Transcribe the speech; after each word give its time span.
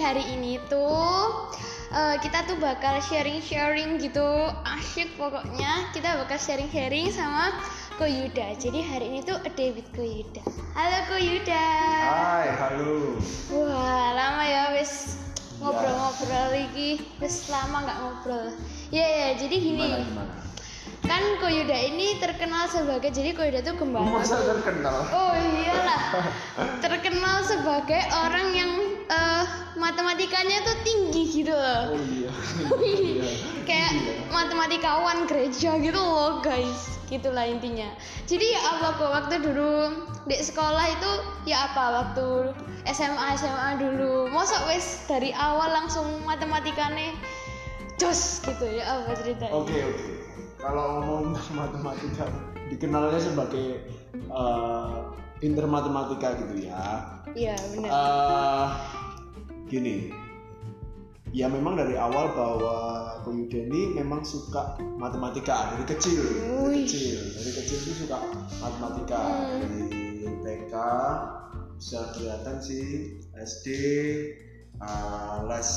hari 0.00 0.24
ini 0.34 0.62
tuh 0.66 1.50
eh, 1.92 2.16
kita 2.22 2.46
tuh 2.46 2.56
bakal 2.58 2.98
sharing-sharing 3.02 3.98
gitu 4.02 4.24
asyik 4.64 5.14
pokoknya 5.18 5.90
kita 5.94 6.18
bakal 6.18 6.38
sharing-sharing 6.38 7.10
sama 7.10 7.54
Ko 7.94 8.10
Yuda. 8.10 8.58
Jadi 8.58 8.82
hari 8.82 9.06
ini 9.06 9.22
tuh 9.22 9.38
a 9.38 9.50
day 9.54 9.70
with 9.70 9.86
Ko 9.94 10.02
Yuda. 10.02 10.42
Halo 10.74 10.98
Ko 11.06 11.14
Yuda. 11.14 11.66
Hai, 12.10 12.50
halo. 12.58 13.22
Wah 13.54 14.10
lama 14.18 14.42
ya 14.42 14.74
wis 14.74 15.22
ngobrol-ngobrol 15.62 16.58
lagi. 16.58 16.98
Wis 17.22 17.46
lama 17.54 17.86
nggak 17.86 17.98
ngobrol. 18.02 18.50
Ya 18.90 19.06
ya 19.06 19.28
jadi 19.38 19.56
gini. 19.62 19.78
Gimana 19.78 20.02
gimana? 20.10 20.34
Kan 21.06 21.22
Ko 21.38 21.46
Yuda 21.46 21.76
ini 21.86 22.18
terkenal 22.18 22.66
sebagai 22.66 23.14
jadi 23.14 23.30
Ko 23.30 23.46
Yuda 23.46 23.62
tuh 23.62 23.78
gembala. 23.78 24.10
Masa 24.10 24.42
terkenal? 24.42 25.06
Oh 25.14 25.30
iyalah, 25.38 26.02
terkenal 26.84 27.46
sebagai 27.46 28.02
orang 28.10 28.46
yang 28.58 28.72
eh, 29.10 29.44
matematikanya 29.76 30.64
tuh 30.64 30.76
tinggi 30.84 31.22
gitu 31.42 31.54
loh. 31.54 31.94
Oh 31.94 32.00
iya. 32.00 32.32
Iya. 32.84 33.30
Kayak 33.64 33.92
matematikawan 34.28 35.24
gereja 35.24 35.80
gitu 35.80 35.96
loh 35.96 36.44
guys, 36.44 37.00
gitulah 37.08 37.48
intinya. 37.48 37.88
Jadi 38.28 38.44
ya 38.52 38.60
apa 38.76 39.00
kok 39.00 39.10
waktu 39.10 39.36
dulu 39.40 39.72
di 40.28 40.36
sekolah 40.36 40.84
itu 40.92 41.10
ya 41.48 41.72
apa 41.72 41.84
waktu 42.04 42.52
SMA 42.84 43.40
SMA 43.40 43.80
dulu, 43.80 44.28
masa 44.28 44.60
wes 44.68 45.08
dari 45.08 45.32
awal 45.32 45.72
langsung 45.72 46.04
matematikanya 46.28 47.16
jos 47.96 48.44
gitu 48.44 48.68
ya 48.68 48.84
apa 48.84 49.16
ceritanya? 49.16 49.52
Oke 49.56 49.76
oke. 49.80 50.08
Kalau 50.60 50.84
ngomong 51.00 51.36
matematika, 51.56 52.24
dikenalnya 52.68 53.20
sebagai 53.20 53.80
eh, 54.14 54.96
pinter 55.40 55.64
matematika 55.64 56.36
gitu 56.40 56.68
ya. 56.68 57.04
Iya 57.34 57.54
benar. 57.74 57.90
Eh, 57.90 58.66
gini, 59.66 59.94
ya 61.34 61.50
memang 61.50 61.74
dari 61.74 61.98
awal 61.98 62.30
bahwa 62.34 62.76
ini 63.54 63.96
memang 63.96 64.22
suka 64.22 64.78
matematika 65.00 65.74
dari 65.74 65.84
kecil, 65.96 66.22
dari 66.22 66.84
Wih. 66.84 66.86
kecil, 66.86 67.18
dari 67.34 67.50
kecil 67.56 67.78
itu 67.82 67.92
suka 68.06 68.18
matematika 68.62 69.18
Hmm. 69.18 69.60
dari 69.62 69.82
TK 70.44 70.74
bisa 71.74 72.00
kelihatan 72.14 72.56
sih 72.62 73.18
SD 73.34 73.66
eh, 74.78 75.36
les 75.50 75.68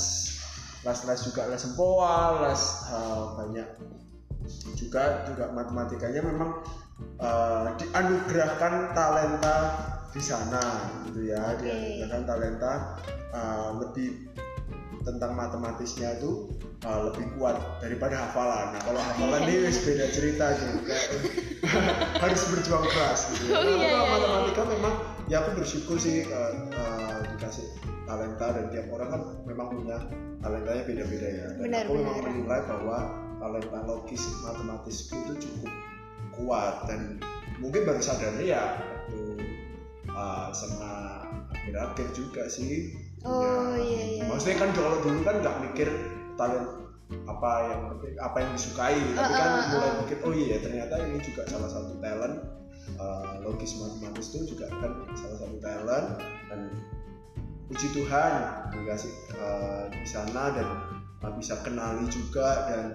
les 0.86 0.99
les 1.09 1.19
juga 1.25 1.42
les 1.49 1.61
sempoa, 1.61 2.45
les 2.45 2.61
eh, 2.94 3.23
banyak 3.42 3.69
juga 4.77 5.25
juga 5.27 5.45
matematikanya 5.52 6.21
memang 6.21 6.61
eh, 7.17 7.66
dianugerahkan 7.81 8.94
talenta 8.94 9.58
di 10.17 10.23
sana 10.25 10.61
gitu 11.05 11.29
ya 11.29 11.53
Oke. 11.53 11.61
dianugerahkan 11.69 12.23
talenta 12.25 12.73
eh, 13.37 13.69
lebih 13.85 14.09
tentang 15.05 15.37
matematisnya 15.37 16.17
itu 16.17 16.49
eh, 16.81 16.99
lebih 17.07 17.25
kuat 17.37 17.55
daripada 17.79 18.27
hafalan. 18.27 18.73
Nah 18.73 18.81
kalau 18.81 18.97
hafalan 18.99 19.45
ini 19.45 19.69
wis 19.69 19.77
beda 19.85 20.09
cerita 20.09 20.57
kayak 20.83 21.05
harus 22.23 22.41
berjuang 22.49 22.85
keras 22.89 23.29
gitu. 23.37 23.53
Oh, 23.53 23.61
Nah, 23.61 23.75
iya, 23.77 23.87
kalau 23.93 24.05
iya, 24.05 24.13
matematika 24.17 24.61
memang 24.65 24.93
ya 25.29 25.37
aku 25.45 25.49
bersyukur 25.61 25.97
sih 26.01 26.25
eh, 26.25 26.52
eh, 26.73 27.17
dikasih 27.37 27.65
talenta 28.09 28.47
dan 28.57 28.65
tiap 28.73 28.87
orang 28.89 29.09
kan 29.13 29.21
memang 29.45 29.67
punya 29.69 29.97
talentanya 30.41 30.83
beda-beda 30.87 31.27
ya. 31.29 31.47
Dan 31.53 31.61
Benar, 31.61 31.83
aku 31.85 31.93
memang 31.93 32.15
benar. 32.17 32.27
menilai 32.33 32.61
bahwa 32.65 32.97
talenta 33.37 33.79
logis 33.85 34.23
matematisku 34.41 35.13
itu 35.13 35.33
cukup 35.45 35.71
kuat 36.37 36.85
dan 36.89 37.17
mungkin 37.57 37.85
baru 37.85 38.02
sadarnya 38.02 38.45
ya 38.45 38.63
uh, 40.17 40.49
sama 40.49 41.21
akhir-akhir 41.53 42.07
juga 42.17 42.49
sih 42.49 42.97
Oh, 43.25 43.73
Ya, 43.73 43.81
iya, 43.81 44.02
iya. 44.14 44.23
maksudnya 44.30 44.58
kan 44.61 44.69
kalau 44.77 45.02
dulu 45.02 45.25
kan 45.25 45.42
nggak 45.42 45.58
mikir 45.69 45.89
talent 46.37 46.69
apa 47.25 47.52
yang 47.71 47.81
apa 48.19 48.37
yang 48.43 48.52
disukai 48.53 48.99
tapi 49.15 49.31
kan 49.33 49.49
Uh, 49.52 49.58
uh, 49.58 49.67
mulai 49.73 49.89
uh. 49.89 49.95
mikir 50.05 50.17
oh 50.21 50.33
iya 50.36 50.58
ternyata 50.61 50.95
ini 51.02 51.17
juga 51.23 51.42
salah 51.49 51.69
satu 51.71 51.97
talent 51.97 52.36
uh, 52.99 53.42
logis 53.42 53.80
matematis 53.80 54.31
itu 54.31 54.55
juga 54.55 54.69
kan 54.69 54.92
salah 55.17 55.37
satu 55.42 55.58
talent 55.59 56.08
dan 56.52 56.59
puji 57.67 57.87
Tuhan 57.92 58.31
dikasih 58.71 59.13
uh, 59.39 59.83
di 59.92 60.08
sana 60.08 60.55
dan 60.55 60.67
uh, 61.23 61.33
bisa 61.36 61.59
kenali 61.67 62.08
juga 62.08 62.69
dan 62.71 62.86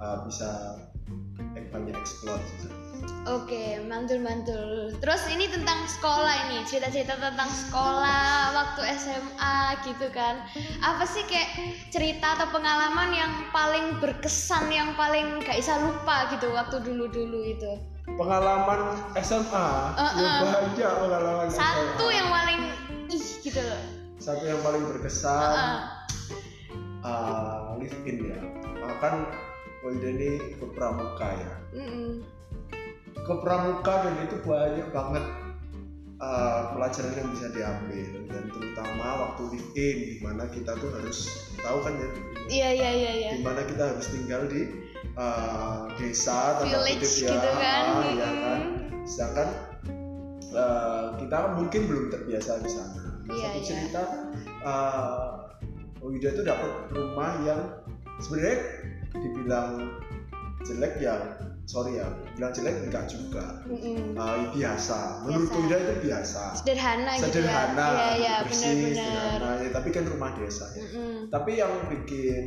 uh, 0.00 0.24
bisa 0.24 0.80
eh, 1.56 1.64
banyak 1.68 1.96
explore 1.96 2.40
juga. 2.56 2.91
Oke, 3.22 3.78
mantul-mantul. 3.82 4.90
Terus 4.98 5.22
ini 5.30 5.46
tentang 5.46 5.86
sekolah 5.86 6.34
ini, 6.44 6.66
cerita-cerita 6.66 7.14
tentang 7.16 7.46
sekolah 7.46 8.26
waktu 8.52 8.82
SMA 8.98 9.56
gitu 9.82 10.10
kan. 10.10 10.42
Apa 10.80 11.06
sih 11.06 11.22
kayak 11.24 11.54
cerita 11.88 12.34
atau 12.34 12.50
pengalaman 12.50 13.14
yang 13.14 13.32
paling 13.50 13.98
berkesan, 13.98 14.68
yang 14.68 14.90
paling 14.94 15.38
gak 15.40 15.54
bisa 15.56 15.78
lupa 15.78 16.30
gitu 16.30 16.50
waktu 16.50 16.82
dulu-dulu 16.82 17.40
itu? 17.46 17.72
pengalaman 18.02 18.98
SMA 19.14 19.94
Uh, 19.94 20.10
ya 20.18 20.26
uh. 20.26 20.40
banyak 20.42 20.90
pengalaman 20.98 21.46
Satu 21.46 22.02
SMA. 22.02 22.18
yang 22.18 22.28
paling 22.28 22.60
ih 23.06 23.24
gitu 23.38 23.62
loh. 23.62 23.82
satu 24.18 24.42
yang 24.42 24.58
paling 24.58 24.82
berkesan 24.84 25.30
Heeh. 25.30 25.78
uh, 27.00 27.78
live 27.78 27.94
in 28.04 28.18
ya 28.26 28.40
Uh, 28.82 28.90
kan 28.98 29.22
Wilda 29.80 30.10
ini 30.10 30.30
ikut 30.50 30.74
pramuka 30.74 31.30
ya 31.30 31.54
Mm-mm. 31.72 32.26
Ke 33.22 33.32
pramuka 33.38 33.94
dan 34.02 34.14
itu 34.26 34.36
banyak 34.42 34.88
banget 34.90 35.24
uh, 36.18 36.74
pelajaran 36.74 37.12
yang 37.14 37.28
bisa 37.30 37.46
diambil 37.54 38.06
dan 38.30 38.44
terutama 38.50 39.06
waktu 39.26 39.42
live 39.54 39.70
in 39.78 39.96
di 40.10 40.18
mana 40.22 40.44
kita 40.50 40.74
tuh 40.78 40.90
harus 40.94 41.18
tahu 41.62 41.78
kan 41.86 41.94
ya 41.98 42.08
Iya 42.42 42.68
iya 42.74 42.90
iya 42.90 43.12
iya. 43.14 43.30
di 43.38 43.42
mana 43.46 43.62
kita 43.62 43.94
harus 43.94 44.06
tinggal 44.10 44.50
di 44.50 44.66
uh, 45.14 45.86
desa 45.94 46.58
tanda 46.58 46.82
Village 46.82 47.06
kutip 47.06 47.22
ya, 47.22 47.30
gitu 47.38 47.50
kan. 47.54 47.84
ah, 47.86 48.10
ya 48.10 48.30
kan 48.34 48.60
sedangkan 49.06 49.48
uh, 50.54 51.06
kita 51.22 51.38
mungkin 51.58 51.80
belum 51.86 52.04
terbiasa 52.10 52.58
di 52.62 52.70
sana 52.70 53.00
Iya, 53.30 53.48
satu 53.54 53.58
iya. 53.58 53.62
cerita 53.64 54.02
uh, 54.66 56.02
Wida 56.02 56.34
itu 56.34 56.42
dapat 56.42 56.70
rumah 56.90 57.30
yang 57.46 57.60
sebenarnya 58.18 58.58
dibilang 59.14 59.70
jelek 60.66 60.98
ya 60.98 61.14
sorry 61.64 61.96
ya 61.96 62.06
bilang 62.34 62.50
jelek 62.50 62.74
enggak 62.84 63.06
juga 63.06 63.62
Mm-mm. 63.64 64.12
Uh, 64.12 64.50
biasa 64.52 65.22
menurut 65.22 65.48
Biasa. 65.48 65.58
Wida 65.62 65.76
itu 65.78 65.94
biasa 66.02 66.42
Sederhana, 66.58 67.10
gitu 67.14 67.24
sederhana 67.30 67.86
ya. 67.86 67.94
Iya 67.94 68.08
iya 68.18 68.34
bersih 68.42 68.70
benar-benar. 68.72 68.96
sederhana 68.98 69.50
ya, 69.62 69.68
tapi 69.70 69.88
kan 69.90 70.04
rumah 70.04 70.30
desa 70.34 70.66
ya 70.74 70.82
Mm-mm. 70.82 71.14
tapi 71.30 71.50
yang 71.56 71.72
bikin 71.88 72.44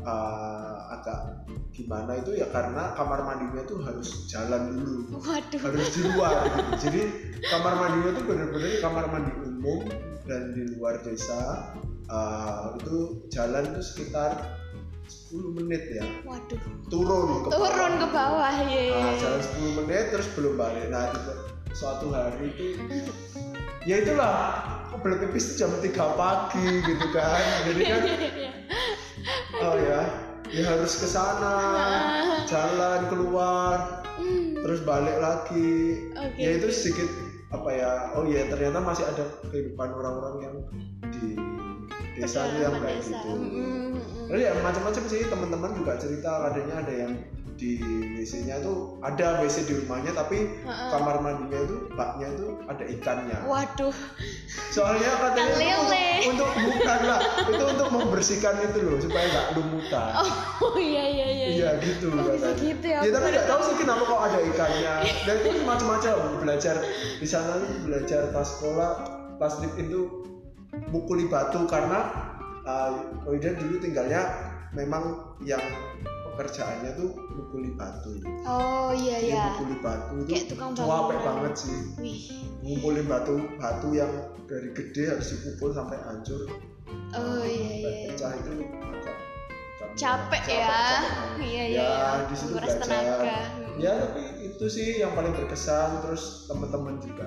uh, 0.00 0.76
agak 0.90 1.18
gimana 1.72 2.16
itu 2.16 2.36
ya 2.36 2.48
karena 2.48 2.92
kamar 2.92 3.20
mandinya 3.22 3.62
tuh 3.64 3.80
harus 3.84 4.24
jalan 4.26 4.76
dulu 4.76 5.20
Waduh. 5.20 5.60
harus 5.62 5.86
di 5.92 6.00
luar 6.04 6.34
gitu. 6.48 6.60
jadi 6.88 7.00
kamar 7.46 7.74
mandinya 7.76 8.10
tuh 8.16 8.24
bener-bener 8.26 8.72
kamar 8.80 9.04
mandi 9.08 9.32
umum 9.40 9.80
dan 10.24 10.54
di 10.54 10.62
luar 10.72 11.02
desa 11.02 11.72
uh, 12.08 12.76
itu 12.78 13.26
jalan 13.28 13.64
tuh 13.72 13.84
sekitar 13.84 14.32
10 15.32 15.56
menit 15.56 15.82
ya 15.96 16.04
Waduh. 16.28 16.60
turun 16.92 17.28
ke 17.40 17.48
bawah. 17.48 17.68
Turun 17.72 17.92
ke 17.96 18.06
bawah 18.12 18.52
ya. 18.68 18.84
Nah, 18.92 19.12
jalan 19.16 19.40
10 19.40 19.78
menit 19.80 20.04
terus 20.12 20.28
belum 20.36 20.54
balik 20.60 20.86
nah 20.92 21.08
itu 21.08 21.32
suatu 21.72 22.12
hari 22.12 22.52
itu 22.52 22.76
ya 23.88 24.04
itulah 24.04 24.36
aku 24.92 25.00
belum 25.00 25.18
pipis 25.24 25.56
jam 25.56 25.72
3 25.72 25.88
pagi 25.90 26.68
gitu 26.84 27.06
kan 27.16 27.42
jadi 27.64 27.80
kan 27.88 28.00
oh 29.64 29.76
ya 29.80 30.00
ya 30.52 30.62
harus 30.68 31.00
ke 31.00 31.08
sana 31.08 31.56
jalan 32.44 33.08
keluar 33.08 34.04
Hmm, 34.12 34.52
terus 34.60 34.84
balik 34.84 35.16
lagi 35.18 35.98
Oke. 36.14 36.36
ya 36.36 36.60
itu 36.60 36.68
sedikit 36.68 37.08
apa 37.48 37.68
ya 37.72 37.90
oh 38.12 38.28
ya 38.28 38.44
ternyata 38.44 38.78
masih 38.78 39.08
ada 39.08 39.24
kehidupan 39.48 39.88
orang-orang 39.88 40.36
yang 40.44 40.56
di 41.08 41.32
desa 42.20 42.44
yang 42.60 42.76
kayak 42.76 43.00
desa. 43.00 43.18
gitu 43.24 43.32
Mm, 43.32 43.48
mm, 43.48 44.01
mm. 44.32 44.40
Terus 44.40 44.48
ya 44.48 44.52
macam-macam 44.64 45.04
sih 45.12 45.20
teman-teman 45.28 45.70
juga 45.76 45.92
cerita 46.00 46.30
kadangnya 46.48 46.76
ada 46.80 46.92
yang 46.96 47.12
di 47.52 47.76
WC-nya 48.16 48.64
tuh 48.64 48.96
ada 49.04 49.44
WC 49.44 49.68
di 49.68 49.74
rumahnya 49.84 50.16
tapi 50.16 50.48
Heeh. 50.64 50.88
kamar 50.88 51.20
mandinya 51.20 51.60
itu 51.68 51.76
baknya 51.92 52.32
itu 52.32 52.48
ada 52.64 52.84
ikannya. 52.88 53.38
Waduh. 53.44 53.92
Soalnya 54.72 55.10
katanya 55.20 55.52
itu 55.52 55.68
untuk, 56.32 56.48
untuk 56.48 56.48
bukan 56.48 57.00
lah, 57.04 57.20
itu 57.44 57.64
untuk 57.76 57.88
membersihkan 57.92 58.54
itu 58.72 58.78
loh 58.80 58.96
supaya 58.98 59.26
nggak 59.28 59.46
lumutan. 59.60 60.10
Oh 60.62 60.78
iya 60.80 61.04
iya 61.04 61.26
iya. 61.28 61.46
Iya 61.52 61.70
gitu 61.84 62.08
Oh, 62.14 62.22
bisa 62.32 62.56
katanya. 62.56 62.62
gitu 62.64 62.86
ya, 62.88 62.98
Ya 63.04 63.10
tapi 63.12 63.26
nggak 63.36 63.46
tahu 63.50 63.60
sih 63.68 63.76
kenapa 63.76 64.02
kok 64.08 64.22
ada 64.32 64.38
ikannya. 64.42 64.94
Dan 65.28 65.36
itu 65.44 65.60
macam-macam 65.62 66.14
belajar 66.40 66.76
di 67.20 67.26
sana 67.28 67.60
tuh 67.60 67.70
belajar 67.84 68.20
pas 68.32 68.46
sekolah 68.48 68.90
pas 69.36 69.52
itu 69.76 70.00
mukuli 70.88 71.28
batu 71.28 71.68
karena 71.68 72.31
uh, 72.66 73.28
Wida 73.28 73.54
dulu 73.58 73.78
tinggalnya 73.78 74.22
memang 74.72 75.36
yang 75.44 75.62
pekerjaannya 76.32 76.96
tuh 76.96 77.12
mukuli 77.36 77.76
batu. 77.76 78.16
Oh 78.48 78.90
iya 78.96 79.20
iya. 79.20 79.44
mukuli 79.52 79.76
batu 79.84 80.14
itu 80.24 80.30
Kayak 80.32 80.46
tukang 80.48 80.70
capek 80.72 81.18
banget 81.20 81.54
sih. 81.54 81.78
Wih. 82.00 82.22
Ngumpulin 82.64 83.06
batu 83.06 83.34
batu 83.60 83.88
yang 83.92 84.12
dari 84.48 84.72
gede 84.72 85.12
harus 85.12 85.28
dipukul 85.36 85.76
sampai 85.76 86.00
hancur. 86.00 86.48
Oh, 87.12 87.44
iya, 87.44 87.72
iya, 87.72 87.90
iya. 87.92 88.08
pecah 88.12 88.32
itu 88.36 88.50
agak, 88.64 89.16
capek 89.96 90.40
capek, 90.40 90.42
ya 90.48 90.64
capek 90.64 90.68
banget. 90.68 91.04
iya 91.52 91.64
ya 91.64 91.64
iya 91.68 91.84
iya. 91.84 92.08
di 92.28 92.34
situ 92.36 92.52
belajar 92.56 92.78
tenaga 92.80 93.36
ya 93.80 93.92
tapi 93.96 94.22
itu 94.44 94.64
sih 94.68 94.86
yang 95.00 95.12
paling 95.16 95.32
berkesan 95.32 96.04
terus 96.04 96.48
teman-teman 96.48 97.00
juga 97.00 97.24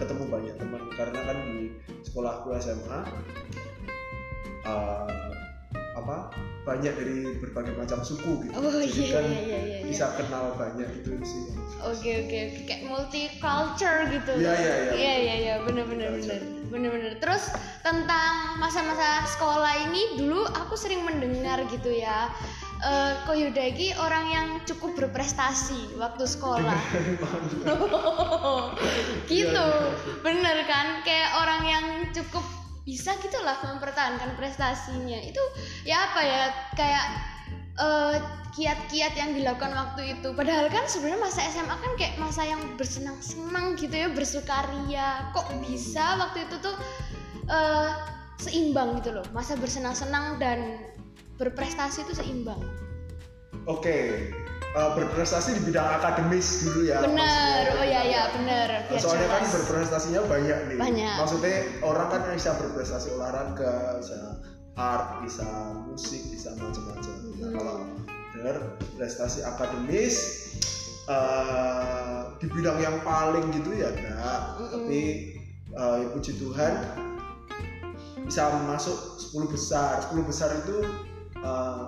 ketemu 0.00 0.24
banyak 0.28 0.54
teman 0.56 0.82
karena 0.96 1.20
kan 1.24 1.36
di 1.44 1.56
sekolahku 2.04 2.48
SMA 2.60 3.00
eh, 4.64 5.34
apa 5.94 6.28
banyak 6.64 6.92
dari 6.96 7.18
berbagai 7.38 7.76
macam 7.76 8.00
suku 8.02 8.48
gitu. 8.48 8.56
Oh 8.56 8.80
jadi 8.82 8.88
iya 8.88 9.14
kan 9.14 9.24
iya 9.28 9.40
iya 9.40 9.58
iya 9.60 9.78
bisa 9.84 10.06
kenal 10.16 10.56
banyak 10.56 10.88
itu 10.96 11.10
sih. 11.22 11.42
Oke 11.84 12.10
oke 12.24 12.36
oke. 12.50 12.60
Kayak 12.64 12.82
multicultural 12.88 13.98
gitu. 14.08 14.32
Iya, 14.40 14.52
iya, 14.56 14.74
iya. 14.74 14.92
iya 14.96 15.14
iya 15.14 15.34
iya. 15.38 15.54
Bener 15.62 15.84
bener 15.84 16.08
bener. 16.16 16.40
Bener 16.72 16.88
bener. 16.90 17.12
Terus 17.20 17.52
tentang 17.84 18.58
masa-masa 18.58 19.28
sekolah 19.36 19.86
ini 19.86 20.18
dulu 20.18 20.48
aku 20.48 20.74
sering 20.74 21.04
mendengar 21.04 21.60
gitu 21.68 21.92
ya 21.92 22.32
eh 22.84 23.16
Koyuda 23.24 23.64
ini 23.72 23.96
orang 23.96 24.24
yang 24.28 24.46
cukup 24.68 24.92
berprestasi 24.98 25.96
waktu 25.96 26.24
sekolah. 26.28 26.74
Gitu. 29.30 29.56
Iya, 29.56 29.88
bener 30.20 30.68
kan? 30.68 31.00
Kayak 31.00 31.30
orang 31.40 31.62
yang 31.64 31.86
cukup 32.12 32.44
bisa 32.84 33.16
gitulah 33.20 33.56
mempertahankan 33.64 34.36
prestasinya. 34.36 35.18
Itu 35.24 35.40
ya 35.88 36.12
apa 36.12 36.20
ya 36.20 36.42
kayak 36.76 37.06
eh, 37.80 38.16
kiat-kiat 38.54 39.16
yang 39.16 39.32
dilakukan 39.34 39.72
waktu 39.72 40.20
itu. 40.20 40.30
Padahal 40.36 40.68
kan 40.68 40.84
sebenarnya 40.86 41.20
masa 41.24 41.40
SMA 41.50 41.74
kan 41.74 41.92
kayak 41.96 42.14
masa 42.20 42.44
yang 42.44 42.60
bersenang-senang 42.76 43.74
gitu 43.80 43.96
ya 43.96 44.08
bersukaria. 44.12 45.32
Kok 45.32 45.64
bisa 45.64 46.20
waktu 46.20 46.44
itu 46.44 46.56
tuh 46.60 46.76
eh, 47.48 47.90
seimbang 48.38 49.00
gitu 49.00 49.16
loh? 49.16 49.26
Masa 49.32 49.56
bersenang-senang 49.56 50.36
dan 50.38 50.78
berprestasi 51.40 52.04
itu 52.04 52.12
seimbang. 52.14 52.60
Oke 53.64 54.43
eh, 54.74 54.90
berprestasi 54.92 55.54
di 55.54 55.62
bidang 55.64 55.86
akademis 55.94 56.48
dulu 56.64 56.80
ya 56.84 56.98
bener 57.00 57.14
maksudnya. 57.14 57.74
oh 57.74 57.86
ya 57.86 58.02
ya 58.04 58.22
bener 58.32 58.68
biar 58.84 59.00
soalnya 59.00 59.28
kan 59.28 59.40
jelas. 59.40 59.52
berprestasinya 59.54 60.20
banyak 60.26 60.58
nih 60.66 60.76
Banyak. 60.76 61.14
maksudnya 61.16 61.56
orang 61.80 62.08
kan 62.08 62.20
bisa 62.28 62.50
berprestasi 62.54 63.08
olahraga 63.12 63.74
bisa 63.98 64.16
art 64.74 65.22
bisa 65.22 65.46
musik 65.86 66.22
bisa 66.28 66.50
macam-macam 66.54 67.14
Nah, 67.34 67.50
Hmm. 67.50 67.54
kalau 67.54 67.76
dengar 68.32 68.56
prestasi 68.94 69.40
akademis 69.42 70.14
eh, 71.06 72.18
di 72.36 72.46
bidang 72.48 72.78
yang 72.78 72.96
paling 73.00 73.52
gitu 73.52 73.70
ya 73.72 73.90
enggak 73.90 74.40
Mm-mm. 74.56 74.70
tapi 74.72 75.02
eh, 75.70 75.94
ya 76.02 76.06
puji 76.10 76.32
Tuhan 76.36 76.72
bisa 78.24 78.42
masuk 78.64 78.96
10 79.20 79.46
besar 79.46 80.00
10 80.08 80.24
besar 80.24 80.50
itu 80.56 80.82
eh, 81.36 81.82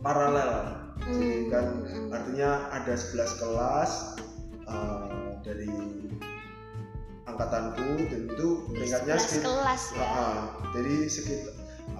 paralel 0.00 0.82
jadi 1.02 1.26
Hmm, 1.26 1.50
kan 1.50 1.66
artinya 2.10 2.50
ada 2.70 2.94
11 2.94 3.40
kelas 3.40 3.90
eh, 4.64 5.06
dari 5.42 5.68
angkatanku 7.24 7.88
dan 8.08 8.20
itu 8.28 8.48
peringkatnya 8.70 9.14
11 9.16 9.24
sekitar 9.24 9.44
kelas 9.50 9.82
ya 9.90 9.98
Ah, 9.98 10.12
ah. 10.12 10.36
jadi 10.72 10.94
sekitar 11.06 11.52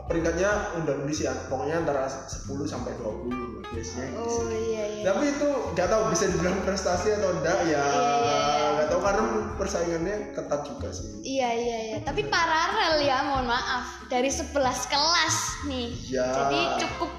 peringkatnya 0.05 0.51
undang 0.77 1.05
undi 1.05 1.13
sih 1.13 1.29
pokoknya 1.49 1.81
antara 1.81 2.09
10 2.09 2.29
sampai 2.65 2.93
20 2.97 3.65
biasanya 3.69 4.07
gitu 4.13 4.21
oh 4.21 4.49
iya 4.53 4.85
iya 4.91 5.05
tapi 5.05 5.25
itu 5.29 5.49
nggak 5.73 5.89
tahu 5.89 6.03
bisa 6.09 6.25
dibilang 6.29 6.57
prestasi 6.63 7.09
atau 7.13 7.31
enggak 7.37 7.59
ya 7.65 7.81
Iya, 7.81 7.85
iya, 7.85 8.15
iya. 8.21 8.69
nggak 8.75 8.89
tahu 8.89 9.01
karena 9.01 9.23
persaingannya 9.57 10.17
ketat 10.33 10.61
juga 10.65 10.89
sih 10.93 11.09
Iya 11.21 11.51
iya 11.53 11.79
iya, 11.89 11.97
tapi 12.05 12.29
paralel 12.29 13.01
ya, 13.01 13.25
mohon 13.25 13.49
maaf. 13.49 14.05
Dari 14.07 14.29
11 14.29 14.53
kelas 14.93 15.37
nih. 15.65 15.89
Ya. 16.13 16.29
Jadi 16.29 16.61
cukup 16.85 17.11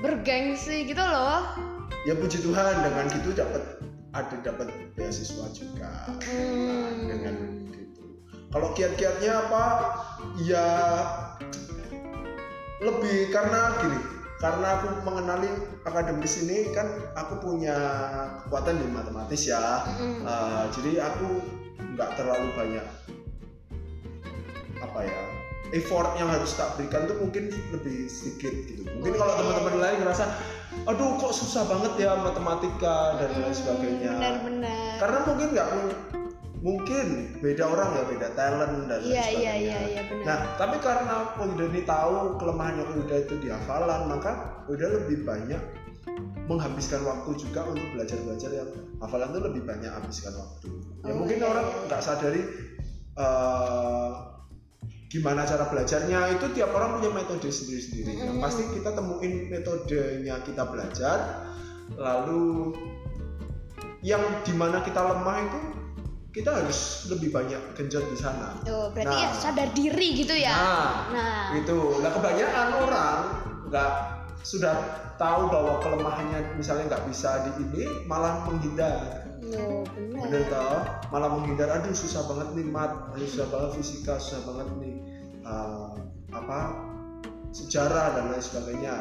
bergengsi 0.00 0.84
gitu 0.86 1.00
loh. 1.00 1.42
ya 2.06 2.14
puji 2.14 2.38
Tuhan 2.38 2.86
dengan 2.86 3.04
gitu 3.10 3.34
dapat 3.34 3.82
ada 4.14 4.36
dapat 4.40 4.70
beasiswa 4.94 5.46
juga 5.50 6.06
Hmm. 6.22 7.10
dengan 7.10 7.34
gitu 7.74 8.02
kalau 8.48 8.70
kiat-kiatnya 8.72 9.32
apa 9.46 9.64
ya 10.40 10.66
lebih 12.78 13.32
karena 13.34 13.74
gini 13.82 13.98
karena 14.36 14.66
aku 14.78 14.86
mengenali 15.02 15.48
akademis 15.82 16.44
ini 16.44 16.70
kan 16.76 16.86
aku 17.16 17.40
punya 17.40 17.76
kekuatan 18.44 18.76
di 18.76 18.86
matematis 18.92 19.48
ya 19.48 19.80
Mm. 19.96 20.22
Uh, 20.22 20.64
jadi 20.76 21.08
aku 21.08 21.40
nggak 21.96 22.10
terlalu 22.20 22.48
banyak 22.52 22.86
apa 24.76 24.98
ya 25.02 25.20
effort 25.72 26.14
yang 26.14 26.28
harus 26.28 26.54
tak 26.54 26.74
berikan 26.74 27.06
tuh 27.06 27.18
mungkin 27.18 27.50
lebih 27.70 28.06
sedikit 28.06 28.52
gitu 28.66 28.82
mungkin 28.86 29.12
Oh, 29.12 29.18
kalau 29.18 29.32
iya. 29.32 29.40
teman-teman 29.40 29.76
lain 29.80 29.96
ngerasa 30.02 30.24
aduh 30.84 31.10
kok 31.16 31.32
susah 31.32 31.64
banget 31.64 31.92
ya 31.98 32.12
matematika 32.14 32.96
dan 33.16 33.30
lain 33.32 33.46
Hmm, 33.46 33.56
sebagainya 33.56 34.12
Benar-benar. 34.12 34.92
karena 35.00 35.18
mungkin 35.24 35.48
nggak 35.50 35.68
mungkin 36.56 37.06
beda 37.38 37.64
orang 37.64 37.88
ya 37.92 38.02
beda 38.06 38.28
talent 38.32 38.74
dan 38.86 39.00
lain 39.00 39.06
Iya 39.06 39.24
iya 39.24 39.24
sebagainya 39.28 39.54
iya 39.60 39.78
iya 39.86 40.02
benar. 40.08 40.24
Nah, 40.24 40.38
tapi 40.56 40.76
karena 40.78 41.14
Koida 41.32 41.64
ini 41.68 41.82
tahu 41.82 42.14
kelemahannya 42.36 42.84
Koida 42.86 43.16
itu 43.22 43.34
di 43.38 43.48
hafalan, 43.48 44.00
maka 44.08 44.32
Koida 44.64 44.86
lebih 44.90 45.22
banyak 45.22 45.60
menghabiskan 46.46 47.02
waktu 47.02 47.30
juga 47.36 47.66
untuk 47.66 47.86
belajar-belajar 47.92 48.50
yang 48.52 48.70
hafalan 48.98 49.30
itu 49.30 49.40
lebih 49.42 49.62
banyak 49.62 49.90
habiskan 49.90 50.34
waktu. 50.34 50.68
Ya 51.02 51.10
Oh, 51.10 51.16
mungkin 51.18 51.38
iya, 51.38 51.46
orang 51.46 51.66
nggak 51.86 52.02
sadari 52.02 52.42
eh, 53.14 54.10
gimana 55.06 55.46
cara 55.46 55.70
belajarnya 55.70 56.34
itu 56.34 56.46
tiap 56.54 56.74
orang 56.74 56.98
punya 56.98 57.10
metode 57.14 57.46
sendiri-sendiri. 57.46 58.18
Yang 58.18 58.30
Mm-mm. 58.34 58.42
pasti 58.42 58.62
kita 58.74 58.90
temuin 58.90 59.46
metodenya 59.46 60.36
kita 60.42 60.62
belajar, 60.66 61.18
lalu 61.94 62.74
yang 64.02 64.22
di 64.42 64.54
mana 64.54 64.82
kita 64.82 64.98
lemah 65.02 65.36
itu 65.46 65.60
kita 66.34 66.52
harus 66.52 67.08
lebih 67.08 67.32
banyak 67.32 67.58
genjot 67.72 68.04
di 68.12 68.18
sana. 68.20 68.60
Oh, 68.68 68.92
berarti 68.92 69.08
Nah. 69.08 69.24
ya 69.24 69.30
sadar 69.32 69.68
diri 69.72 70.08
gitu 70.20 70.36
ya. 70.36 70.52
Nah, 70.52 70.92
Nah. 71.10 71.44
itu 71.56 71.78
nah 72.04 72.10
kebanyakan 72.12 72.68
orang 72.84 73.20
nggak 73.72 73.92
sudah 74.44 74.76
tahu 75.16 75.48
bahwa 75.48 75.80
kelemahannya 75.80 76.60
misalnya 76.60 76.92
nggak 76.92 77.04
bisa 77.08 77.50
di 77.50 77.64
ini 77.64 78.04
malah 78.04 78.44
menghindar 78.46 79.25
Oh, 79.54 79.86
benar. 79.94 80.18
bener 80.26 80.42
toh 80.50 80.78
malah 81.14 81.30
menghindar 81.38 81.68
aduh 81.70 81.94
susah 81.94 82.26
banget 82.26 82.48
nih 82.58 82.66
mat. 82.66 82.92
Aduh 83.14 83.28
susah 83.28 83.46
banget 83.52 83.70
fisika 83.78 84.18
susah 84.18 84.40
banget 84.42 84.68
nih 84.82 84.96
uh, 85.46 85.94
apa 86.34 86.58
sejarah 87.54 88.18
dan 88.18 88.24
lain 88.34 88.42
sebagainya. 88.42 88.94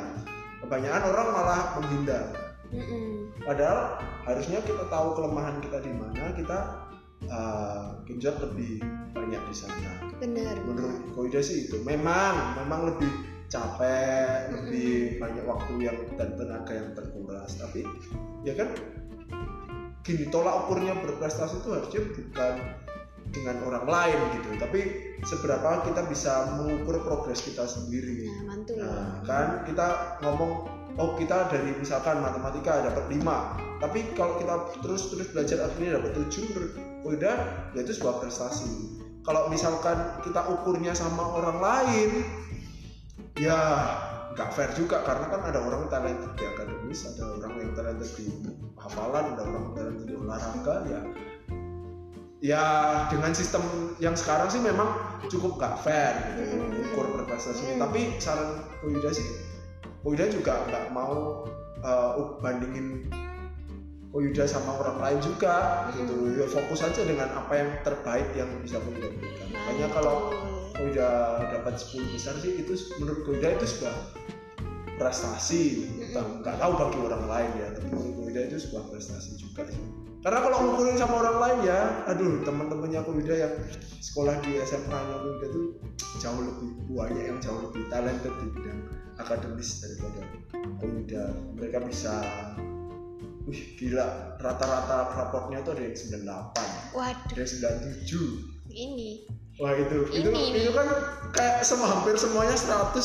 Kebanyakan 0.61 1.03
orang 1.09 1.27
malah 1.33 1.61
menghindar. 1.79 2.25
Mm-mm. 2.73 3.29
padahal 3.45 4.01
harusnya 4.25 4.57
kita 4.65 4.89
tahu 4.89 5.13
kelemahan 5.13 5.61
kita 5.61 5.85
di 5.85 5.93
mana 5.93 6.33
kita 6.33 6.59
uh, 7.29 8.01
genjot 8.09 8.41
lebih 8.41 8.81
banyak 9.13 9.37
di 9.37 9.55
sana. 9.55 9.91
Benar. 10.17 10.55
menurut 10.65 11.13
Koida 11.13 11.45
sih 11.45 11.69
itu. 11.69 11.77
Memang 11.85 12.57
memang 12.57 12.89
lebih 12.89 13.11
capek 13.45 14.49
lebih 14.49 15.21
banyak 15.21 15.45
waktu 15.45 15.73
yang 15.77 15.97
dan 16.17 16.33
tenaga 16.33 16.73
yang 16.73 16.89
terkuras. 16.97 17.51
Tapi 17.57 17.85
ya 18.41 18.57
kan 18.57 18.73
gini 20.05 20.29
tolak 20.29 20.69
ukurnya 20.69 20.93
berprestasi 21.01 21.65
itu 21.65 21.69
harusnya 21.74 22.01
bukan 22.05 22.53
dengan 23.33 23.55
orang 23.65 23.85
lain 23.89 24.19
gitu. 24.38 24.50
Tapi 24.62 24.79
seberapa 25.25 25.83
kita 25.89 26.05
bisa 26.07 26.55
mengukur 26.55 27.01
progres 27.01 27.41
kita 27.41 27.65
sendiri. 27.65 28.29
Nah, 28.29 28.53
mantul. 28.53 28.77
nah 28.79 29.19
kan 29.25 29.65
kita 29.65 30.21
ngomong 30.21 30.69
oh 30.95 31.17
kita 31.19 31.51
dari 31.51 31.75
misalkan 31.75 32.24
matematika 32.24 32.85
dapat 32.85 33.12
5 33.12 33.19
tapi 33.83 34.00
kalau 34.15 34.39
kita 34.39 34.55
terus 34.79 35.12
terus 35.12 35.27
belajar 35.35 35.67
akhirnya 35.67 36.00
dapat 36.00 36.12
7 36.31 36.47
menurut 36.47 36.71
Koida 37.03 37.33
ya 37.75 37.79
itu 37.83 37.91
sebuah 37.93 38.24
prestasi. 38.24 39.01
Kalau 39.25 39.50
misalkan 39.50 40.21
kita 40.21 40.41
ukurnya 40.53 40.93
sama 40.93 41.21
orang 41.33 41.57
lain 41.57 42.09
ya 43.38 43.57
nggak 44.35 44.49
fair 44.51 44.71
juga 44.75 44.99
karena 45.07 45.31
kan 45.31 45.41
ada 45.47 45.59
orang 45.63 45.87
yang 45.87 45.91
talented 45.95 46.31
di 46.35 46.43
akademis 46.43 46.99
ada 47.15 47.23
orang 47.39 47.53
yang 47.55 47.71
talented 47.71 48.11
di 48.19 48.27
hafalan 48.75 49.25
ada 49.31 49.41
orang 49.47 49.61
yang 49.63 49.75
talented 49.79 50.05
di 50.11 50.15
olahraga 50.19 50.75
ya. 50.91 51.01
Ya 52.43 52.63
dengan 53.09 53.31
sistem 53.31 53.63
yang 53.97 54.13
sekarang 54.13 54.51
sih 54.51 54.59
memang 54.61 54.91
cukup 55.31 55.55
nggak 55.57 55.75
fair 55.81 56.13
gitu 56.35 56.61
Hmm. 56.61 56.83
ukur 56.83 57.05
berprestasinya 57.15 57.79
Hmm. 57.79 57.83
tapi 57.89 58.01
saran 58.21 58.61
Koida 58.83 59.09
sih 59.09 59.25
Koida 60.03 60.29
juga 60.29 60.61
nggak 60.69 60.93
mau 60.93 61.47
uh, 61.81 62.37
bandingin 62.43 63.09
Koida 64.13 64.47
sama 64.47 64.79
orang 64.79 64.99
lain 65.03 65.19
juga 65.19 65.89
gitu. 65.97 66.39
Ya 66.39 66.45
fokus 66.47 66.83
aja 66.83 67.03
dengan 67.03 67.31
apa 67.35 67.51
yang 67.55 67.69
terbaik 67.83 68.31
yang 68.37 68.47
bisa 68.61 68.77
Koida 68.83 69.09
berikan. 69.11 69.47
Makanya 69.51 69.87
kalau 69.91 70.31
Koida 70.75 71.10
dapat 71.55 71.79
10 71.79 72.13
besar 72.13 72.36
sih 72.39 72.60
itu 72.60 72.74
menurut 73.00 73.24
Koida 73.24 73.55
itu 73.55 73.65
sebuah 73.65 73.96
prestasi. 74.96 75.63
Mm-mm. 75.91 76.44
nggak 76.44 76.55
tahu 76.60 76.72
bagi 76.79 77.00
orang 77.03 77.24
lain 77.27 77.51
ya 77.60 77.67
tapi 77.75 77.88
bagi 77.91 78.12
Kuida 78.15 78.41
itu 78.51 78.58
sebuah 78.67 78.84
prestasi 78.91 79.39
juga 79.39 79.67
sih. 79.67 79.79
Karena 80.25 80.41
kalau 80.41 80.58
ngumpulin 80.58 80.98
sama 80.98 81.22
orang 81.22 81.38
lain 81.38 81.60
ya 81.70 81.79
aduh 82.10 82.41
teman-temannya 82.44 83.01
Kuida 83.03 83.36
yang 83.36 83.53
sekolah 84.01 84.36
di 84.44 84.58
SMA 84.63 85.00
nya 85.00 85.17
Kuida 85.22 85.48
tuh 85.51 85.65
jauh 86.20 86.41
lebih 86.41 86.70
banyak 86.96 87.24
yang 87.27 87.39
jauh 87.44 87.60
lebih 87.70 87.84
talented 87.91 88.34
di 88.39 88.48
bidang 88.55 88.79
akademis 89.20 89.84
daripada 89.84 90.22
Kuida 90.82 91.24
mereka 91.53 91.77
bisa 91.84 92.13
wih 93.46 93.62
gila 93.77 94.38
rata-rata 94.41 95.13
raportnya 95.13 95.62
tuh 95.62 95.77
ada 95.77 95.84
yang 95.86 95.96
98 95.96 96.98
waduh 96.98 97.34
ada 97.38 97.41
yang 97.46 97.77
97 98.10 98.74
ini 98.74 99.12
Wah 99.55 99.71
itu, 99.71 99.97
itu, 100.12 100.29
Ini 100.35 100.67
itu 100.67 100.71
kan 100.75 100.88
kayak 101.31 101.63
semua 101.63 101.88
hampir 101.88 102.19
semuanya 102.19 102.59
100 102.59 103.00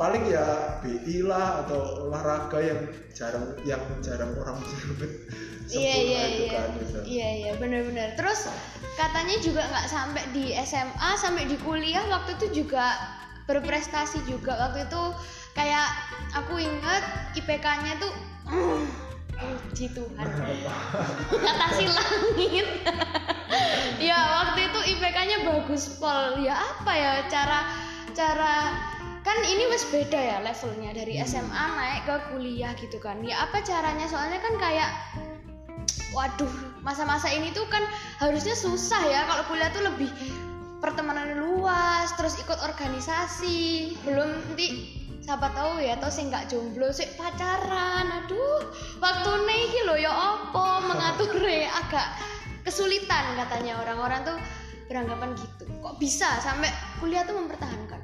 paling 0.00 0.24
ya 0.24 0.80
BI 0.80 1.20
lah 1.28 1.62
atau 1.62 2.08
olahraga 2.08 2.58
yang 2.64 2.80
jarang 3.12 3.54
yang 3.62 3.82
jarang 4.00 4.32
orang 4.40 4.56
menyebut 4.64 5.12
iya 5.68 5.94
iya 5.94 6.20
itu 6.32 6.44
iya. 6.48 6.52
kan 6.52 6.68
gitu. 6.80 6.98
iya 7.06 7.28
iya 7.44 7.52
benar-benar. 7.60 8.08
Terus 8.16 8.48
katanya 8.96 9.36
juga 9.40 9.62
nggak 9.68 9.88
sampai 9.88 10.24
di 10.32 10.44
SMA 10.64 11.10
sampai 11.16 11.44
di 11.46 11.56
kuliah 11.60 12.04
waktu 12.08 12.36
itu 12.40 12.64
juga 12.64 12.96
berprestasi 13.46 14.24
juga. 14.26 14.56
Waktu 14.68 14.88
itu 14.88 15.02
kayak 15.52 15.88
aku 16.34 16.60
inget 16.60 17.04
IPK-nya 17.36 18.00
tuh 18.00 18.12
puji 19.42 19.86
Tuhan. 19.92 20.26
Ngatasi 21.42 21.84
langit. 21.90 22.68
Ya 24.00 24.18
waktu 24.42 24.66
itu 24.66 24.80
IPK-nya 24.96 25.44
bagus 25.46 26.00
pol. 26.00 26.40
Ya 26.42 26.56
apa 26.56 26.92
ya 26.96 27.12
cara 27.28 27.68
cara 28.16 28.74
kan 29.22 29.38
ini 29.46 29.68
wes 29.70 29.86
beda 29.92 30.16
ya 30.18 30.36
levelnya. 30.42 30.90
Dari 30.96 31.20
Hmm. 31.20 31.28
SMA 31.28 31.64
naik 31.76 32.02
ke 32.08 32.16
kuliah 32.32 32.72
gitu 32.80 32.98
kan. 32.98 33.20
Ya 33.22 33.44
apa 33.46 33.60
caranya? 33.62 34.08
Soalnya 34.08 34.40
kan 34.42 34.56
kayak 34.58 34.90
waduh 36.12 36.50
masa-masa 36.82 37.30
ini 37.30 37.54
tuh 37.54 37.64
kan 37.70 37.84
harusnya 38.18 38.56
susah 38.56 39.02
ya. 39.06 39.22
Kalau 39.28 39.44
kuliah 39.46 39.70
tuh 39.70 39.84
lebih 39.86 40.10
pertemanan 40.82 41.38
luas 41.38 42.10
terus 42.18 42.34
ikut 42.42 42.58
organisasi. 42.58 43.94
Belum 44.02 44.32
nanti 44.32 44.98
siapa 45.22 45.48
tahu 45.54 45.78
ya 45.78 45.94
atau 45.96 46.10
sih 46.10 46.26
nggak 46.26 46.50
jomblo 46.50 46.90
sih 46.90 47.06
pacaran 47.14 48.10
aduh 48.10 48.58
waktu 48.98 49.30
iki 49.70 49.86
lo 49.86 49.94
ya 49.94 50.10
opo 50.10 50.82
mengatur 50.90 51.30
agak 51.70 52.06
kesulitan 52.66 53.38
katanya 53.38 53.78
orang-orang 53.86 54.26
tuh 54.26 54.36
beranggapan 54.90 55.30
gitu 55.38 55.64
kok 55.78 55.94
bisa 56.02 56.42
sampai 56.42 56.68
kuliah 56.98 57.22
tuh 57.22 57.38
mempertahankan 57.38 58.02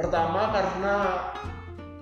Pertama 0.00 0.48
karena 0.48 0.94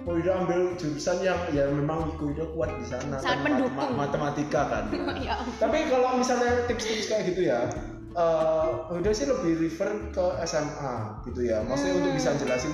Koida 0.06 0.40
ambil 0.40 0.72
jurusan 0.78 1.18
yang 1.20 1.36
ya 1.52 1.66
memang 1.68 2.14
Koida 2.16 2.46
kuat 2.54 2.70
di 2.78 2.86
sana 2.86 3.18
Sangat 3.18 3.42
kan 3.42 3.44
mendukung. 3.44 3.90
matematika 3.98 4.62
kan. 4.70 4.84
ya 5.26 5.34
ampun. 5.36 5.58
Tapi 5.58 5.78
kalau 5.90 6.16
misalnya 6.16 6.64
tips-tips 6.70 7.10
kayak 7.10 7.22
gitu 7.34 7.50
ya, 7.50 7.66
eh 8.14 8.66
udah 8.94 9.12
sih 9.12 9.26
lebih 9.26 9.58
refer 9.66 9.90
ke 10.14 10.24
SMA 10.46 10.94
gitu 11.28 11.40
ya. 11.44 11.60
Maksudnya 11.66 11.92
Hmm. 11.92 12.00
untuk 12.06 12.12
bisa 12.16 12.30
jelasin 12.38 12.72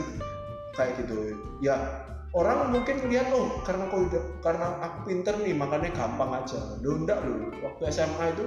kayak 0.75 1.01
gitu. 1.03 1.39
Ya 1.63 2.05
orang 2.35 2.75
mungkin 2.75 2.99
lihat 3.07 3.31
oh 3.31 3.63
karena 3.63 3.87
udah 3.91 4.23
karena 4.43 4.67
aku 4.83 4.99
pinter 5.07 5.35
nih 5.41 5.55
makanya 5.55 5.91
gampang 5.95 6.31
aja. 6.45 6.59
Lo 6.83 6.99
enggak 6.99 7.23
lo. 7.23 7.51
Waktu 7.63 7.83
SMA 7.95 8.25
itu 8.35 8.45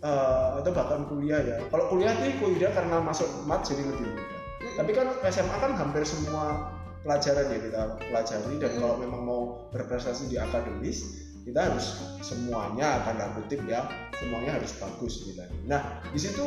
eh 0.00 0.48
atau 0.60 0.70
bahkan 0.74 1.06
kuliah 1.06 1.40
ya. 1.40 1.56
Kalau 1.70 1.88
kuliah 1.88 2.12
tuh 2.18 2.30
kuliah 2.42 2.72
karena 2.74 3.00
masuk 3.00 3.28
mat 3.46 3.62
jadi 3.62 3.86
lebih 3.86 4.06
mudah. 4.10 4.40
Tapi 4.76 4.90
kan 4.92 5.08
SMA 5.30 5.56
kan 5.56 5.72
hampir 5.78 6.04
semua 6.04 6.74
pelajaran 7.00 7.48
ya 7.48 7.58
kita 7.64 7.82
pelajari 8.12 8.54
dan 8.60 8.70
Hmm. 8.76 8.80
kalau 8.84 8.96
memang 9.00 9.20
mau 9.24 9.42
berprestasi 9.72 10.28
di 10.28 10.36
akademis 10.36 11.24
kita 11.40 11.72
harus 11.72 11.96
semuanya 12.20 13.00
tanda 13.08 13.32
kutip 13.32 13.64
ya 13.64 13.88
semuanya 14.20 14.60
harus 14.60 14.76
bagus 14.76 15.24
gitu. 15.24 15.40
Nah 15.64 16.04
di 16.12 16.20
situ 16.20 16.44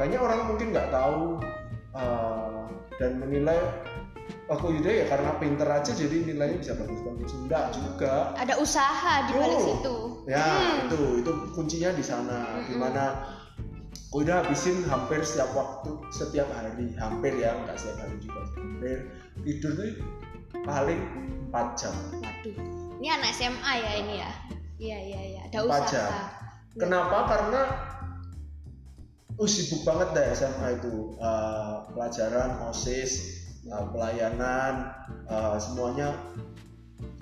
banyak 0.00 0.16
orang 0.16 0.48
mungkin 0.48 0.72
nggak 0.72 0.88
tahu 0.88 1.36
uh, 1.92 2.64
dan 2.96 3.20
menilai 3.20 3.60
aku 4.48 4.72
Yuda 4.72 4.90
ya 4.90 5.04
karena 5.06 5.30
pinter 5.36 5.68
aja 5.68 5.92
jadi 5.92 6.16
nilainya 6.24 6.56
bisa 6.58 6.72
bagus-bagus. 6.74 7.30
Enggak 7.36 7.64
juga. 7.72 8.32
Ada 8.34 8.56
usaha 8.56 9.28
di 9.28 9.32
balik 9.36 9.58
Oh. 9.60 9.64
situ. 9.64 9.96
ya 10.28 10.44
Hmm. 10.44 10.88
itu 10.88 11.00
itu 11.24 11.30
kuncinya 11.52 11.90
di 11.92 12.04
sana. 12.04 12.38
Mm-mm. 12.60 12.68
di 12.68 12.74
mana 12.76 13.04
aku 14.08 14.24
udah 14.24 14.44
habisin 14.44 14.84
hampir 14.88 15.20
setiap 15.20 15.52
waktu 15.52 15.92
setiap 16.08 16.48
hari. 16.52 16.92
Hampir 16.96 17.32
ya 17.36 17.52
nggak 17.64 17.76
setiap 17.76 18.04
hari 18.04 18.16
juga 18.20 18.40
hampir. 18.56 18.96
Tidur 19.44 19.72
tuh 19.76 19.88
paling 20.64 21.00
4 21.48 21.76
jam. 21.76 21.94
Waduh. 22.16 22.56
Ini 22.98 23.08
anak 23.14 23.30
SMA 23.32 23.72
ya 23.78 23.92
ini 24.00 24.14
ya? 24.20 24.30
Iya 24.78 24.98
iya 25.00 25.20
iya. 25.28 25.40
Ada 25.48 25.58
usaha. 25.64 25.88
jam. 25.88 26.10
Kenapa? 26.76 27.18
Karena 27.26 27.60
uh, 29.36 29.48
sibuk 29.48 29.82
banget 29.84 30.08
deh 30.12 30.26
SMA 30.34 30.68
itu. 30.76 31.14
Uh, 31.16 31.88
pelajaran 31.92 32.68
osis 32.68 33.44
uh, 33.66 33.86
pelayanan 33.90 34.94
uh, 35.26 35.58
semuanya 35.58 36.14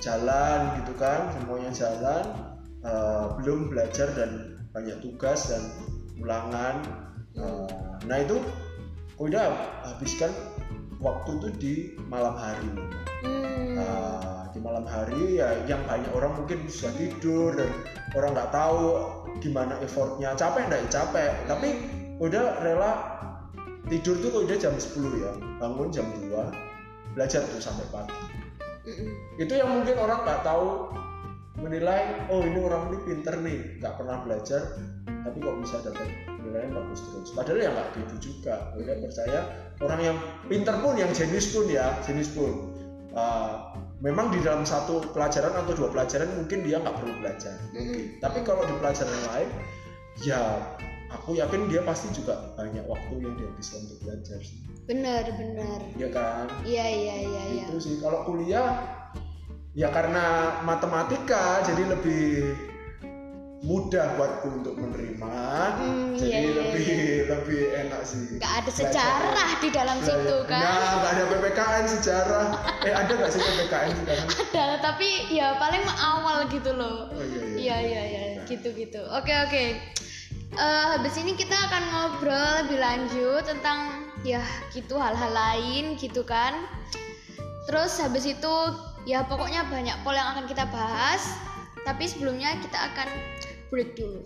jalan 0.00 0.76
gitu 0.82 0.92
kan 1.00 1.32
semuanya 1.40 1.70
jalan. 1.72 2.24
Uh, 2.86 3.34
belum 3.42 3.66
belajar 3.72 4.14
dan 4.14 4.62
banyak 4.70 5.00
tugas 5.02 5.50
dan 5.50 5.62
ulangan. 6.22 6.84
Uh, 7.34 7.98
nah 8.06 8.22
itu 8.22 8.38
udah 9.18 9.50
habiskan 9.82 10.30
waktu 11.00 11.30
itu 11.40 11.48
di 11.58 11.74
malam 12.08 12.36
hari. 12.36 12.70
Hmm. 13.24 13.74
Nah, 13.76 14.48
di 14.52 14.58
malam 14.60 14.84
hari 14.88 15.40
ya 15.40 15.52
yang 15.68 15.80
banyak 15.84 16.12
orang 16.16 16.32
mungkin 16.36 16.68
sudah 16.68 16.92
tidur 16.96 17.56
dan 17.56 17.70
orang 18.16 18.32
nggak 18.36 18.52
tahu 18.52 18.80
gimana 19.40 19.76
effortnya. 19.84 20.32
Capek 20.36 20.68
nggak 20.68 20.88
capek. 20.88 21.32
Tapi 21.48 21.68
udah 22.20 22.64
rela 22.64 22.92
tidur 23.86 24.18
tuh 24.18 24.30
udah 24.42 24.56
jam 24.58 24.74
10 24.74 25.22
ya? 25.22 25.32
Bangun 25.62 25.88
jam 25.94 26.06
2 26.18 27.16
belajar 27.16 27.42
tuh 27.48 27.62
sampai 27.62 27.86
pagi. 27.88 28.14
Itu 29.40 29.52
yang 29.56 29.72
mungkin 29.72 29.96
orang 29.98 30.22
nggak 30.22 30.42
tahu 30.44 30.92
menilai 31.56 32.28
oh 32.28 32.44
ini 32.44 32.60
orang 32.60 32.92
ini 32.92 32.98
pinter 33.08 33.34
nih 33.40 33.80
nggak 33.80 33.96
pernah 33.96 34.20
belajar 34.20 34.76
tapi 35.08 35.42
kok 35.42 35.56
bisa 35.58 35.76
dapat 35.82 36.06
nilainya 36.44 36.70
bagus 36.76 37.00
terus. 37.02 37.34
Padahal 37.34 37.58
ya 37.58 37.70
nggak 37.72 37.88
gitu 37.98 38.14
juga. 38.30 38.70
Udah 38.78 38.94
percaya 39.02 39.40
orang 39.82 40.00
yang 40.04 40.16
pinter 40.46 40.76
pun 40.78 40.94
yang 40.94 41.10
jenius 41.10 41.50
pun 41.50 41.66
ya 41.66 41.96
jenius 42.06 42.30
pun. 42.30 42.76
Uh, 43.16 43.72
memang 44.04 44.28
di 44.28 44.44
dalam 44.44 44.68
satu 44.68 45.00
pelajaran 45.16 45.56
atau 45.56 45.72
dua 45.72 45.88
pelajaran 45.88 46.28
mungkin 46.36 46.62
dia 46.62 46.78
nggak 46.78 46.94
perlu 47.00 47.14
belajar. 47.18 47.56
Mungkin 47.72 48.20
tapi 48.22 48.44
kalau 48.44 48.62
di 48.68 48.74
pelajaran 48.76 49.18
lain 49.34 49.48
ya 50.22 50.40
aku 51.10 51.38
yakin 51.38 51.70
dia 51.70 51.82
pasti 51.86 52.10
juga 52.14 52.54
banyak 52.58 52.84
waktu 52.86 53.14
yang 53.22 53.34
dihabiskan 53.38 53.86
untuk 53.86 53.98
belajar 54.06 54.38
sih. 54.42 54.58
Bener 54.86 55.24
bener 55.34 55.80
ya 55.98 56.08
kan? 56.10 56.46
Iya 56.62 56.86
iya 56.86 57.14
iya 57.26 57.42
iya. 57.58 57.64
Itu 57.66 57.78
sih. 57.78 57.98
Kalau 58.02 58.26
kuliah 58.26 58.82
ya 59.76 59.92
karena 59.92 60.58
matematika 60.64 61.62
jadi 61.66 61.94
lebih 61.94 62.54
mudah 63.66 64.14
buatku 64.14 64.62
untuk 64.62 64.74
menerima. 64.78 65.36
Hmm, 65.80 66.14
jadi 66.14 66.30
iya, 66.30 66.38
iya, 66.38 66.54
lebih 66.54 66.96
lebih 67.26 67.62
enak 67.86 68.02
sih. 68.06 68.38
Nggak 68.38 68.52
ada 68.62 68.70
Belajar. 68.70 68.78
sejarah 68.78 69.50
di 69.58 69.68
dalam 69.74 69.96
Belajar. 69.98 70.18
situ 70.22 70.36
kan? 70.46 70.60
Nah 70.62 70.90
nggak 71.02 71.12
ada 71.18 71.24
PPKN 71.26 71.84
sejarah. 71.98 72.46
Eh 72.86 72.94
ada 72.94 73.12
nggak 73.16 73.30
sih 73.34 73.40
PPKN 73.42 73.90
sekarang 74.04 74.28
ada 74.66 74.82
tapi 74.82 75.08
ya 75.30 75.54
paling 75.62 75.84
awal 75.94 76.48
gitu 76.50 76.70
loh. 76.74 77.06
Oh 77.10 77.22
iya 77.22 77.46
iya 77.54 77.78
iya 77.80 78.02
iya. 78.02 78.22
iya 78.38 78.42
gitu 78.50 78.68
gitu. 78.74 79.00
Oke 79.14 79.32
oke 79.34 79.64
Eh, 80.54 80.86
habis 80.94 81.18
ini 81.18 81.34
kita 81.34 81.58
akan 81.58 81.82
ngobrol 81.90 82.50
lebih 82.62 82.78
lanjut 82.78 83.42
tentang 83.42 84.06
ya 84.22 84.42
gitu 84.70 84.94
hal-hal 84.94 85.32
lain 85.34 85.98
gitu 85.98 86.22
kan. 86.22 86.54
Terus 87.66 87.98
habis 87.98 88.22
itu 88.30 88.54
ya 89.10 89.26
pokoknya 89.26 89.66
banyak 89.66 89.98
pola 90.06 90.22
yang 90.22 90.30
akan 90.38 90.46
kita 90.46 90.64
bahas. 90.70 91.34
Tapi 91.82 92.06
sebelumnya 92.06 92.54
kita 92.62 92.78
akan 92.94 93.08
break 93.70 93.98
dulu 93.98 94.22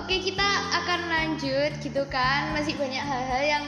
oke 0.00 0.14
kita 0.24 0.48
akan 0.72 1.00
lanjut 1.12 1.72
gitu 1.84 2.02
kan. 2.08 2.56
Masih 2.56 2.76
banyak 2.80 3.02
hal-hal 3.02 3.42
yang 3.44 3.64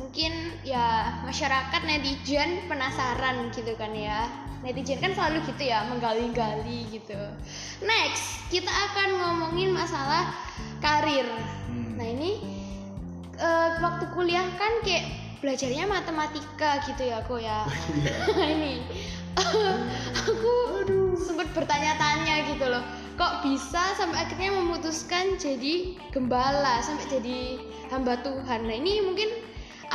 mungkin 0.00 0.32
ya 0.64 1.20
masyarakat 1.28 1.80
netizen 1.84 2.64
penasaran 2.68 3.52
gitu 3.52 3.76
kan 3.76 3.92
ya. 3.92 4.24
Netizen 4.64 5.02
kan 5.02 5.12
selalu 5.12 5.44
gitu 5.52 5.68
ya 5.68 5.84
menggali-gali 5.90 6.88
gitu. 6.88 7.18
Next 7.84 8.48
kita 8.48 8.70
akan 8.70 9.08
ngomongin 9.20 9.74
masalah 9.74 10.32
karir. 10.80 11.26
Hmm. 11.68 11.98
Nah 12.00 12.08
ini 12.08 12.40
eh, 13.36 13.70
waktu 13.82 14.08
kuliah 14.16 14.46
kan 14.56 14.80
kayak 14.86 15.22
belajarnya 15.42 15.90
matematika 15.90 16.78
gitu 16.86 17.02
ya 17.02 17.18
ya 17.26 17.66
Iya. 17.66 18.46
ini 18.46 18.74
aku 20.22 20.52
sempat 21.18 21.50
bertanya-tanya 21.50 22.46
gitu 22.54 22.70
loh 22.70 23.01
kok 23.22 23.46
bisa 23.46 23.94
sampai 23.94 24.26
akhirnya 24.26 24.50
memutuskan 24.50 25.38
jadi 25.38 25.94
gembala 26.10 26.82
sampai 26.82 27.06
jadi 27.06 27.62
hamba 27.94 28.18
Tuhan 28.18 28.66
nah 28.66 28.74
ini 28.74 28.98
mungkin 28.98 29.30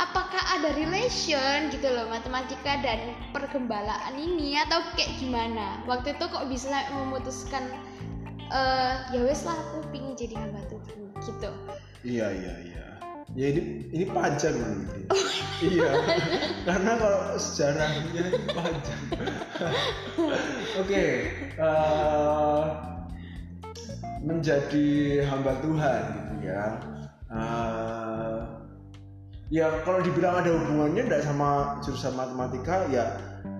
apakah 0.00 0.40
ada 0.56 0.72
relation 0.72 1.68
gitu 1.68 1.92
loh 1.92 2.08
matematika 2.08 2.80
dan 2.80 3.12
pergembalaan 3.36 4.16
ini 4.16 4.56
atau 4.64 4.80
kayak 4.96 5.12
gimana 5.20 5.76
waktu 5.84 6.16
itu 6.16 6.24
kok 6.24 6.48
bisa 6.48 6.72
sampai 6.72 7.04
memutuskan 7.04 7.68
eh 8.48 8.96
ya 9.12 9.20
wes 9.28 9.44
lah 9.44 9.60
aku 9.60 9.84
pingin 9.92 10.16
jadi 10.16 10.40
hamba 10.40 10.64
Tuhan 10.72 11.12
gitu 11.20 11.52
Iya 12.00 12.32
iya 12.32 12.54
iya. 12.64 12.86
Ya 13.36 13.46
ini 13.52 13.84
ini 13.92 14.04
panjang 14.08 14.56
loh 14.56 14.72
ini. 14.88 15.04
iya. 15.60 15.90
Karena 16.68 16.96
kalau 16.96 17.20
sejarahnya 17.36 18.22
ini 18.32 18.48
panjang. 18.56 19.02
Oke. 20.80 21.04
eh, 21.58 22.87
menjadi 24.20 24.88
hamba 25.24 25.56
Tuhan 25.60 26.00
gitu 26.14 26.34
ya. 26.46 26.64
Eh, 27.28 28.38
ya 29.48 29.66
kalau 29.84 30.00
dibilang 30.00 30.40
ada 30.40 30.50
hubungannya 30.52 31.02
enggak 31.06 31.22
sama 31.24 31.76
jurusan 31.80 32.12
matematika 32.12 32.88
ya 32.88 33.04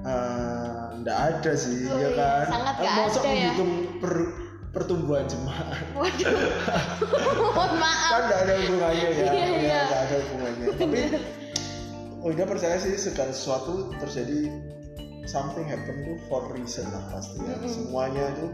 eh, 0.04 0.84
enggak 0.96 1.18
ada 1.36 1.52
sih 1.52 1.84
Oh 1.86 1.96
ya 1.96 2.08
iya, 2.08 2.10
kan. 2.16 2.44
sangat 2.48 2.74
nggak 2.80 2.92
Masa 2.96 3.18
ada 3.18 3.28
ya. 3.28 3.32
menghitung 3.52 3.72
per- 4.00 4.32
pertumbuhan 4.68 5.24
jemaat 5.24 5.80
waduh 5.96 6.32
mohon 7.40 7.72
maaf 7.76 8.08
kan 8.10 8.20
nggak 8.24 8.40
ada 8.44 8.52
hubungannya 8.56 9.08
ya, 9.08 9.28
Iya, 9.32 9.46
ya 9.48 9.60
iya. 9.60 9.80
ada 10.00 10.16
hubungannya. 10.16 10.66
Tapi 10.76 11.00
udah 12.18 12.44
percaya 12.44 12.76
sih 12.76 12.94
segala 12.96 13.32
sesuatu 13.32 13.92
terjadi 14.00 14.48
something 15.24 15.64
happen 15.64 16.04
tuh 16.04 16.16
for 16.28 16.40
reason 16.52 16.84
lah 16.88 17.04
pasti 17.12 17.36
ya. 17.38 17.52
Mm-mm. 17.54 17.68
Semuanya 17.68 18.24
itu 18.32 18.46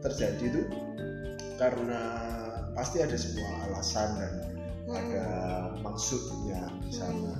terjadi 0.00 0.44
tuh 0.52 0.64
karena 1.56 2.00
pasti 2.74 2.98
ada 2.98 3.14
semua 3.14 3.48
alasan 3.66 4.08
dan 4.18 4.32
Mm-mm. 4.84 4.94
ada 4.98 5.26
maksudnya 5.80 6.68
di 6.82 6.92
sana. 6.92 7.34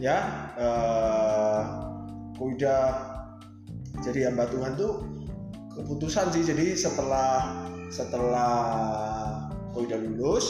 Ya, 0.00 0.18
eh 0.56 1.62
udah 2.40 2.82
jadi 4.00 4.32
hamba 4.32 4.48
Tuhan 4.48 4.74
tuh 4.74 5.04
keputusan 5.76 6.32
sih. 6.32 6.42
Jadi 6.42 6.72
setelah 6.72 7.60
setelah 7.92 8.54
kau 9.70 9.84
udah 9.84 9.98
lulus 9.98 10.46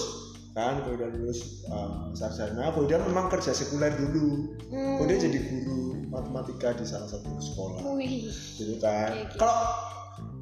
kan 0.51 0.83
kau 0.83 0.93
udah 0.93 1.09
lulus 1.15 1.63
eh, 1.65 1.99
sarjana 2.13 2.75
kau 2.75 2.85
udah 2.85 2.99
memang 3.07 3.31
kerja 3.31 3.51
sekuler 3.51 3.95
dulu 3.97 4.55
Hmm. 4.71 4.99
kau 4.99 5.05
udah 5.07 5.19
jadi 5.19 5.39
guru 5.41 5.81
matematika 6.11 6.75
di 6.75 6.85
salah 6.85 7.07
satu 7.07 7.27
sekolah 7.39 7.81
Wih. 7.97 8.27
gitu 8.59 8.77
kan 8.79 9.15
Oke, 9.15 9.21
oke. 9.25 9.37
kalau 9.39 9.59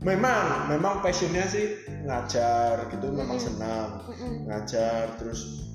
memang 0.06 0.70
memang 0.70 1.02
passionnya 1.02 1.42
sih 1.48 1.74
ngajar 2.06 2.86
gitu 2.94 3.10
memang 3.10 3.38
senang 3.38 3.98
ngajar 4.46 5.10
terus 5.18 5.68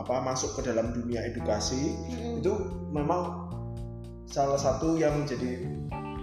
apa 0.00 0.18
masuk 0.24 0.58
ke 0.58 0.60
dalam 0.66 0.90
dunia 0.90 1.22
edukasi. 1.22 1.94
Itu 2.42 2.82
memang 2.90 3.52
salah 4.26 4.58
satu 4.58 4.98
yang 4.98 5.22
menjadi 5.22 5.62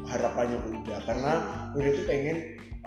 harapannya 0.10 0.58
Buddha 0.66 0.98
karena 1.06 1.34
Buddha 1.72 1.90
itu 1.94 2.04
pengen 2.10 2.38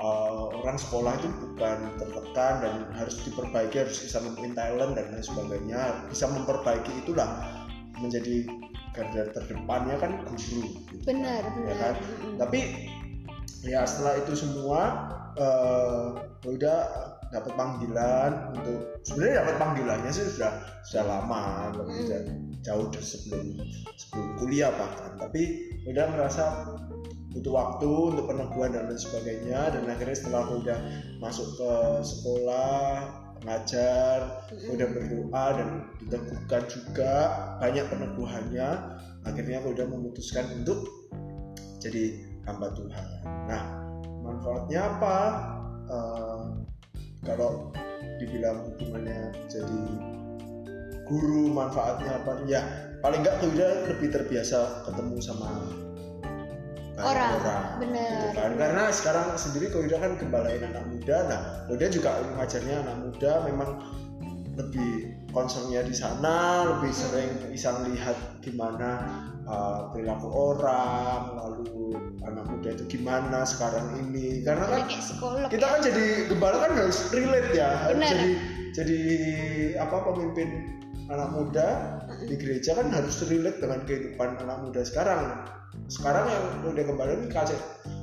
uh, 0.03 0.51
orang 0.53 0.77
sekolah 0.77 1.15
itu 1.23 1.29
bukan 1.31 1.79
tertekan 1.97 2.55
dan 2.61 2.75
harus 2.99 3.17
diperbaiki 3.23 3.87
harus 3.87 4.03
bisa 4.03 4.19
nemuin 4.21 4.53
talent 4.53 4.93
dan 4.99 5.07
lain 5.15 5.25
sebagainya. 5.25 5.81
Bisa 6.13 6.29
memperbaiki 6.29 6.93
itulah 7.07 7.31
menjadi 7.97 8.51
garda 8.93 9.33
terdepannya 9.33 9.97
kan 9.97 10.21
guru 10.29 10.69
gitu. 10.93 11.01
benar 11.09 11.41
ya 11.41 11.53
benar. 11.57 11.77
kan? 11.81 11.95
Mm-mm. 11.97 12.35
tapi 12.37 12.61
ya 13.63 13.87
setelah 13.87 14.19
itu 14.19 14.33
semua 14.35 14.81
eh 15.39 16.07
udah 16.45 16.79
dapat 17.33 17.53
panggilan 17.57 18.53
untuk 18.53 19.01
sebenarnya 19.09 19.41
dapat 19.41 19.57
panggilannya 19.57 20.11
sih 20.13 20.27
sudah 20.37 20.53
sudah 20.85 21.05
lama 21.09 21.73
lebih 21.73 22.05
Mm. 22.05 22.09
da- 22.13 22.41
jauh 22.63 22.87
dari 22.93 23.03
sebelum 23.07 23.47
sebelum 23.97 24.27
kuliah 24.39 24.71
bahkan 24.77 25.17
tapi 25.17 25.73
udah 25.89 26.07
merasa 26.13 26.45
butuh 27.33 27.49
waktu 27.49 27.89
untuk 28.13 28.29
peneguhan 28.29 28.77
dan 28.77 28.93
lain 28.93 29.01
sebagainya 29.01 29.73
dan 29.73 29.83
akhirnya 29.89 30.15
setelah 30.15 30.45
aku 30.45 30.55
udah 30.63 30.79
masuk 31.19 31.49
ke 31.57 31.73
sekolah 32.05 32.87
ngajar 33.43 34.19
Mm-mm. 34.53 34.75
udah 34.77 34.87
berdoa 34.93 35.45
dan 35.57 35.69
diteguhkan 36.05 36.63
juga 36.69 37.13
banyak 37.59 37.85
peneguhannya 37.89 38.69
akhirnya 39.25 39.57
aku 39.65 39.73
udah 39.73 39.87
memutuskan 39.89 40.45
untuk 40.61 40.85
jadi 41.81 42.15
hamba 42.47 42.69
Tuhan. 42.75 43.07
Nah 43.49 43.63
manfaatnya 44.23 44.81
apa? 44.87 45.17
Eh, 45.91 46.43
kalau 47.23 47.71
dibilang 48.19 48.67
hubungannya 48.71 49.31
jadi 49.51 49.83
guru 51.07 51.51
manfaatnya 51.51 52.23
apa? 52.23 52.33
Ya 52.47 52.61
paling 53.03 53.23
nggak 53.27 53.43
udah 53.43 53.71
lebih 53.91 54.09
terbiasa 54.15 54.87
ketemu 54.87 55.19
sama 55.19 55.51
Orang, 57.03 57.41
orang 57.41 57.65
bener. 57.83 58.05
gitu 58.15 58.29
kan. 58.37 58.51
karena 58.55 58.85
sekarang 58.95 59.35
sendiri 59.35 59.73
Koida 59.73 59.97
kan 59.99 60.13
gembalain 60.21 60.61
anak 60.63 60.85
muda. 60.87 61.17
Nah 61.27 61.41
Koida 61.67 61.89
juga 61.91 62.21
ngajarnya 62.37 62.85
anak 62.85 62.97
muda 63.09 63.33
memang 63.49 63.71
lebih 64.55 65.12
concernnya 65.33 65.81
di 65.83 65.97
sana 65.97 66.69
lebih 66.69 66.93
sering 66.93 67.31
bisa 67.49 67.73
melihat 67.81 68.15
gimana 68.45 69.01
uh, 69.49 69.91
perilaku 69.91 70.29
orang 70.29 71.35
lalu 71.41 71.97
anak 72.23 72.45
muda 72.47 72.69
itu 72.77 72.85
gimana 73.01 73.43
sekarang 73.43 73.99
ini. 73.99 74.45
Karena 74.45 74.69
kan 74.69 74.83
kita 75.49 75.67
ya. 75.67 75.73
kan 75.73 75.81
jadi 75.81 76.05
gembala 76.31 76.57
kan 76.63 76.73
harus 76.77 77.11
relate 77.11 77.51
ya. 77.57 77.71
Harus 77.89 77.99
Bener. 77.99 78.11
jadi 78.13 78.29
jadi 78.73 79.01
apa 79.81 79.97
pemimpin 80.13 80.49
anak 81.11 81.29
muda 81.35 81.69
di 82.25 82.35
gereja 82.39 82.79
kan 82.79 82.89
harus 82.93 83.21
relate 83.27 83.59
dengan 83.61 83.83
kehidupan 83.89 84.39
anak 84.45 84.59
muda 84.63 84.81
sekarang. 84.85 85.49
Sekarang 85.89 86.29
yang 86.29 86.45
udah 86.69 86.85
gembala 86.85 87.13
ini 87.17 87.33
kaca 87.33 87.57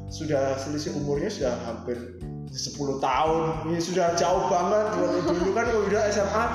sudah 0.10 0.58
selisih 0.58 0.98
umurnya 0.98 1.30
sudah 1.30 1.54
hampir 1.70 1.98
10 2.50 2.98
tahun. 2.98 3.42
Ini 3.70 3.78
sudah 3.78 4.18
jauh 4.18 4.50
banget 4.50 4.86
dulu 4.98 5.18
dulu 5.22 5.50
kan 5.54 5.66
kalau 5.70 5.86
udah 5.86 6.02
SMA 6.10 6.46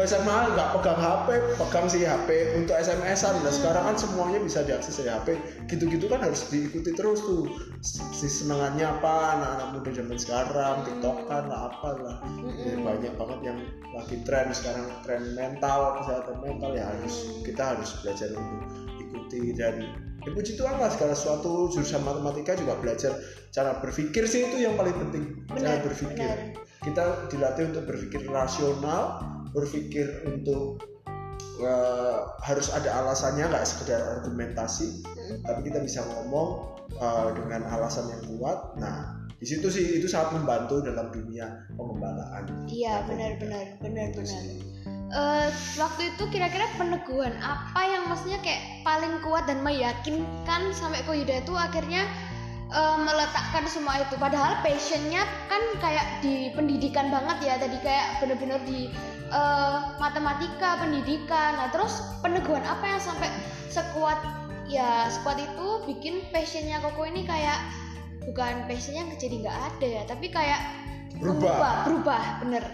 SMA 0.00 0.38
nggak 0.56 0.68
pegang 0.78 0.96
HP 0.96 1.28
pegang 1.60 1.86
sih 1.86 2.02
HP 2.08 2.56
untuk 2.56 2.72
SMS-an 2.80 3.36
nah 3.44 3.52
sekarang 3.52 3.84
kan 3.92 3.96
semuanya 4.00 4.40
bisa 4.40 4.64
diakses 4.64 4.96
dari 4.96 5.12
HP 5.12 5.28
gitu-gitu 5.68 6.08
kan 6.08 6.24
harus 6.24 6.48
diikuti 6.48 6.92
terus 6.96 7.20
tuh. 7.20 7.48
Si 7.84 8.28
senangannya 8.28 8.86
apa 8.88 9.36
anak-anak 9.36 9.68
muda 9.76 9.90
zaman 9.92 10.18
sekarang 10.18 10.76
tiktokan 10.88 11.44
lah 11.48 11.60
apa 11.72 11.88
lah. 12.00 12.16
Ya, 12.22 12.76
Mm-mm. 12.76 12.86
banyak 12.86 13.12
banget 13.16 13.40
yang 13.52 13.58
lagi 13.92 14.16
tren 14.24 14.48
sekarang 14.52 14.86
tren 15.04 15.22
mental 15.36 16.00
kesehatan 16.00 16.36
mental. 16.40 16.70
Ya 16.72 16.88
harus 16.88 17.42
kita 17.44 17.76
harus 17.76 17.90
belajar 18.00 18.28
untuk 18.32 18.62
ikuti. 19.00 19.52
Dan 19.56 19.74
ya 20.22 20.30
puji 20.30 20.56
Tuhan 20.56 20.76
lah 20.78 20.90
segala 20.92 21.12
sesuatu 21.16 21.72
jurusan 21.72 22.00
matematika 22.04 22.56
juga 22.56 22.78
belajar. 22.78 23.12
Cara 23.52 23.76
berpikir 23.80 24.24
sih 24.24 24.48
itu 24.48 24.56
yang 24.62 24.76
paling 24.76 24.96
penting. 25.08 25.24
Cara 25.52 25.80
berpikir. 25.84 26.16
benar. 26.16 26.60
kita 26.82 27.30
dilatih 27.30 27.70
untuk 27.70 27.86
berpikir 27.86 28.26
rasional 28.26 29.22
berpikir 29.52 30.06
untuk 30.26 30.80
eh, 31.58 32.18
harus 32.42 32.72
ada 32.72 33.04
alasannya 33.04 33.46
nggak 33.46 33.64
sekedar 33.64 34.00
argumentasi 34.18 35.04
Mm-mm. 35.04 35.44
tapi 35.44 35.60
kita 35.68 35.78
bisa 35.80 36.00
ngomong 36.02 36.74
eh, 36.92 37.28
dengan 37.36 37.62
alasan 37.68 38.08
yang 38.08 38.22
kuat 38.36 38.58
nah 38.76 39.14
di 39.36 39.46
situ 39.46 39.66
sih 39.68 39.98
itu 39.98 40.06
sangat 40.06 40.38
membantu 40.38 40.78
dalam 40.80 41.10
dunia 41.10 41.66
pengembalaan 41.74 42.46
Iya 42.70 43.02
Ya, 43.02 43.06
benar-benar 43.06 43.64
Gitu 43.74 43.82
benar-benar. 43.82 44.26
sih. 44.26 44.62
Eh, 45.12 45.48
waktu 45.76 46.14
itu 46.14 46.24
kira-kira 46.30 46.64
peneguhan 46.78 47.36
apa 47.36 47.80
yang 47.84 48.08
maksudnya 48.08 48.40
kayak 48.40 48.80
paling 48.80 49.20
kuat 49.20 49.44
dan 49.44 49.60
meyakinkan 49.60 50.72
sampai 50.72 51.04
Koyuda 51.04 51.42
itu 51.42 51.52
akhirnya 51.52 52.08
eh, 52.72 52.96
meletakkan 52.98 53.64
semua 53.68 54.00
itu. 54.00 54.16
Padahal 54.16 54.64
passionnya 54.64 55.22
kan 55.46 55.62
kayak 55.78 56.24
di 56.24 56.50
pendidikan 56.56 57.12
banget 57.12 57.38
ya. 57.44 57.54
Tadi 57.60 57.76
kayak 57.84 58.24
bener-bener 58.24 58.58
di 58.64 58.88
eh, 59.28 59.78
matematika 60.00 60.80
pendidikan. 60.80 61.60
Nah 61.60 61.68
terus 61.68 62.00
peneguhan 62.24 62.64
apa 62.64 62.84
yang 62.96 63.00
sampai 63.00 63.28
sekuat 63.68 64.18
ya 64.68 65.10
sekuat 65.12 65.36
itu 65.36 65.66
bikin 65.84 66.24
passionnya 66.32 66.80
Koko 66.80 67.04
ini 67.04 67.28
kayak 67.28 67.60
bukan 68.24 68.64
passionnya 68.70 69.04
jadi 69.18 69.42
nggak 69.42 69.58
ada 69.74 69.86
ya 69.86 70.02
tapi 70.06 70.30
kayak 70.30 70.60
Berubah. 71.18 71.44
mengubah, 71.44 71.74
berubah 71.84 72.22
bener. 72.40 72.64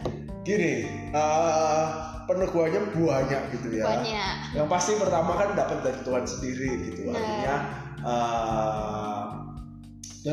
Gini 0.46 0.74
eh, 1.10 1.84
peneguhannya 2.28 2.80
banyak 2.92 3.42
gitu 3.56 3.68
ya. 3.80 3.84
Banyak. 3.88 4.34
Yang 4.54 4.68
pasti 4.68 4.92
pertama 5.00 5.32
kan 5.34 5.56
dapat 5.56 5.78
dari 5.80 6.00
Tuhan 6.04 6.24
sendiri 6.28 6.70
gitu. 6.92 7.00
Nah. 7.08 7.16
artinya 7.16 7.56
Tuhan 7.98 9.37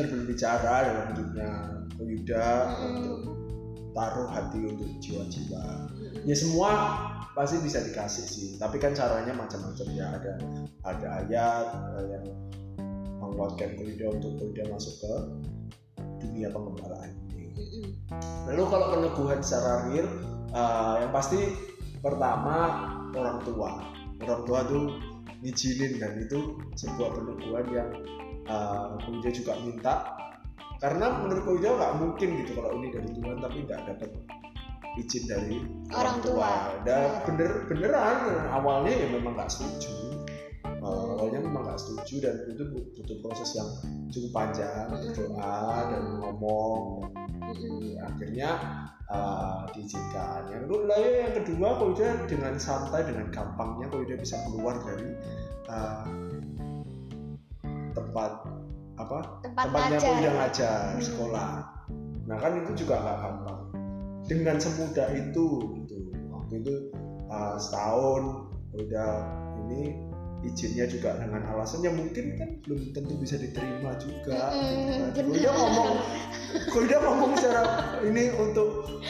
berbicara 0.04 0.74
dalam 0.84 1.06
hidupnya 1.16 1.50
Yuda 1.96 2.44
Mm-mm. 2.44 2.84
untuk 2.84 3.20
taruh 3.96 4.28
hati 4.28 4.60
untuk 4.68 4.90
jiwa-jiwa 5.00 5.88
ya 6.28 6.36
semua 6.36 6.70
pasti 7.32 7.56
bisa 7.64 7.80
dikasih 7.80 8.26
sih 8.28 8.48
tapi 8.60 8.76
kan 8.76 8.92
caranya 8.92 9.32
macam-macam 9.32 9.86
ya 9.96 10.06
ada 10.12 10.32
ada 10.84 11.06
ayat 11.24 11.66
ada 11.72 12.02
yang 12.04 12.24
menguatkan 13.20 13.76
Koida 13.80 14.12
untuk 14.12 14.36
Koida 14.36 14.68
masuk 14.68 14.94
ke 15.00 15.12
dunia 16.20 16.52
pengembalaan 16.52 17.12
ini 17.32 17.52
Mm-mm. 17.56 17.86
lalu 18.52 18.62
kalau 18.68 18.86
peneguhan 18.92 19.40
secara 19.40 19.88
real 19.88 20.08
uh, 20.52 21.00
yang 21.00 21.12
pasti 21.12 21.40
pertama 22.04 22.84
orang 23.16 23.40
tua 23.48 23.80
orang 24.20 24.42
tua 24.44 24.60
tuh 24.68 24.84
ngizinin 25.40 26.00
dan 26.00 26.20
itu 26.20 26.56
sebuah 26.76 27.16
peneguhan 27.16 27.66
yang 27.72 27.88
uh, 28.48 29.30
juga 29.30 29.52
minta. 29.62 29.94
Karena 30.76 31.24
menurut 31.24 31.42
Koida 31.48 31.72
nggak 31.72 31.94
mungkin 32.04 32.28
gitu 32.44 32.52
kalau 32.60 32.76
ini 32.76 32.92
dari 32.92 33.08
Tuhan 33.16 33.36
tapi 33.40 33.58
nggak 33.64 33.80
dapat 33.88 34.10
izin 34.96 35.24
dari 35.28 35.56
Orang 35.92 36.20
tua. 36.24 36.72
dan 36.84 37.20
bener 37.28 37.68
beneran 37.68 38.48
awalnya 38.52 38.92
ya 38.92 39.08
memang 39.12 39.36
nggak 39.36 39.52
setuju. 39.52 39.92
Uh, 40.84 41.16
awalnya 41.18 41.42
memang 41.42 41.64
nggak 41.64 41.80
setuju 41.80 42.28
dan 42.28 42.34
itu 42.52 42.62
butuh 42.96 43.18
proses 43.24 43.56
yang 43.56 43.68
cukup 44.12 44.30
panjang 44.36 44.86
berdoa 44.92 45.64
dan 45.90 46.02
ngomong. 46.20 47.08
Mm-mm. 47.46 47.94
akhirnya 48.02 48.50
uh, 49.10 49.70
diizinkan. 49.70 50.50
Yang 50.50 50.62
kedua 50.66 50.80
lah 50.90 50.98
ya, 50.98 51.10
yang 51.28 51.34
kedua 51.42 51.68
Koida 51.78 52.08
dengan 52.26 52.54
santai 52.58 53.06
dengan 53.06 53.30
gampangnya 53.30 53.86
Koida 53.90 54.14
bisa 54.18 54.36
keluar 54.50 54.82
dari 54.82 55.14
uh, 55.70 56.04
tempat 57.96 58.32
apa? 58.96 59.18
Tempat 59.40 59.64
tempatnya 59.64 59.96
ngajar. 59.96 60.12
Koida 60.12 60.30
ngajar 60.36 60.80
Hmm. 60.92 61.00
sekolah. 61.02 61.48
Nah 62.28 62.36
kan 62.36 62.52
itu 62.60 62.70
juga 62.84 62.94
nggak 63.00 63.18
gampang. 63.18 63.60
Dengan 64.26 64.56
semudah 64.58 65.08
itu 65.14 65.46
gitu. 65.80 65.96
Waktu 66.28 66.52
itu 66.60 66.74
uh, 67.26 67.56
setahun 67.56 68.52
Koida 68.70 69.06
ini 69.66 69.96
izinnya 70.44 70.84
juga 70.86 71.16
dengan 71.16 71.42
alasannya 71.48 71.90
mungkin 71.90 72.36
kan 72.36 72.48
belum 72.62 72.92
tentu 72.92 73.16
bisa 73.18 73.34
diterima 73.34 73.96
juga 73.98 74.52
Mm-mm, 74.52 75.16
gitu 75.16 75.42
kan. 75.42 75.54
ngomong 75.56 75.92
Koida 76.70 76.96
ngomong 77.02 77.30
secara 77.34 77.62
ini 78.04 78.30
untuk 78.36 79.00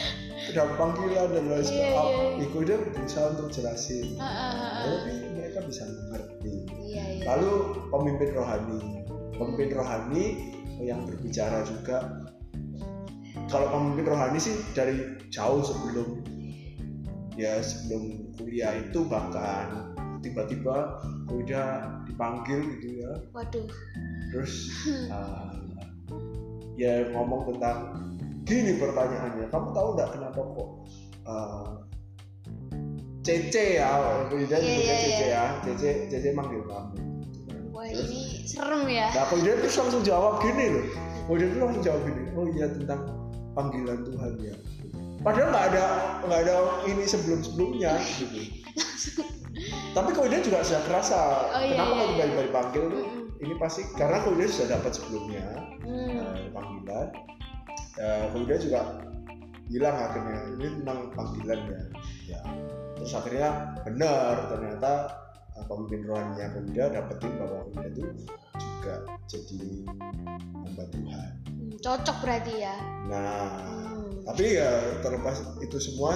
dapat 0.47 0.73
panggilan 0.79 1.27
dan 1.35 1.43
lain 1.51 1.59
Iya, 1.59 1.67
sebagainya. 1.67 1.99
iya. 2.07 2.39
Ya, 2.39 2.47
Koida 2.49 2.75
berusaha 2.79 3.25
untuk 3.35 3.47
jelasin. 3.51 4.07
Ah, 4.17 4.23
ah, 4.23 4.51
ah. 4.55 4.81
tapi 4.87 5.11
mereka 5.35 5.59
bisa 5.67 5.83
mengerti 5.85 6.36
lalu 7.27 7.75
pemimpin 7.91 8.31
rohani. 8.31 9.03
Pemimpin 9.35 9.69
rohani 9.75 10.25
yang 10.79 11.03
berbicara 11.03 11.67
juga. 11.67 12.23
Kalau 13.51 13.67
pemimpin 13.69 14.07
rohani 14.07 14.39
sih 14.39 14.55
dari 14.71 15.19
jauh 15.29 15.61
sebelum 15.61 16.23
ya 17.37 17.61
sebelum 17.61 18.33
kuliah 18.39 18.73
itu 18.81 19.05
bahkan 19.05 19.93
tiba-tiba 20.25 20.97
udah 21.29 22.01
dipanggil 22.07 22.63
gitu 22.79 23.03
ya. 23.03 23.11
Waduh. 23.35 23.67
Terus 24.33 24.53
uh, 25.11 25.53
ya 26.81 27.11
ngomong 27.13 27.53
tentang 27.53 28.07
gini 28.47 28.79
pertanyaannya 28.79 29.51
kamu 29.51 29.67
tahu 29.75 29.87
nggak 29.99 30.09
kenapa 30.15 30.39
kok 30.39 30.69
uh, 31.27 31.71
Cece 33.27 33.75
ya, 33.75 33.91
udah 34.31 34.39
Iya, 34.39 34.55
nyebutnya 34.55 34.95
iya, 34.95 35.03
Cece 35.03 35.25
iya. 35.27 35.35
ya, 35.35 35.45
Cece, 35.59 35.89
Cece 36.07 36.31
manggil 36.31 36.63
kamu. 36.63 37.06
Ini 38.05 38.21
serem 38.45 38.83
ya 38.85 39.07
Nah, 39.11 39.25
kalau 39.27 39.41
dia 39.41 39.53
terus 39.57 39.75
langsung 39.75 40.03
jawab 40.05 40.39
gini 40.39 40.65
loh. 40.71 40.85
Oh 41.27 41.35
dia 41.35 41.47
langsung 41.57 41.83
jawab 41.83 42.01
gini. 42.05 42.23
Oh 42.33 42.45
iya 42.47 42.65
tentang 42.71 43.01
panggilan 43.51 43.99
Tuhan 44.05 44.31
ya. 44.39 44.55
Padahal 45.19 45.49
nggak 45.51 45.65
ada 45.73 45.85
nggak 46.29 46.39
ada 46.45 46.55
ini 46.87 47.03
sebelum 47.03 47.39
sebelumnya 47.43 47.97
gitu. 48.21 48.39
Tapi 49.91 50.09
kalau 50.13 50.27
dia 50.29 50.41
juga 50.45 50.61
sudah 50.61 50.81
kerasa. 50.85 51.19
Oh, 51.49 51.59
iya, 51.59 51.73
Kenapa 51.73 51.89
iya, 51.89 51.97
kalau 51.97 52.05
iya. 52.05 52.13
tiba-tiba 52.13 52.41
dipanggil 52.47 52.83
tuh? 52.93 53.03
Mm-mm. 53.03 53.25
Ini 53.37 53.53
pasti 53.61 53.81
karena 53.93 54.17
kalau 54.21 54.35
dia 54.37 54.49
sudah 54.49 54.67
dapat 54.77 54.91
sebelumnya 54.93 55.45
Hmm. 55.87 56.09
eh, 56.35 56.49
panggilan. 56.53 57.07
Eh, 57.97 58.23
kalau 58.33 58.43
dia 58.45 58.57
juga 58.59 58.79
bilang 59.67 59.95
akhirnya 59.99 60.37
ini 60.57 60.67
tentang 60.81 60.99
panggilan 61.11 61.59
ya. 61.67 61.81
ya. 62.31 62.39
Terus 62.97 63.11
akhirnya 63.13 63.49
benar 63.83 64.33
ternyata 64.49 64.91
eh, 65.05 65.26
pemimpin 65.67 66.01
rohaninya 66.07 66.47
Koda 66.55 66.83
dapetin 66.95 67.31
bahwa 67.37 67.57
Koda 67.69 67.83
itu 67.91 68.03
juga 68.57 68.95
jadi 69.27 69.61
hamba 70.63 70.83
Tuhan. 70.89 71.29
Hmm, 71.45 71.73
cocok 71.83 72.17
berarti 72.23 72.53
ya 72.63 72.75
Nah, 73.07 73.47
Hmm. 73.87 74.11
tapi 74.27 74.59
ya 74.59 74.71
terlepas 74.99 75.39
itu 75.63 75.77
semua 75.79 76.15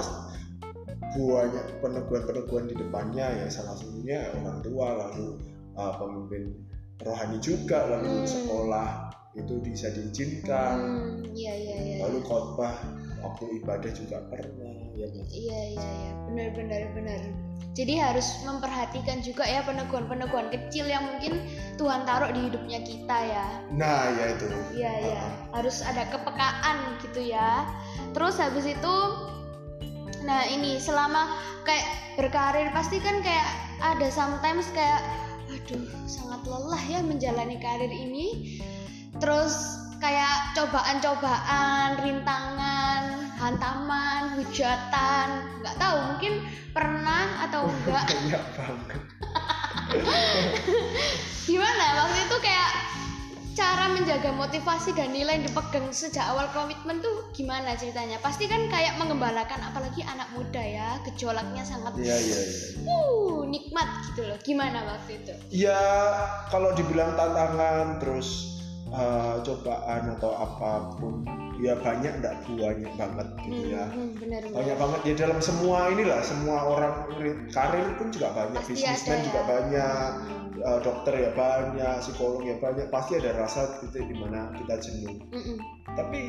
banyak 1.12 1.66
peneguhan-peneguhan 1.84 2.72
di 2.72 2.74
depannya 2.76 3.44
ya 3.44 3.46
salah 3.52 3.76
satunya 3.76 4.32
orang 4.40 4.64
tua 4.64 4.96
lalu 4.96 5.36
uh, 5.76 5.92
pemimpin 6.00 6.56
rohani 7.04 7.36
juga 7.40 7.84
lalu 7.88 8.24
Hmm. 8.24 8.28
sekolah 8.28 8.90
itu 9.32 9.54
bisa 9.64 9.88
diizinkan 9.92 10.76
Hmm, 10.76 11.24
iya 11.32 11.52
iya 11.56 11.76
iya 11.76 11.96
lalu 12.04 12.20
khotbah 12.24 12.76
waktu 13.22 13.62
ibadah 13.62 13.90
juga 13.94 14.18
pernah 14.28 14.74
ya 14.98 15.06
kan? 15.08 15.24
iya 15.30 15.60
iya 15.78 15.90
iya 16.02 16.12
benar 16.28 16.48
benar 16.58 16.82
benar 16.94 17.22
jadi 17.72 18.04
harus 18.04 18.28
memperhatikan 18.44 19.24
juga 19.24 19.48
ya 19.48 19.64
peneguhan-peneguhan 19.64 20.52
kecil 20.52 20.84
yang 20.84 21.08
mungkin 21.08 21.40
Tuhan 21.80 22.04
taruh 22.04 22.28
di 22.28 22.52
hidupnya 22.52 22.84
kita 22.84 23.18
ya 23.32 23.46
nah 23.72 24.12
ya 24.12 24.36
itu 24.36 24.46
Iya 24.72 24.92
iya, 25.04 25.24
harus 25.52 25.84
ada 25.84 26.08
kepekaan 26.08 26.96
gitu 27.04 27.20
ya. 27.28 27.68
Terus 28.16 28.40
habis 28.40 28.64
itu, 28.64 28.94
nah 30.24 30.48
ini 30.48 30.80
selama 30.80 31.36
kayak 31.68 32.16
berkarir 32.16 32.72
pasti 32.72 32.96
kan 32.98 33.20
kayak 33.20 33.46
ada 33.84 34.08
sometimes 34.08 34.68
kayak, 34.72 35.04
aduh 35.52 35.84
sangat 36.08 36.40
lelah 36.48 36.82
ya 36.88 37.00
menjalani 37.04 37.60
karir 37.60 37.92
ini. 37.92 38.58
Terus 39.20 39.81
kayak 40.02 40.50
cobaan-cobaan, 40.58 41.94
rintangan, 42.02 43.02
hantaman, 43.38 44.34
hujatan, 44.34 45.46
nggak 45.62 45.78
tahu 45.78 45.96
mungkin 46.10 46.42
pernah 46.74 47.46
atau 47.46 47.70
enggak. 47.70 48.10
banyak 48.10 48.44
banget 48.58 49.00
Gimana 51.48 51.84
waktu 52.02 52.18
itu 52.18 52.36
kayak 52.42 52.70
cara 53.52 53.92
menjaga 53.92 54.32
motivasi 54.32 54.96
dan 54.96 55.12
nilai 55.12 55.38
yang 55.38 55.44
dipegang 55.46 55.86
sejak 55.94 56.24
awal 56.24 56.50
komitmen 56.50 56.98
tuh 56.98 57.30
gimana 57.30 57.78
ceritanya? 57.78 58.18
Pasti 58.18 58.50
kan 58.50 58.66
kayak 58.66 58.98
mengembalakan 58.98 59.62
apalagi 59.62 60.02
anak 60.02 60.26
muda 60.34 60.58
ya, 60.58 60.98
gejolaknya 61.06 61.62
sangat 61.62 61.94
iya 62.02 62.16
iya 62.18 62.40
iya 62.42 62.66
uh, 62.90 63.46
nikmat 63.46 63.86
gitu 64.10 64.26
loh. 64.26 64.38
Gimana 64.42 64.82
waktu 64.82 65.22
itu? 65.22 65.34
ya 65.62 65.78
kalau 66.50 66.74
dibilang 66.74 67.14
tantangan 67.14 68.02
terus 68.02 68.61
uh, 68.92 69.36
cobaan 69.40 70.02
atau 70.12 70.30
apa 70.30 70.70
pun 70.96 71.24
ya 71.58 71.72
banyak 71.74 72.20
enggak 72.20 72.34
banyak 72.46 72.92
banget 72.92 73.28
gitu 73.42 73.64
ya 73.70 73.84
Hmm, 73.88 74.12
bener 74.14 74.42
banyak 74.46 74.76
banget 74.76 75.00
ya 75.04 75.14
dalam 75.24 75.38
semua 75.38 75.78
inilah 75.88 76.20
semua 76.20 76.56
orang 76.66 76.94
ri- 77.16 77.48
karir 77.48 77.86
pun 77.96 78.08
juga 78.08 78.28
banyak 78.32 78.62
bisnismen 78.62 79.14
ada 79.14 79.24
juga 79.24 79.40
ya. 79.40 79.46
banyak 79.46 80.08
uh, 80.60 80.80
dokter 80.80 81.14
ya 81.18 81.30
banyak 81.32 81.94
psikolog 82.00 82.42
ya 82.42 82.56
banyak 82.58 82.86
pasti 82.88 83.12
ada 83.16 83.30
rasa 83.36 83.78
titik 83.78 84.04
di 84.04 84.16
mana 84.16 84.50
kita 84.54 84.74
jenuh 84.78 85.16
Mm-mm. 85.30 85.56
tapi 85.94 86.22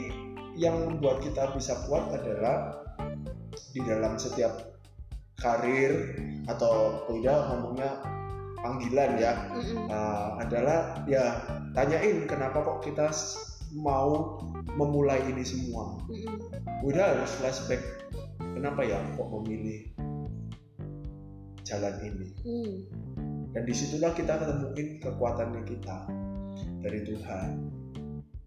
yang 0.54 0.78
membuat 0.80 1.18
kita 1.20 1.50
bisa 1.52 1.74
kuat 1.86 2.14
adalah 2.14 2.86
di 3.74 3.82
dalam 3.82 4.16
setiap 4.16 4.54
karir 5.34 6.14
atau 6.46 7.02
tidak 7.10 7.38
ngomongnya 7.50 7.90
panggilan 8.64 9.12
ya 9.16 9.34
Mm-mm. 9.52 9.86
uh, 9.86 10.40
adalah 10.40 10.80
ya 11.04 11.44
tanyain 11.72 12.24
kenapa 12.24 12.64
kok 12.64 12.80
kita 12.82 13.12
mau 13.76 14.40
memulai 14.74 15.20
ini 15.28 15.44
semua 15.44 16.00
Mm-mm. 16.08 16.40
udah 16.82 17.04
harus 17.14 17.32
flashback 17.38 17.84
kenapa 18.40 18.82
ya 18.82 18.98
kok 19.14 19.28
memilih 19.30 19.92
jalan 21.64 21.96
ini 22.02 22.28
Hmm. 22.44 22.76
dan 23.52 23.64
di 23.64 23.72
situlah 23.72 24.12
kita 24.12 24.36
ketemuin 24.36 25.00
kekuatannya 25.00 25.62
kita 25.64 25.98
dari 26.80 27.04
Tuhan 27.04 27.50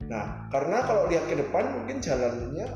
nah 0.07 0.47
karena 0.49 0.85
kalau 0.85 1.09
lihat 1.09 1.25
ke 1.27 1.35
depan 1.35 1.65
mungkin 1.75 1.99
jalannya 1.99 2.69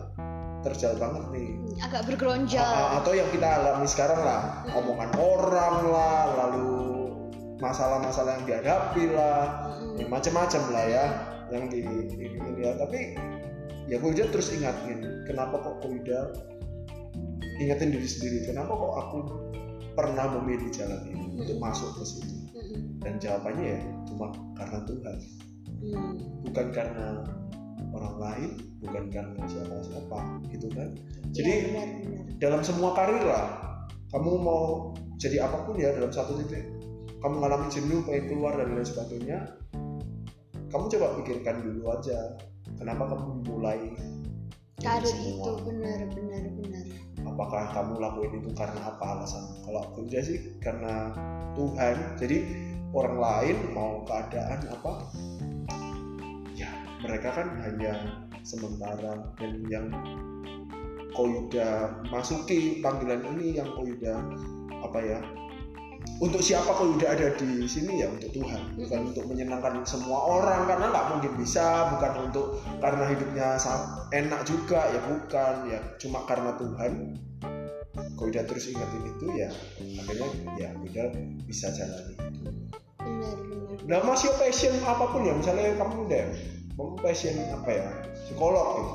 terjal 0.60 0.92
banget 0.96 1.24
nih 1.30 1.48
Agak 1.80 2.04
bergeronjol. 2.04 2.60
A- 2.60 3.00
atau 3.00 3.12
yang 3.12 3.28
kita 3.30 3.48
alami 3.48 3.86
sekarang 3.86 4.20
lah 4.20 4.40
omongan 4.70 5.08
orang 5.14 5.76
lah 5.86 6.20
lalu 6.36 6.68
masalah-masalah 7.60 8.40
yang 8.40 8.44
dihadapi 8.48 9.04
lah. 9.12 9.72
Ya, 10.00 10.06
macam-macam 10.08 10.62
lah 10.72 10.84
ya 10.88 11.04
yang 11.50 11.66
di 11.66 11.82
ini, 11.82 12.62
ya 12.62 12.78
tapi 12.78 13.18
ya 13.90 13.98
Koida 13.98 14.30
terus 14.30 14.54
ingatin 14.54 15.26
kenapa 15.26 15.58
kok 15.58 15.82
Koida 15.82 16.30
ingetin 17.60 17.90
diri 17.92 18.08
sendiri? 18.08 18.38
Kenapa 18.48 18.72
kok 18.72 18.92
aku 18.96 19.18
pernah 19.98 20.30
memilih 20.40 20.70
jalan 20.72 21.02
ini 21.10 21.26
untuk 21.36 21.58
masuk 21.58 21.90
ke 21.98 22.04
situ? 22.06 22.34
Mm-mm. 22.54 23.02
dan 23.02 23.18
jawabannya 23.18 23.66
ya 23.76 23.80
cuma 24.08 24.32
karena 24.56 24.78
Tuhan. 24.86 25.18
Hmm. 25.80 26.12
bukan 26.44 26.76
karena 26.76 27.24
orang 27.96 28.16
lain 28.20 28.50
bukan 28.84 29.08
karena 29.08 29.42
siapa-siapa 29.48 30.18
gitu 30.52 30.68
kan? 30.76 30.92
Iya, 30.92 31.32
jadi 31.32 31.52
benar, 31.72 31.88
benar. 32.04 32.24
dalam 32.36 32.60
semua 32.60 32.92
karir 32.92 33.24
lah 33.24 33.46
kamu 34.12 34.30
mau 34.44 34.92
jadi 35.16 35.48
apa 35.48 35.64
pun 35.64 35.80
ya 35.80 35.96
dalam 35.96 36.12
satu 36.12 36.36
titik 36.44 36.68
kamu 37.20 37.32
mengalami 37.36 37.66
jenuh 37.68 38.00
pengen 38.08 38.24
keluar 38.32 38.52
dan 38.56 38.72
lain 38.72 38.86
sebagainya 38.88 39.38
kamu 40.72 40.84
coba 40.96 41.06
pikirkan 41.20 41.56
dulu 41.62 41.82
aja 41.92 42.18
kenapa 42.80 43.12
kamu 43.12 43.44
mulai 43.44 43.80
karir 44.80 45.12
itu 45.12 45.52
benar 45.62 46.00
benar 46.16 46.44
benar. 46.56 46.84
Apakah 47.28 47.62
kamu 47.76 48.00
lakuin 48.00 48.32
itu 48.40 48.50
karena 48.56 48.80
apa 48.80 49.04
alasan? 49.20 49.44
Kalau 49.68 49.80
aku 49.84 50.08
aja 50.08 50.20
sih 50.24 50.56
karena 50.64 51.12
Tuhan. 51.54 51.96
Jadi 52.16 52.38
orang 52.96 53.16
lain 53.20 53.56
mau 53.76 54.02
keadaan 54.08 54.60
apa? 54.72 54.92
Ya 56.56 56.72
mereka 57.04 57.28
kan 57.36 57.60
hanya 57.60 58.24
sementara 58.40 59.20
dan 59.36 59.52
yang 59.68 59.92
Koyuda 61.10 62.00
masuki 62.08 62.80
panggilan 62.80 63.20
ini 63.36 63.60
yang 63.60 63.68
Koyuda 63.76 64.14
apa 64.80 64.98
ya 65.04 65.18
untuk 66.20 66.44
siapa 66.44 66.76
Koyuda 66.76 67.16
ada 67.16 67.32
di 67.32 67.64
sini 67.64 68.04
ya 68.04 68.12
untuk 68.12 68.28
Tuhan. 68.36 68.76
Bukan 68.76 69.00
untuk 69.12 69.24
menyenangkan 69.24 69.80
semua 69.88 70.20
orang 70.20 70.68
karena 70.68 70.92
nggak 70.92 71.06
mungkin 71.16 71.32
bisa. 71.40 71.96
Bukan 71.96 72.12
untuk 72.28 72.60
karena 72.80 73.04
hidupnya 73.08 73.48
enak 74.12 74.40
juga 74.44 74.80
ya 74.92 75.00
bukan. 75.00 75.54
Ya 75.72 75.80
cuma 75.96 76.28
karena 76.28 76.52
Tuhan. 76.60 77.16
Koyuda 78.20 78.44
terus 78.44 78.68
ingatin 78.68 79.02
itu 79.16 79.26
ya 79.32 79.48
akhirnya 80.04 80.28
ya 80.60 80.68
Koyuda 80.76 81.04
bisa 81.48 81.72
jalani 81.72 82.12
itu. 82.12 82.44
Benar 83.00 83.36
benar. 83.40 83.78
Nah 83.88 84.00
masih 84.04 84.28
passion 84.36 84.76
apa 84.84 85.04
pun 85.08 85.24
ya 85.24 85.32
misalnya 85.32 85.72
kamu 85.80 86.04
udah 86.04 86.24
kamu 86.76 86.94
passion 87.00 87.34
apa 87.48 87.70
ya 87.72 87.88
psikolog 88.28 88.68
gitu. 88.76 88.94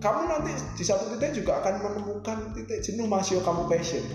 Kamu 0.00 0.20
nanti 0.32 0.54
di 0.78 0.84
satu 0.86 1.12
titik 1.12 1.42
juga 1.42 1.60
akan 1.60 1.74
menemukan 1.82 2.38
titik 2.54 2.78
jenuh 2.78 3.10
masih 3.10 3.42
kamu 3.42 3.66
passion. 3.66 4.06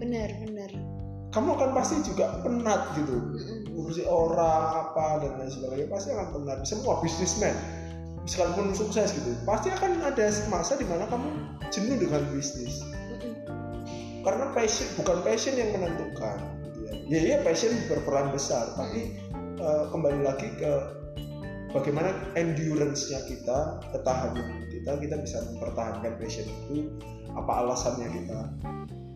Benar 0.00 0.32
benar 0.48 0.89
kamu 1.30 1.48
akan 1.54 1.70
pasti 1.74 2.02
juga 2.02 2.42
penat 2.42 2.80
gitu. 2.98 3.16
Ngurusi 3.70 4.02
orang 4.06 4.90
apa 4.90 5.22
dan 5.22 5.32
lain 5.38 5.50
sebagainya 5.50 5.88
pasti 5.90 6.08
akan 6.14 6.28
penat. 6.34 6.58
Semua 6.66 6.98
bisnismen 6.98 7.54
sekalipun 8.28 8.76
sukses 8.76 9.16
gitu 9.16 9.32
pasti 9.48 9.72
akan 9.72 10.04
ada 10.04 10.28
masa 10.52 10.76
di 10.76 10.84
mana 10.84 11.08
kamu 11.08 11.28
jenuh 11.72 11.96
dengan 11.98 12.22
bisnis. 12.34 12.82
Karena 14.20 14.52
passion 14.52 14.86
bukan 15.00 15.18
passion 15.24 15.54
yang 15.56 15.72
menentukan. 15.72 16.36
Gitu 16.68 16.78
ya 16.84 16.92
ya 17.08 17.18
iya 17.18 17.36
passion 17.46 17.72
berperan 17.88 18.34
besar 18.34 18.74
tapi 18.76 19.16
eh, 19.58 19.84
kembali 19.90 20.20
lagi 20.26 20.48
ke 20.58 20.72
bagaimana 21.70 22.10
endurance-nya 22.34 23.22
kita 23.30 23.78
ketahanan 23.94 24.66
kita 24.70 24.98
kita 24.98 25.16
bisa 25.22 25.38
mempertahankan 25.54 26.18
passion 26.18 26.46
itu 26.46 26.90
apa 27.30 27.62
alasannya 27.62 28.08
kita 28.10 28.38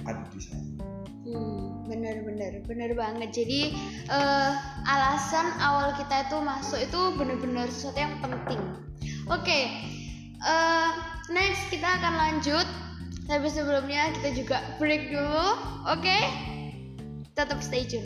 ada 0.07 0.25
di 0.31 0.41
sana 0.41 0.94
Hmm, 1.35 1.83
benar 1.91 2.23
benar 2.63 2.91
banget. 2.95 3.29
Jadi 3.35 3.75
eh, 4.07 4.51
alasan 4.87 5.51
awal 5.59 5.99
kita 5.99 6.31
itu 6.31 6.39
masuk 6.39 6.79
itu 6.79 7.01
benar-benar 7.19 7.67
sesuatu 7.67 7.99
yang 7.99 8.15
penting. 8.23 8.63
Oke, 9.27 9.61
eh, 10.39 10.91
next 11.35 11.67
kita 11.75 11.99
akan 11.99 12.15
lanjut. 12.15 12.67
Tapi 13.25 13.49
sebelumnya 13.49 14.13
kita 14.21 14.37
juga 14.37 14.59
break 14.77 15.11
dulu. 15.11 15.49
Oke, 15.89 16.19
tetap 17.33 17.59
stay 17.65 17.89
tune. 17.89 18.05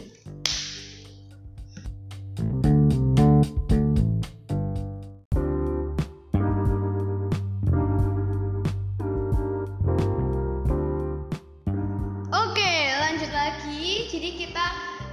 Jadi 14.09 14.40
kita 14.40 14.64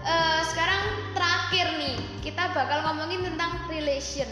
eh, 0.07 0.41
sekarang 0.47 1.11
terakhir 1.11 1.67
nih, 1.75 1.95
kita 2.23 2.55
bakal 2.55 2.79
ngomongin 2.87 3.27
tentang 3.27 3.67
relation. 3.67 4.27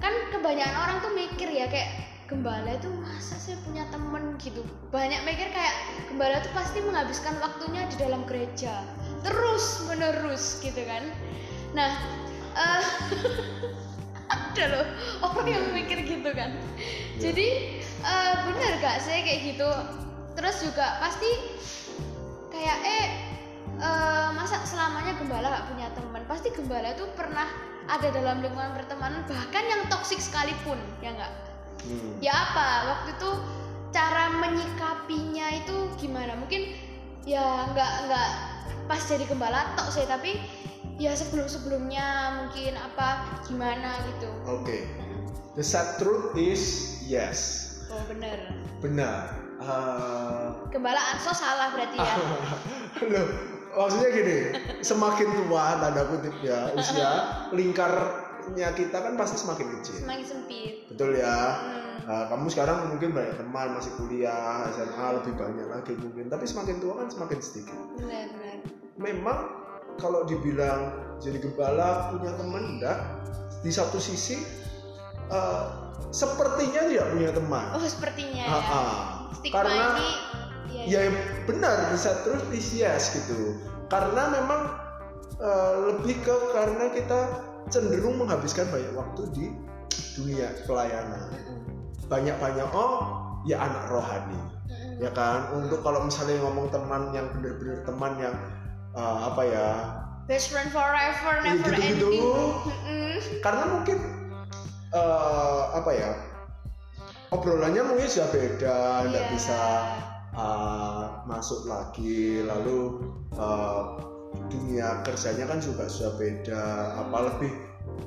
Kan 0.00 0.32
kebanyakan 0.32 0.78
orang 0.80 0.96
tuh 1.04 1.12
mikir 1.12 1.52
ya 1.52 1.68
kayak 1.68 2.08
gembala 2.24 2.72
itu 2.72 2.88
masa 3.04 3.36
sih 3.36 3.52
punya 3.68 3.84
temen 3.92 4.40
gitu. 4.40 4.64
Banyak 4.88 5.28
mikir 5.28 5.52
kayak 5.52 5.74
gembala 6.08 6.40
tuh 6.40 6.52
pasti 6.56 6.80
menghabiskan 6.80 7.36
waktunya 7.44 7.84
di 7.92 7.96
dalam 8.00 8.24
gereja, 8.24 8.80
terus 9.20 9.84
menerus 9.84 10.56
gitu 10.64 10.80
kan. 10.88 11.04
Nah, 11.76 12.00
eh, 12.56 12.84
ada 14.36 14.64
loh 14.72 14.86
orang 15.20 15.48
yang 15.52 15.64
mikir 15.76 16.00
gitu 16.08 16.32
kan. 16.32 16.56
Jadi 17.20 17.48
eh, 17.84 18.32
bener 18.48 18.72
gak 18.80 19.04
sih 19.04 19.20
kayak 19.20 19.40
gitu? 19.52 19.68
Terus 20.32 20.56
juga 20.64 20.96
pasti 20.96 21.28
kayak 22.48 22.78
eh 22.88 23.27
eh, 23.78 24.28
masa 24.34 24.58
selamanya 24.62 25.14
gembala 25.16 25.46
gak 25.48 25.66
punya 25.70 25.86
teman 25.94 26.22
pasti 26.26 26.50
gembala 26.50 26.92
itu 26.92 27.06
pernah 27.14 27.46
ada 27.88 28.10
dalam 28.12 28.44
lingkungan 28.44 28.76
pertemanan 28.76 29.24
bahkan 29.24 29.64
yang 29.64 29.82
toksik 29.88 30.20
sekalipun 30.20 30.76
ya 31.00 31.14
nggak 31.14 31.32
Hmm. 31.78 32.18
ya 32.18 32.34
apa 32.34 32.68
waktu 32.90 33.14
itu 33.14 33.30
cara 33.94 34.34
menyikapinya 34.34 35.62
itu 35.62 35.76
gimana 35.94 36.34
mungkin 36.34 36.74
ya 37.22 37.70
nggak 37.70 37.92
nggak 38.10 38.28
pas 38.90 38.98
jadi 38.98 39.22
gembala 39.30 39.78
tok 39.78 39.94
sih 39.94 40.02
tapi 40.10 40.42
ya 40.98 41.14
sebelum 41.14 41.46
sebelumnya 41.46 42.34
mungkin 42.42 42.74
apa 42.74 43.38
gimana 43.46 43.94
gitu 44.10 44.26
Oke. 44.50 44.90
The 45.54 45.62
sad 45.62 46.02
truth 46.02 46.34
is 46.34 46.98
yes. 47.06 47.70
oh 47.94 48.02
bener 48.10 48.50
Benar. 48.82 49.38
Eh, 49.62 50.46
gembala 50.74 50.98
anso 51.14 51.30
salah 51.30 51.70
berarti 51.70 51.94
ya 51.94 52.14
Loh, 53.14 53.28
maksudnya 53.78 54.10
gini, 54.10 54.38
semakin 54.80 55.28
tua 55.38 55.78
tanda 55.78 56.02
kutip 56.06 56.34
ya 56.42 56.74
usia 56.74 57.10
lingkarnya 57.52 58.68
kita 58.74 58.96
kan 58.96 59.14
pasti 59.14 59.38
semakin 59.38 59.66
kecil. 59.78 59.94
semakin 60.02 60.24
sempit 60.26 60.72
Betul 60.88 61.16
ya. 61.16 61.38
Hmm, 61.56 61.86
Nah, 61.98 62.24
kamu 62.32 62.48
sekarang 62.48 62.88
mungkin 62.88 63.12
banyak 63.12 63.36
teman 63.36 63.76
masih 63.76 63.92
kuliah 64.00 64.64
SMA 64.72 65.06
lebih 65.20 65.36
banyak 65.36 65.66
lagi 65.68 65.92
mungkin, 65.92 66.32
tapi 66.32 66.48
semakin 66.48 66.80
tua 66.80 67.04
kan 67.04 67.12
semakin 67.12 67.36
sedikit. 67.38 67.76
benar 68.00 68.32
benar 68.32 68.56
Memang 68.96 69.38
kalau 70.00 70.24
dibilang 70.24 70.88
jadi 71.20 71.36
gembala 71.36 72.08
punya 72.08 72.32
teman 72.32 72.80
enggak, 72.80 72.96
di 73.60 73.68
satu 73.68 74.00
sisi 74.00 74.40
eh, 75.28 75.64
sepertinya 76.08 76.88
tidak 76.88 77.12
punya 77.12 77.30
teman. 77.36 77.66
oh 77.76 77.84
sepertinya 77.84 78.44
Ah, 78.46 78.56
ya 78.56 78.72
ah. 78.72 78.96
stigma 79.36 79.56
Karena 79.60 79.76
ini 79.92 80.08
ya, 80.88 81.04
ya 81.04 81.12
benar 81.44 81.92
bisa 81.92 82.24
terus 82.24 82.40
yes 82.72 83.12
gitu 83.12 83.52
karena 83.88 84.22
memang 84.30 84.60
eh, 85.38 85.74
lebih 85.88 86.16
ke 86.20 86.36
karena 86.52 86.88
kita 86.90 87.20
cenderung 87.68 88.16
menghabiskan 88.16 88.68
banyak 88.68 88.92
waktu 88.92 89.22
di 89.32 89.46
dunia 90.16 90.48
pelayanan 90.64 91.28
banyak 92.06 92.36
banyak 92.36 92.68
oh 92.72 92.94
ya 93.44 93.60
anak 93.60 93.88
rohani 93.88 94.38
ya 94.98 95.12
kan 95.12 95.52
untuk 95.54 95.80
kalau 95.80 96.02
misalnya 96.02 96.40
ngomong 96.42 96.68
teman 96.68 97.12
yang 97.12 97.28
benar-benar 97.32 97.84
teman 97.84 98.12
yang 98.18 98.34
eh, 98.92 99.18
apa 99.24 99.42
ya 99.44 99.66
best 100.26 100.52
friend 100.52 100.68
forever 100.68 101.34
Ya, 101.40 101.54
never 101.56 101.72
gitu-gitu. 101.72 102.08
ending 102.08 102.24
Mm-mm. 102.66 103.12
karena 103.40 103.64
mungkin 103.68 103.98
eh, 104.90 105.62
apa 105.72 105.90
ya 105.92 106.10
obrolannya 107.28 107.82
mungkin 107.84 108.08
sudah 108.08 108.28
beda 108.32 108.76
nggak 109.06 109.24
Iya. 109.24 109.32
bisa 109.32 109.58
uh, 110.38 111.26
masuk 111.26 111.66
lagi 111.66 112.46
lalu 112.46 113.02
uh, 113.34 113.98
dunia 114.46 115.02
kerjanya 115.02 115.50
kan 115.50 115.58
juga 115.58 115.90
sudah 115.90 116.14
beda. 116.14 116.62
Apa 117.04 117.34
lebih 117.34 117.52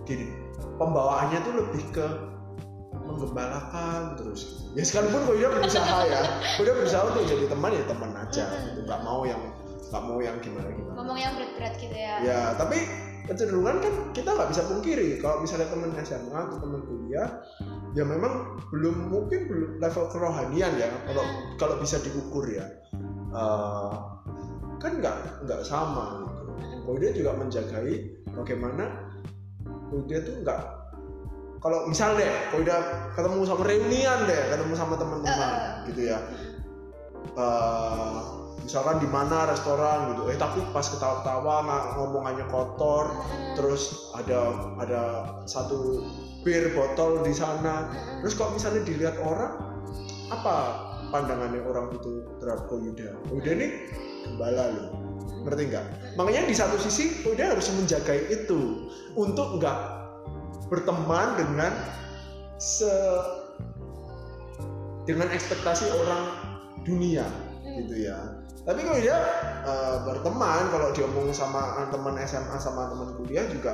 gini 0.08 0.32
pembawaannya 0.80 1.40
tuh 1.44 1.54
lebih 1.60 1.84
ke 1.94 2.08
menggembalakan 3.02 4.16
terus 4.16 4.64
gitu. 4.72 4.80
ya 4.80 4.84
sekalipun 4.88 5.20
gue 5.28 5.36
udah 5.44 5.52
berusaha 5.60 5.98
ya. 6.08 6.22
Gue 6.56 6.64
udah 6.64 6.76
berusaha 6.80 7.02
untuk 7.12 7.24
jadi 7.28 7.46
teman 7.52 7.72
ya 7.76 7.84
teman 7.86 8.12
aja 8.16 8.44
gitu. 8.72 8.80
Nggak 8.88 9.02
mau 9.04 9.22
yang 9.28 9.42
nggak 9.92 10.04
mau 10.08 10.20
yang 10.24 10.36
gimana 10.40 10.70
gimana. 10.72 10.96
Ngomong 10.96 11.18
yang 11.20 11.32
berat-berat 11.36 11.74
gitu 11.76 11.98
ya. 11.98 12.16
Ya 12.24 12.42
tapi 12.56 12.80
kecenderungan 13.28 13.76
kan 13.84 13.94
kita 14.16 14.30
nggak 14.32 14.50
bisa 14.56 14.62
pungkiri. 14.66 15.08
Kalau 15.20 15.44
misalnya 15.44 15.68
teman 15.68 15.92
SMA 16.00 16.40
atau 16.40 16.58
teman 16.64 16.82
kuliah 16.88 17.30
ya 17.92 18.08
memang 18.08 18.64
belum 18.72 19.12
mungkin 19.12 19.52
belum 19.52 19.72
level 19.84 20.06
kerohanian 20.08 20.74
ya 20.80 20.88
kalau 21.08 21.26
kalau 21.60 21.76
bisa 21.84 22.00
diukur 22.00 22.48
ya. 22.48 22.66
Eh, 23.32 23.94
kan 24.82 24.92
nggak 24.98 25.46
nggak 25.48 25.62
sama 25.68 26.26
gitu. 26.60 26.92
Dia 26.98 27.12
juga 27.14 27.32
menjagai 27.38 28.26
bagaimana 28.34 29.14
kalau 29.64 30.04
dia 30.08 30.20
tuh 30.24 30.36
nggak 30.42 30.60
kalau 31.62 31.86
misalnya 31.86 32.26
deh 32.26 32.34
kalau 32.50 32.64
dia 32.66 32.80
ketemu 33.14 33.40
sama 33.46 33.64
reunian 33.70 34.20
deh 34.26 34.42
ketemu 34.50 34.74
sama 34.74 34.96
teman-teman 34.98 35.52
gitu 35.92 36.02
ya. 36.12 36.20
Eh, 37.32 38.20
misalkan 38.64 39.04
di 39.04 39.10
mana 39.10 39.52
restoran 39.52 40.16
gitu. 40.16 40.32
Eh 40.32 40.38
tapi 40.40 40.64
pas 40.72 40.86
ketawa-ketawa 40.88 41.56
ngomongannya 42.00 42.46
kotor 42.48 43.12
Mm-mm. 43.12 43.56
terus 43.60 44.12
ada 44.16 44.56
ada 44.80 45.04
satu 45.44 46.02
bir 46.42 46.74
botol 46.74 47.22
di 47.26 47.34
sana. 47.34 47.90
Terus 48.22 48.34
kok 48.38 48.54
misalnya 48.54 48.82
dilihat 48.86 49.18
orang 49.22 49.58
apa 50.32 50.56
pandangannya 51.12 51.60
orang 51.68 51.92
itu 51.92 52.24
terhadap 52.40 52.72
Koyuda 52.72 53.12
Koyuda 53.28 53.52
ini 53.52 53.68
gembala 54.26 54.64
loh. 54.72 54.88
Ngerti 55.44 55.64
nggak? 55.74 55.86
Makanya 56.16 56.48
di 56.48 56.56
satu 56.56 56.80
sisi 56.80 57.22
Koyuda 57.22 57.54
harus 57.54 57.68
menjaga 57.76 58.16
itu 58.32 58.90
untuk 59.14 59.60
nggak 59.60 59.78
berteman 60.72 61.36
dengan 61.36 61.72
se 62.56 62.90
dengan 65.04 65.28
ekspektasi 65.34 65.92
orang 66.06 66.24
dunia 66.88 67.26
gitu 67.66 68.08
ya. 68.08 68.18
Tapi 68.62 68.86
kalau 68.86 69.00
dia 69.02 69.18
uh, 69.66 70.06
berteman 70.06 70.70
kalau 70.70 70.94
dia 70.94 71.10
ngomong 71.10 71.34
sama 71.34 71.90
teman 71.90 72.16
SMA 72.24 72.58
sama 72.62 72.94
teman 72.94 73.18
kuliah 73.18 73.44
juga 73.50 73.74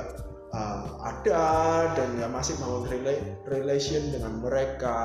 uh, 0.52 0.84
ada 1.04 1.44
dan 1.92 2.08
ya 2.16 2.28
masih 2.28 2.56
mau 2.62 2.84
relation 3.48 4.02
dengan 4.12 4.40
mereka 4.40 4.98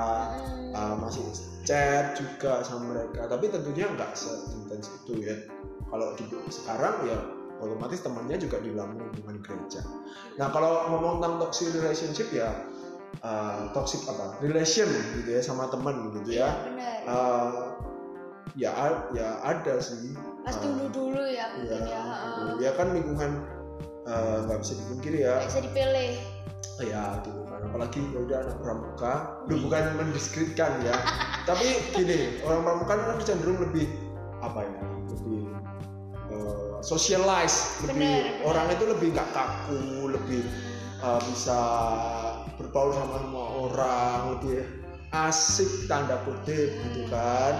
uh, 0.75 0.95
masih 0.99 1.23
chat 1.63 2.15
juga 2.15 2.63
sama 2.63 2.95
mereka. 2.95 3.27
Tapi 3.27 3.51
tentunya 3.51 3.87
nggak 3.91 4.11
seintens 4.15 4.91
itu 5.03 5.23
ya. 5.23 5.35
Kalau 5.87 6.17
di 6.17 6.25
sekarang 6.49 6.95
ya 7.05 7.17
otomatis 7.61 8.01
temannya 8.01 8.37
juga 8.41 8.59
di 8.59 8.73
dalam 8.73 8.97
lingkungan 8.97 9.39
gereja. 9.45 9.81
Nah 10.41 10.51
kalau 10.51 10.89
ngomong 10.91 11.21
tentang 11.21 11.35
toxic 11.47 11.71
relationship 11.77 12.27
ya 12.33 12.49
uh, 13.21 13.69
toxic 13.71 14.03
apa? 14.09 14.39
Relation 14.41 14.89
gitu 15.21 15.29
ya 15.37 15.41
sama 15.43 15.69
teman 15.69 16.11
gitu 16.11 16.39
ya. 16.39 16.49
Uh, 17.05 17.77
ya 18.57 18.71
ya 19.15 19.39
ada 19.45 19.79
sih. 19.79 20.17
Pas 20.43 20.59
dulu 20.59 20.91
dulu 20.91 21.23
ya 21.23 21.55
mungkin 21.55 21.87
ya 21.87 22.01
ya, 22.03 22.53
ya 22.59 22.71
kan 22.75 22.91
lingkungan 22.91 23.62
nggak 24.07 24.57
uh, 24.57 24.61
bisa 24.61 24.73
dipungkiri 24.83 25.19
ya. 25.23 25.35
Bisa 25.47 25.61
dipilih. 25.63 26.11
Ya 26.81 27.21
gitu 27.21 27.45
kan 27.45 27.61
apalagi 27.69 28.01
kalau 28.11 28.23
udah 28.27 28.37
anak 28.43 28.57
pramuka. 28.59 29.13
Lu 29.47 29.55
bukan 29.63 29.83
mendiskreditkan 29.95 30.71
ya. 30.83 30.95
Tapi 31.49 31.67
gini 31.95 32.43
orang 32.43 32.61
pramuka 32.65 32.93
kan 32.99 33.19
cenderung 33.23 33.59
lebih 33.61 33.87
apa 34.43 34.59
ya 34.65 34.83
lebih 35.11 35.43
uh, 36.33 36.79
socialize. 36.83 37.83
Lebih 37.87 37.95
bener, 37.95 38.43
orang 38.47 38.67
itu 38.73 38.83
lebih 38.89 39.07
nggak 39.15 39.29
kaku 39.31 40.11
lebih 40.11 40.43
uh, 40.99 41.21
bisa 41.31 41.59
berbaur 42.59 42.91
sama 42.95 43.15
semua 43.23 43.45
orang 43.69 44.19
lebih 44.37 44.65
asik 45.13 45.69
tanda 45.85 46.17
kutip 46.25 46.73
gitu 46.73 47.05
kan. 47.07 47.53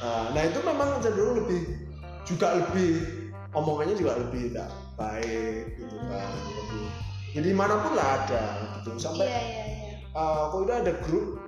Ah, 0.00 0.32
nah 0.32 0.48
itu 0.48 0.60
memang 0.64 0.96
cenderung 1.04 1.44
lebih 1.44 1.76
juga 2.24 2.56
lebih 2.56 3.04
omongannya 3.52 3.96
juga 3.96 4.16
lebih 4.16 4.52
tidak 4.52 4.70
baik 5.00 5.80
gitu 5.80 5.96
kan 6.04 6.28
lebih. 6.28 6.86
Jadi 7.30 7.48
ya 7.48 7.56
mana 7.56 7.74
pun 7.80 7.92
lah 7.96 8.08
ada 8.20 8.44
gitu. 8.76 8.90
Sampai 9.00 9.24
yeah, 9.24 9.40
yeah, 9.40 9.66
yeah. 9.66 9.98
Uh, 10.12 10.42
kalau 10.52 10.62
udah 10.68 10.76
ada 10.84 10.92
grup 11.08 11.40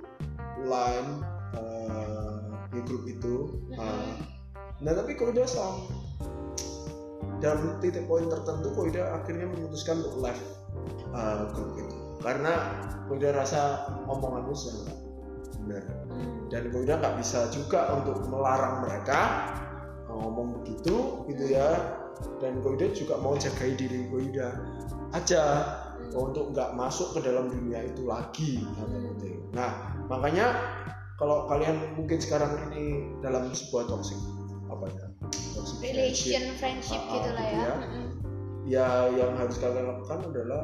line 0.65 1.11
uh, 1.53 2.39
di 2.71 2.79
grup 2.87 3.03
itu 3.05 3.59
uh, 3.75 4.15
nah 4.79 4.95
tapi 4.95 5.13
kalau 5.19 5.35
udah 5.35 5.43
sam 5.43 5.75
dalam 7.43 7.75
titik 7.83 8.07
poin 8.07 8.31
tertentu 8.31 8.71
kok 8.71 8.87
udah 8.95 9.19
akhirnya 9.19 9.51
memutuskan 9.51 9.99
untuk 9.99 10.15
live 10.23 10.43
uh, 11.11 11.51
grup 11.51 11.75
itu. 11.75 11.95
Karena 12.23 12.53
udah 13.11 13.29
rasa 13.35 13.61
omongannya 14.07 14.55
sudah 14.55 14.95
benar. 15.59 15.83
Dan 16.47 16.71
udah 16.71 16.95
nggak 17.03 17.15
bisa 17.19 17.51
juga 17.51 17.99
untuk 17.99 18.23
melarang 18.31 18.87
mereka 18.87 19.51
ngomong 20.07 20.63
begitu 20.63 21.27
gitu 21.27 21.45
ya 21.51 21.99
dan 22.41 22.59
Goida 22.61 22.91
juga 22.91 23.19
mau 23.19 23.35
jagai 23.37 23.75
diri 23.77 24.09
Goida 24.09 24.53
aja. 25.13 25.43
Untuk 26.13 26.53
nggak 26.53 26.77
masuk 26.77 27.17
ke 27.17 27.25
dalam 27.25 27.49
dunia 27.49 27.81
itu 27.89 28.05
lagi 28.05 28.61
nah 29.49 29.97
makanya 30.05 30.53
kalau 31.17 31.49
kalian 31.49 31.93
mungkin 31.97 32.21
sekarang 32.21 32.53
ini 32.69 33.17
dalam 33.21 33.49
sebuah 33.49 33.89
toxic 33.89 34.17
apa 34.69 34.93
ya 34.93 35.05
toxic 35.57 35.77
relation 35.81 36.53
friendship, 36.57 36.61
friendship 36.61 37.01
uh, 37.01 37.13
gitu 37.17 37.29
lah 37.33 37.45
ya. 37.45 37.57
Ya, 37.57 37.69
ya 38.63 38.87
yang 39.13 39.31
harus 39.41 39.57
kalian 39.57 39.85
lakukan 39.89 40.19
adalah 40.29 40.63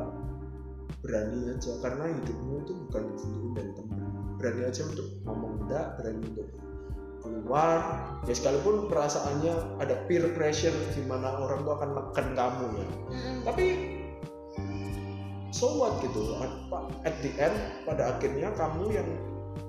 berani 1.00 1.40
aja. 1.54 1.72
Karena 1.80 2.12
hidupmu 2.12 2.54
itu 2.66 2.74
bukan 2.88 3.02
ditentuin 3.14 3.52
dari 3.56 3.72
teman. 3.76 4.00
Berani 4.40 4.62
aja 4.68 4.82
untuk 4.88 5.08
ngomong 5.28 5.54
enggak 5.66 5.86
berani 6.00 6.22
untuk 6.32 6.48
keluar 7.30 7.78
ya 8.26 8.34
sekalipun 8.34 8.90
perasaannya 8.90 9.78
ada 9.78 9.96
peer 10.10 10.34
pressure 10.34 10.74
di 10.98 11.06
mana 11.06 11.38
orang 11.38 11.62
tuh 11.62 11.74
akan 11.78 11.90
neken 11.94 12.28
kamu 12.34 12.66
ya. 12.74 12.88
Tapi 13.46 13.66
so 15.54 15.78
what 15.78 16.02
gitu 16.02 16.38
at 17.06 17.16
the 17.22 17.32
end 17.38 17.54
pada 17.86 18.18
akhirnya 18.18 18.50
kamu 18.58 18.98
yang 18.98 19.10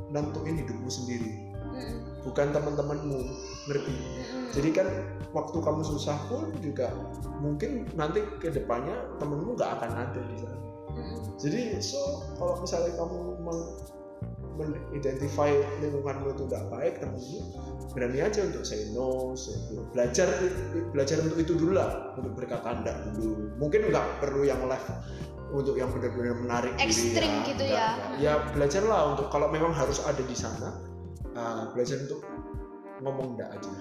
nentuin 0.09 0.57
hidupmu 0.59 0.89
sendiri 0.89 1.53
bukan 2.27 2.53
teman-temanmu 2.53 3.21
ngerti? 3.71 3.97
Jadi 4.53 4.69
kan 4.75 4.89
waktu 5.33 5.57
kamu 5.63 5.81
susah 5.87 6.19
pun 6.29 6.53
juga 6.61 6.93
mungkin 7.41 7.89
nanti 7.97 8.21
ke 8.43 8.53
depannya 8.53 8.97
temenmu 9.23 9.57
nggak 9.57 9.81
akan 9.81 9.91
ada 9.95 10.21
di 10.21 10.37
sana. 10.41 10.61
Jadi 11.41 11.81
so 11.81 12.27
kalau 12.37 12.61
misalnya 12.61 12.93
kamu 12.99 13.41
mengidentify 14.61 15.51
lingkunganmu 15.81 16.37
itu 16.37 16.45
tidak 16.49 16.65
baik 16.69 16.95
temenmu 17.01 17.41
berani 17.91 18.23
aja 18.23 18.47
untuk 18.47 18.63
say 18.63 18.87
no 18.95 19.35
say 19.35 19.55
no. 19.75 19.83
belajar 19.91 20.31
belajar 20.95 21.19
untuk 21.27 21.39
itu 21.43 21.53
dulu 21.59 21.75
lah 21.75 22.15
untuk 22.15 22.39
berkata 22.39 22.79
tidak 22.83 22.97
dulu. 23.19 23.51
Mungkin 23.59 23.91
nggak 23.91 24.07
perlu 24.23 24.47
yang 24.47 24.63
live 24.67 24.89
untuk 25.51 25.75
yang 25.75 25.91
benar-benar 25.91 26.39
menarik 26.39 26.73
ekstrim 26.79 27.27
diri 27.27 27.27
ya. 27.27 27.49
gitu 27.51 27.65
ya. 27.67 27.89
ya 28.23 28.33
belajarlah 28.55 29.15
untuk 29.15 29.27
kalau 29.35 29.51
memang 29.51 29.75
harus 29.75 29.99
ada 30.07 30.23
di 30.23 30.37
sana 30.39 30.79
uh, 31.35 31.75
belajar 31.75 31.99
untuk 32.07 32.23
ngomong 33.03 33.35
enggak 33.35 33.51
aja. 33.59 33.73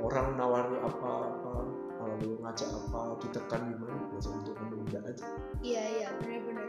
Orang 0.00 0.40
nawari 0.40 0.80
apa 0.80 1.12
apa 1.28 1.52
lalu 2.00 2.40
ngajak 2.40 2.72
apa 2.72 3.20
ditekan 3.20 3.60
gimana 3.68 3.94
belajar 4.10 4.32
untuk 4.34 4.54
ngomong 4.58 4.82
enggak 4.90 5.02
aja. 5.06 5.24
Iya 5.62 5.82
iya 6.00 6.08
benar-benar 6.18 6.66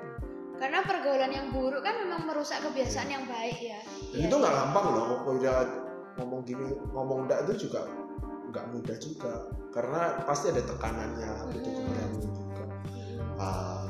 karena 0.62 0.86
pergaulan 0.86 1.34
yang 1.34 1.50
buruk 1.50 1.82
kan 1.82 1.98
memang 2.06 2.30
merusak 2.30 2.62
kebiasaan 2.62 3.10
yang 3.10 3.26
baik 3.26 3.58
ya. 3.58 3.82
Dan 4.14 4.18
ya, 4.22 4.26
itu 4.30 4.36
nggak 4.38 4.54
gampang 4.54 4.86
loh 4.94 5.06
kalau 5.26 5.36
udah 5.42 5.58
ngomong 6.22 6.42
gini 6.46 6.66
ngomong 6.94 7.26
enggak 7.26 7.50
itu 7.50 7.66
juga 7.66 7.90
nggak 8.54 8.66
mudah 8.70 8.98
juga 9.02 9.34
karena 9.74 10.22
pasti 10.28 10.54
ada 10.54 10.62
tekanannya 10.62 11.34
hmm. 11.34 11.58
itu 11.58 11.70
kemudian 11.72 12.12
juga 12.22 12.64
uh, 13.42 13.90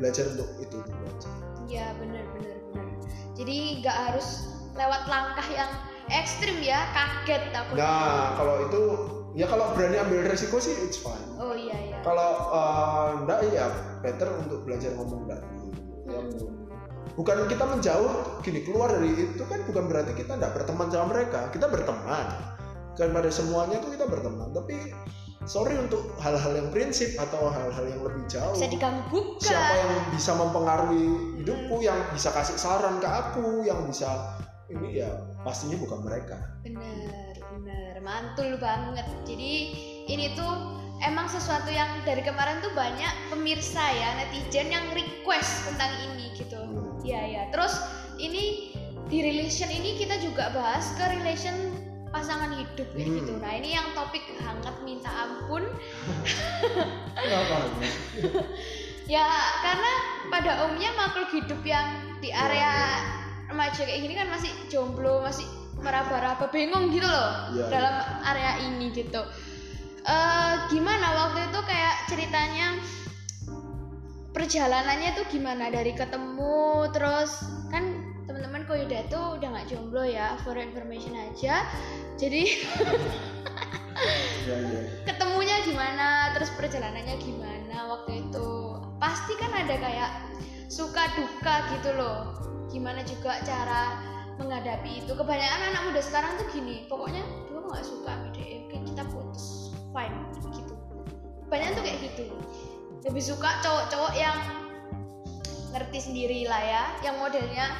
belajar 0.00 0.24
untuk 0.32 0.48
itu 0.56 0.76
dulu 0.80 1.04
aja. 1.04 1.30
Ya 1.68 1.86
benar 2.00 2.24
benar 2.40 2.58
benar. 2.72 2.88
Jadi 3.36 3.56
nggak 3.84 3.96
harus 4.08 4.28
lewat 4.72 5.02
langkah 5.12 5.48
yang 5.52 5.68
ekstrim 6.08 6.56
ya 6.64 6.80
kaget 6.96 7.44
aku. 7.52 7.76
Nah 7.76 8.32
kalau 8.40 8.64
itu 8.64 8.82
ya 9.36 9.44
kalau 9.44 9.68
berani 9.76 10.00
ambil 10.00 10.24
resiko 10.24 10.56
sih 10.64 10.72
it's 10.80 10.96
fine. 10.96 11.28
Oh 11.36 11.52
iya 11.52 11.76
iya. 11.92 11.98
Kalau 12.00 12.30
uh, 12.56 13.20
enggak 13.20 13.44
ya 13.52 13.68
better 14.00 14.32
untuk 14.40 14.64
belajar 14.64 14.96
ngomong 14.96 15.28
enggak 15.28 15.44
bukan 17.16 17.48
kita 17.48 17.64
menjauh 17.64 18.12
gini 18.44 18.60
keluar 18.62 18.92
dari 18.92 19.32
itu 19.32 19.42
kan 19.48 19.64
bukan 19.64 19.84
berarti 19.88 20.12
kita 20.12 20.36
tidak 20.36 20.52
berteman 20.52 20.88
sama 20.92 21.06
mereka. 21.10 21.48
Kita 21.50 21.66
berteman. 21.66 22.26
Kan 22.96 23.12
pada 23.12 23.28
semuanya 23.28 23.80
itu 23.80 23.92
kita 23.92 24.04
berteman. 24.08 24.52
Tapi 24.52 24.92
sorry 25.48 25.76
untuk 25.80 26.12
hal-hal 26.20 26.52
yang 26.52 26.68
prinsip 26.74 27.16
atau 27.16 27.48
hal-hal 27.48 27.84
yang 27.88 28.00
lebih 28.04 28.24
jauh. 28.28 28.52
Bisa 28.52 28.68
diganggu 28.68 29.40
siapa 29.40 29.74
yang 29.78 29.92
bisa 30.12 30.32
mempengaruhi 30.36 31.06
hidupku 31.40 31.76
yang 31.80 31.96
bisa 32.12 32.32
kasih 32.32 32.56
saran 32.60 33.00
ke 33.00 33.08
aku 33.08 33.64
yang 33.64 33.84
bisa 33.88 34.36
ini 34.66 35.00
ya 35.00 35.10
pastinya 35.46 35.78
bukan 35.78 36.02
mereka. 36.02 36.36
Bener 36.66 37.38
bener. 37.54 37.94
Mantul 38.02 38.58
banget. 38.58 39.06
Jadi 39.24 39.52
ini 40.10 40.34
tuh 40.34 40.82
emang 41.04 41.28
sesuatu 41.28 41.68
yang 41.68 41.88
dari 42.08 42.24
kemarin 42.24 42.62
tuh 42.64 42.72
banyak 42.72 43.12
pemirsa 43.28 43.82
ya 43.82 44.08
netizen 44.20 44.72
yang 44.72 44.86
request 44.96 45.68
tentang 45.68 45.92
ini 46.08 46.32
gitu. 46.38 46.60
Ya 47.04 47.20
ya 47.24 47.42
terus 47.52 47.76
ini 48.16 48.72
di 49.06 49.22
relation 49.22 49.70
ini 49.70 50.00
kita 50.00 50.18
juga 50.24 50.50
bahas 50.56 50.90
ke 50.96 51.04
relation 51.20 51.54
pasangan 52.10 52.54
hidup 52.54 52.88
ya 52.96 53.06
hmm. 53.06 53.16
gitu 53.20 53.32
nah 53.42 53.52
ini 53.52 53.76
yang 53.76 53.86
topik 53.92 54.24
hangat 54.40 54.76
minta 54.86 55.10
ampun. 55.12 55.64
Ya 59.06 59.22
karena 59.62 59.92
pada 60.34 60.66
umumnya 60.66 60.90
makhluk 60.98 61.30
hidup 61.30 61.62
yang 61.62 62.18
di 62.18 62.34
area 62.34 62.98
remaja 63.46 63.86
kayak 63.86 64.02
gini 64.02 64.14
kan 64.18 64.26
masih 64.26 64.50
jomblo 64.66 65.22
masih 65.22 65.46
meraba-raba 65.78 66.50
bingung 66.50 66.90
gitu 66.90 67.06
loh 67.06 67.54
ya, 67.54 67.70
dalam 67.70 67.94
area 68.26 68.66
ini 68.66 68.90
gitu 68.90 69.22
uh, 70.06 70.54
gimana? 70.70 71.06
Waktu 71.26 71.50
itu 71.50 71.60
kayak 71.66 71.94
ceritanya 72.08 72.66
perjalanannya 74.32 75.10
tuh 75.18 75.26
gimana? 75.28 75.68
Dari 75.68 75.92
ketemu 75.92 76.88
terus 76.94 77.42
kan 77.68 78.14
teman-teman 78.30 78.62
Koyoda 78.64 79.06
tuh 79.10 79.38
udah 79.38 79.48
nggak 79.52 79.68
jomblo 79.68 80.06
ya 80.06 80.38
for 80.46 80.54
information 80.56 81.12
aja. 81.18 81.66
Jadi 82.16 82.64
ya, 84.48 84.56
ya. 84.56 84.80
ketemunya 85.04 85.56
gimana? 85.66 86.32
Terus 86.38 86.50
perjalanannya 86.54 87.16
gimana 87.20 87.76
waktu 87.90 88.26
itu? 88.26 88.48
Pasti 88.96 89.34
kan 89.36 89.52
ada 89.52 89.76
kayak 89.76 90.10
suka 90.70 91.04
duka 91.18 91.54
gitu 91.76 91.90
loh. 91.98 92.32
Gimana 92.72 93.02
juga 93.06 93.40
cara 93.44 93.98
menghadapi 94.36 95.04
itu? 95.04 95.12
Kebanyakan 95.16 95.60
anak 95.72 95.82
muda 95.90 96.00
sekarang 96.02 96.36
tuh 96.36 96.46
gini 96.52 96.84
pokoknya 96.90 97.24
gue 97.48 97.60
nggak 97.72 97.86
suka 97.88 98.12
sama 98.12 98.28
dia 98.36 98.62
oke 98.68 98.76
kita 98.84 99.02
putus 99.10 99.65
fine 99.96 100.16
gitu 100.52 100.74
banyak 101.48 101.72
tuh 101.72 101.82
kayak 101.82 101.98
gitu 102.04 102.24
lebih 103.00 103.22
suka 103.24 103.48
cowok-cowok 103.62 104.12
yang 104.12 104.36
ngerti 105.72 105.98
sendiri 106.02 106.44
lah 106.44 106.60
ya 106.60 106.84
yang 107.00 107.16
modelnya 107.16 107.72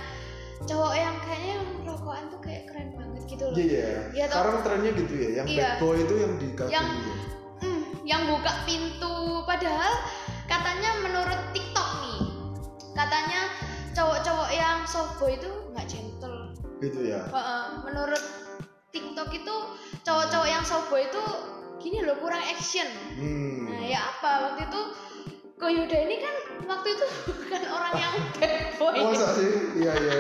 cowok 0.64 0.94
yang 0.96 1.14
kayaknya 1.20 1.50
yang 1.54 1.64
rokokan 1.84 2.24
tuh 2.32 2.40
kayak 2.40 2.62
keren 2.66 2.88
banget 2.96 3.22
gitu 3.28 3.44
loh 3.44 3.56
Iya, 3.56 3.88
Iya, 4.12 4.24
toh. 4.26 4.36
sekarang 4.40 4.56
trennya 4.64 4.92
gitu 4.96 5.14
ya. 5.14 5.28
Yang 5.42 5.46
Iya. 5.52 5.60
bad 5.60 5.76
boy 5.82 5.96
itu 5.98 6.14
yang 6.16 6.32
dikagumi. 6.40 6.72
Yang- 6.72 6.92
Hmm, 7.56 7.80
yang 8.04 8.22
buka 8.28 8.52
pintu 8.64 9.14
padahal 9.44 9.92
katanya 10.46 10.90
menurut 11.02 11.40
TikTok 11.52 11.88
nih 12.00 12.20
katanya 12.92 13.40
cowok-cowok 13.92 14.50
yang 14.52 14.78
soft 14.84 15.16
boy 15.16 15.32
itu 15.32 15.50
nggak 15.72 15.86
gentle 15.88 16.36
gitu 16.78 17.00
ya. 17.04 17.20
Menurut 17.82 18.22
TikTok 18.88 19.28
itu 19.30 19.54
cowok-cowok 20.02 20.48
yang 20.48 20.62
soft 20.62 20.88
boy 20.88 21.02
itu 21.02 21.22
gini 21.86 22.02
loh 22.02 22.18
kurang 22.18 22.42
action 22.42 22.88
Hmm. 23.14 23.70
nah 23.70 23.80
ya 23.80 24.00
apa 24.04 24.30
waktu 24.44 24.66
itu 24.66 24.82
Koyuda 25.56 25.96
ini 25.96 26.16
kan 26.18 26.34
waktu 26.66 26.88
itu 26.90 27.06
bukan 27.32 27.62
orang 27.64 27.94
yang 27.94 28.14
bad 28.36 28.54
boy 28.76 28.92
Masa 28.92 29.28
sih? 29.32 29.50
Iya 29.78 29.92
iya. 29.94 30.16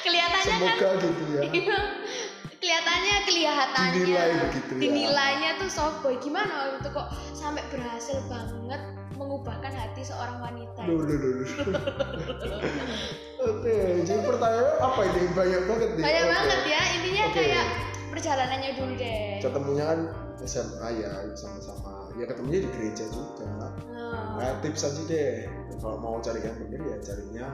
kelihatannya 0.00 0.40
kan 0.40 0.74
Semoga 0.74 0.88
gitu 0.98 1.22
ya. 1.30 1.40
Iya. 1.54 1.78
kelihatannya 2.58 3.16
kelihatannya 3.22 3.92
Dinilai 3.94 4.32
begitu 4.40 4.72
ya. 4.72 4.80
dinilainya 4.80 5.50
tuh 5.56 5.68
soft 5.68 6.00
boy 6.00 6.16
gimana 6.18 6.48
waktu 6.66 6.80
itu 6.80 6.90
kok 6.90 7.06
sampai 7.30 7.62
berhasil 7.68 8.18
banget 8.26 8.80
mengubahkan 9.14 9.70
hati 9.70 10.02
seorang 10.02 10.40
wanita 10.40 10.80
Duh, 10.82 11.00
duh, 11.00 11.16
duh, 11.16 11.34
duh. 11.38 12.60
Oke, 13.44 13.76
jadi 14.02 14.20
pertanyaannya 14.20 14.74
apa 14.80 15.00
ini? 15.04 15.20
Banyak 15.30 15.60
banget 15.64 15.88
nih. 15.92 16.02
banyak 16.02 16.24
Oke. 16.24 16.32
banget 16.34 16.60
ya 16.66 16.80
intinya 16.90 17.22
Oke. 17.24 17.36
kayak 17.36 17.64
perjalanannya 18.14 18.70
dulu 18.78 18.92
deh 18.96 19.42
Ketemunya 19.42 19.84
kan 19.84 20.00
SMA 20.44 20.88
ya, 21.02 21.12
sama-sama. 21.34 22.10
Ya 22.14 22.24
ketemunya 22.26 22.62
di 22.62 22.70
gereja 22.70 23.04
juga. 23.10 23.46
Nah, 23.58 23.72
Nah, 24.34 24.54
tips 24.62 24.82
aja 24.84 25.02
deh. 25.06 25.46
Kalau 25.78 25.98
mau 25.98 26.18
cari 26.18 26.42
yang 26.42 26.56
bener 26.58 26.80
ya 26.80 26.96
carinya 27.02 27.46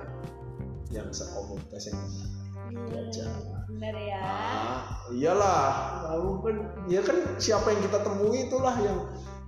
yang 0.91 1.09
sekomunitas 1.11 1.89
yang 1.89 1.99
benar. 2.71 3.05
aja. 3.09 3.27
hmm, 3.27 3.67
bener 3.79 3.95
ya 3.97 4.21
Ah, 4.21 4.81
iyalah. 5.11 5.65
Lalu 6.13 6.31
kan, 6.43 6.57
ya 6.87 7.01
kan 7.03 7.17
siapa 7.37 7.71
yang 7.73 7.81
kita 7.85 7.99
temui 8.03 8.47
itulah 8.47 8.75
yang 8.81 8.99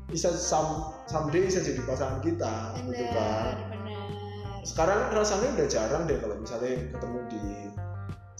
bisa 0.06 0.28
some, 0.34 0.92
someday 1.08 1.46
bisa 1.46 1.64
jadi 1.64 1.80
pasangan 1.88 2.20
kita, 2.20 2.76
gitu 2.84 2.90
bener 2.92 3.10
kan. 3.16 3.54
bener 3.72 4.08
Sekarang 4.62 5.10
rasanya 5.10 5.48
udah 5.56 5.68
jarang 5.68 6.02
deh 6.06 6.18
kalau 6.20 6.36
misalnya 6.38 6.78
ketemu 6.92 7.18
di 7.32 7.42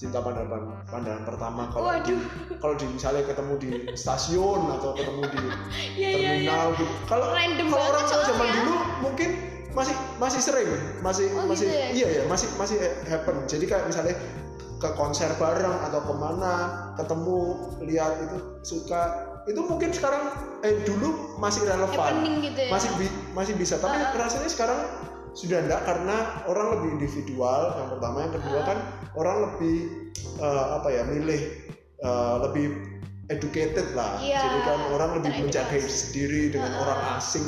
cinta 0.02 0.18
pandangan 0.18 0.82
pandangan 0.90 1.22
pertama 1.22 1.70
kalau 1.70 1.86
waduh 1.88 2.18
kalau 2.58 2.74
di 2.74 2.86
misalnya 2.90 3.22
ketemu 3.22 3.52
di 3.56 3.70
stasiun 3.94 4.60
atau 4.74 4.90
ketemu 4.92 5.22
di 5.30 5.38
iya 5.38 5.46
iya 5.94 6.08
iya 6.10 6.30
terminal 6.50 6.66
gitu. 6.74 6.94
Kalau 7.06 7.26
Random 7.30 7.66
kalau 7.70 7.84
orang 7.86 8.02
tua 8.02 8.18
zaman 8.18 8.26
soalnya. 8.42 8.54
dulu 8.58 8.74
mungkin 9.00 9.30
masih 9.72 9.94
masih 10.18 10.40
sering, 10.42 10.68
masih 11.00 11.26
Oh, 11.32 11.46
masih 11.48 11.64
gitu 11.64 11.78
ya? 11.78 11.88
iya 11.94 12.08
ya 12.10 12.22
masih 12.26 12.48
masih 12.58 12.76
happen. 13.06 13.36
Jadi 13.46 13.64
kayak 13.64 13.86
misalnya 13.86 14.14
ke 14.76 14.88
konser 14.92 15.30
bareng 15.38 15.78
atau 15.86 16.02
ke 16.02 16.12
mana 16.12 16.52
ketemu 16.98 17.38
lihat 17.80 18.12
itu 18.20 18.36
suka 18.60 19.00
itu 19.46 19.58
mungkin 19.58 19.94
sekarang 19.94 20.22
eh 20.60 20.82
dulu 20.82 21.38
masih 21.38 21.62
relevan 21.62 22.14
gitu 22.42 22.58
ya 22.58 22.70
masih 22.70 22.90
bi- 22.98 23.16
masih 23.30 23.54
bisa 23.54 23.78
tapi 23.78 23.94
Ah. 23.94 24.10
rasanya 24.18 24.50
sekarang 24.50 24.78
sudah 25.32 25.64
enggak 25.64 25.82
karena 25.88 26.16
orang 26.44 26.66
lebih 26.76 26.88
individual 27.00 27.72
yang 27.74 27.88
pertama 27.88 28.16
yang 28.28 28.34
kedua 28.36 28.60
kan 28.62 28.78
orang 29.16 29.36
lebih 29.48 29.76
eh, 30.38 30.66
apa 30.76 30.88
ya 30.92 31.02
milih 31.08 31.40
eh, 32.00 32.36
lebih 32.48 32.66
educated 33.32 33.96
lah 33.96 34.20
Iya, 34.20 34.36
jadi 34.44 34.58
kan 34.68 34.80
orang 34.92 35.10
lebih 35.22 35.32
menjaga 35.48 35.72
diri 35.72 35.88
sendiri 35.88 36.42
dengan 36.52 36.72
Ah. 36.76 36.80
orang 36.84 37.00
asing 37.16 37.46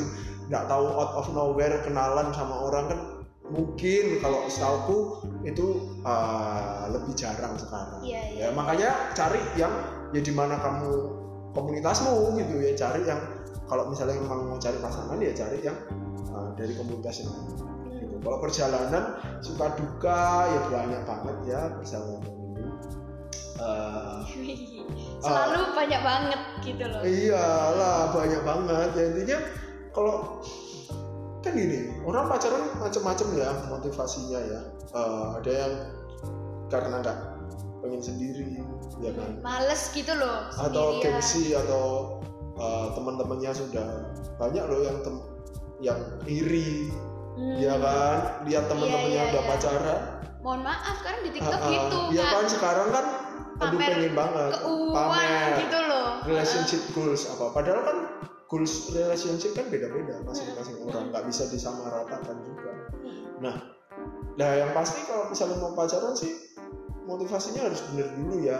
nggak 0.49 0.65
tahu 0.65 0.85
out 0.87 1.11
of 1.13 1.25
nowhere 1.33 1.77
kenalan 1.85 2.33
sama 2.33 2.57
orang 2.65 2.85
kan 2.89 2.99
mungkin 3.45 4.17
kalau 4.25 4.49
setauku 4.49 5.21
itu 5.45 5.93
eh, 6.01 6.81
lebih 6.89 7.13
jarang 7.13 7.53
sekarang 7.53 8.01
Iya, 8.01 8.21
iya. 8.33 8.41
ya 8.49 8.55
makanya 8.57 9.13
cari 9.13 9.37
yang 9.57 9.73
ya 10.09 10.21
di 10.25 10.33
mana 10.33 10.57
kamu 10.57 10.89
komunitasmu 11.53 12.33
gitu 12.35 12.55
ya 12.65 12.73
cari 12.73 13.05
yang 13.05 13.21
kalau 13.65 13.89
misalnya 13.89 14.17
memang 14.21 14.49
mau 14.49 14.57
cari 14.57 14.77
pasangan 14.77 15.17
ya 15.17 15.33
cari 15.33 15.57
yang 15.65 15.73
uh, 16.29 16.53
dari 16.53 16.73
komunitas 16.77 17.25
yang. 17.25 17.33
Kalau 18.25 18.37
perjalanan 18.41 19.21
suka 19.45 19.77
duka 19.77 20.49
ya 20.49 20.61
banyak 20.73 21.01
banget 21.05 21.37
ya 21.45 21.61
perjalanan 21.77 22.25
ini. 22.25 22.65
Uh, 23.55 24.19
selalu 25.23 25.61
banyak 25.71 26.01
banget 26.03 26.41
gitu 26.59 26.83
loh 26.91 27.01
iyalah 27.07 28.11
banyak 28.11 28.41
banget 28.43 28.89
ya 28.99 29.03
intinya 29.15 29.39
kalau 29.95 30.43
kan 31.39 31.55
gini 31.55 31.95
orang 32.03 32.27
pacaran 32.27 32.67
macam-macam 32.81 33.27
ya 33.37 33.49
motivasinya 33.71 34.41
ya 34.43 34.61
Uh, 34.95 35.35
ada 35.43 35.51
yang 35.51 35.73
karena 36.71 37.03
nggak 37.03 37.19
pengen 37.83 37.99
sendiri 37.99 38.63
ya 39.03 39.11
kan 39.11 39.43
males 39.43 39.91
gitu 39.91 40.15
loh 40.15 40.47
atau 40.55 41.03
sendirian. 41.03 41.19
gengsi 41.19 41.51
atau 41.51 42.15
uh, 42.55 42.95
teman-temannya 42.95 43.51
sudah 43.51 44.07
banyak 44.39 44.63
loh 44.63 44.79
yang 44.87 44.97
tem 45.03 45.15
yang 45.83 45.99
iri 46.23 46.95
Hmm. 47.35 47.57
ya 47.59 47.75
kan? 47.77 48.17
Lihat 48.47 48.63
teman-temannya 48.67 49.11
Iya, 49.11 49.21
iya, 49.21 49.31
udah 49.31 49.43
iya. 49.43 49.49
pacaran. 49.51 50.01
Mohon 50.39 50.61
maaf 50.61 50.95
sekarang 51.01 51.21
di 51.25 51.31
TikTok 51.33 51.57
ah. 51.59 51.69
gitu 51.73 51.99
ya 52.13 52.23
kan 52.23 52.33
kan? 52.37 52.45
Sekarang 52.47 52.87
kan 52.93 53.05
aduh 53.55 53.79
Pamer 53.79 53.87
pengen 53.87 54.13
banget. 54.13 54.51
keuangan 54.59 55.49
gitu 55.63 55.79
loh. 55.87 56.09
Relationship 56.27 56.81
goals 56.91 57.23
apa. 57.31 57.45
Padahal 57.51 57.81
kan 57.83 57.97
goals 58.45 58.73
relationship 58.91 59.51
kan 59.53 59.65
beda-beda. 59.67 60.21
Masing-masing 60.23 60.75
Hmm. 60.79 60.87
orang 60.91 61.05
nggak 61.11 61.23
bisa 61.27 61.43
disamaratakan 61.49 62.35
juga. 62.43 62.71
Hmm. 63.01 63.23
nah 63.41 63.55
nah 64.35 64.51
yang 64.51 64.71
pasti 64.75 64.99
kalau 65.07 65.31
misalnya 65.31 65.55
mau 65.59 65.71
pacaran 65.71 66.11
sih 66.13 66.31
motivasinya 67.03 67.67
harus 67.67 67.81
bener 67.91 68.07
dulu 68.15 68.35
ya. 68.43 68.59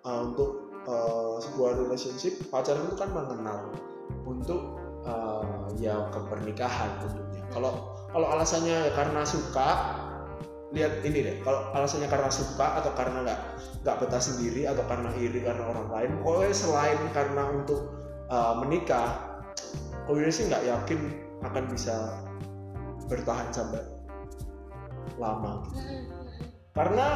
Uh, 0.00 0.32
untuk 0.32 0.50
uh, 0.88 1.36
sebuah 1.38 1.76
relationship 1.76 2.40
pacaran 2.48 2.88
itu 2.88 2.96
kan 2.96 3.12
mengenal 3.12 3.68
untuk 4.24 4.80
uh, 5.04 5.68
ya 5.76 6.08
ke 6.08 6.20
pernikahan 6.26 6.88
tentunya. 7.04 7.44
Kalau 7.52 7.99
kalau 8.10 8.26
alasannya 8.30 8.90
ya 8.90 8.92
karena 8.94 9.22
suka 9.22 9.68
lihat 10.70 11.02
ini 11.02 11.18
deh 11.26 11.36
kalau 11.42 11.70
alasannya 11.74 12.06
karena 12.06 12.30
suka 12.30 12.78
atau 12.78 12.94
karena 12.94 13.26
nggak 13.26 13.40
nggak 13.82 13.96
betah 14.06 14.22
sendiri 14.22 14.70
atau 14.70 14.86
karena 14.86 15.10
iri 15.18 15.42
karena 15.42 15.66
orang 15.66 15.88
lain 15.90 16.10
pokoknya 16.22 16.54
selain 16.54 17.00
karena 17.10 17.42
untuk 17.50 17.80
uh, 18.30 18.54
menikah 18.62 19.30
Koyuda 20.06 20.30
sih 20.32 20.50
nggak 20.50 20.66
yakin 20.66 21.00
akan 21.46 21.64
bisa 21.70 22.18
bertahan 23.06 23.50
sampai 23.54 23.82
lama 25.18 25.66
gitu. 25.70 26.10
Karena 26.70 27.06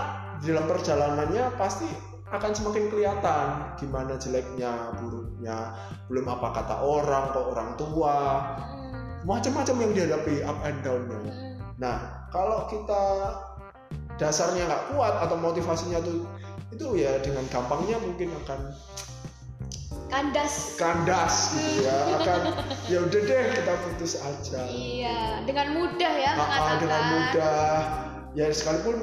dalam 0.42 0.66
perjalanannya 0.66 1.44
pasti 1.54 1.86
akan 2.34 2.52
semakin 2.54 2.90
kelihatan 2.90 3.78
gimana 3.78 4.18
jeleknya 4.18 4.98
buruknya 4.98 5.74
belum 6.10 6.26
apa 6.26 6.48
kata 6.50 6.76
orang 6.82 7.24
kok 7.30 7.46
orang 7.54 7.70
tua. 7.78 8.18
Macam-macam 9.24 9.76
yang 9.80 9.92
dihadapi 9.92 10.34
up 10.44 10.58
and 10.62 10.78
downnya 10.84 11.18
Mm-mm. 11.20 11.52
Nah, 11.74 11.96
kalau 12.30 12.70
kita 12.70 13.02
dasarnya 14.14 14.62
nggak 14.64 14.94
kuat 14.94 15.14
atau 15.18 15.34
motivasinya 15.34 15.98
tuh 16.00 16.22
itu 16.70 16.86
ya 17.02 17.18
dengan 17.18 17.42
gampangnya 17.50 17.98
mungkin 17.98 18.30
akan 18.44 18.70
kandas 20.06 20.78
kandas 20.78 21.50
gitu 21.58 21.82
ya, 21.88 21.96
akan 22.22 22.40
ya 22.92 22.98
udah 23.02 23.20
deh 23.26 23.42
kita 23.58 23.74
putus 23.82 24.12
aja. 24.22 24.62
iya 24.70 25.42
dengan 25.42 25.74
mudah 25.74 26.12
ya 26.14 26.30
Ah, 26.30 26.34
ah, 26.34 26.38
mengatakan 26.38 26.76
dengan 26.78 27.02
mudah. 27.10 27.74
Ya 28.34 28.44
sekalipun 28.50 28.96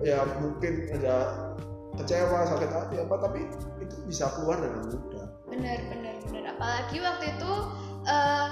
ya 0.00 0.18
mungkin 0.40 0.72
ada 0.92 1.16
kecewa, 1.96 2.46
sakit 2.46 2.70
hati 2.70 2.96
apa 3.00 3.14
tapi 3.18 3.40
itu 3.82 3.96
bisa 4.06 4.28
keluar 4.36 4.60
dengan 4.60 4.88
mudah. 4.88 5.26
bener 5.48 5.78
bener 5.88 6.14
bener 6.24 6.44
apalagi 6.52 6.96
waktu 7.00 7.24
itu 7.36 7.52
eh, 8.04 8.46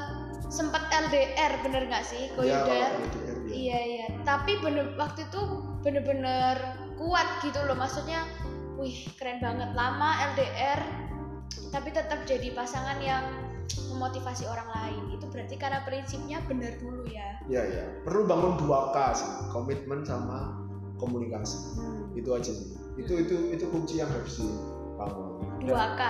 sempat 0.46 0.86
LDR 0.88 1.58
bener 1.62 1.90
nggak 1.90 2.04
sih 2.06 2.30
Ya, 2.30 2.34
Koyuda 2.34 2.60
kalau 2.62 2.86
LDR 3.02 3.36
ya. 3.46 3.52
iya 3.52 3.78
iya 3.82 4.06
tapi 4.22 4.58
bener 4.62 4.94
waktu 4.94 5.26
itu 5.26 5.40
bener-bener 5.82 6.56
kuat 6.96 7.28
gitu 7.42 7.58
loh 7.66 7.74
maksudnya 7.74 8.22
wih 8.78 9.06
keren 9.18 9.42
banget 9.42 9.70
lama 9.74 10.34
LDR 10.34 10.80
tapi 11.70 11.90
tetap 11.90 12.22
jadi 12.24 12.54
pasangan 12.54 12.98
yang 13.02 13.24
memotivasi 13.90 14.46
orang 14.46 14.68
lain 14.70 15.02
itu 15.18 15.26
berarti 15.26 15.56
karena 15.58 15.82
prinsipnya 15.82 16.38
bener 16.46 16.78
dulu 16.78 17.02
ya 17.10 17.38
Ya 17.46 17.62
ya, 17.62 17.84
perlu 18.02 18.26
bangun 18.26 18.58
dua 18.58 18.90
K 18.90 19.14
sih, 19.14 19.30
komitmen 19.54 20.02
sama 20.02 20.66
komunikasi. 20.98 21.78
Itu 22.18 22.34
aja 22.34 22.50
sih. 22.50 22.74
Itu 22.98 23.22
itu 23.22 23.54
itu 23.54 23.64
kunci 23.70 24.02
yang 24.02 24.10
harus 24.10 24.42
dibangun. 24.42 25.46
Dua 25.62 25.94
K 25.94 26.02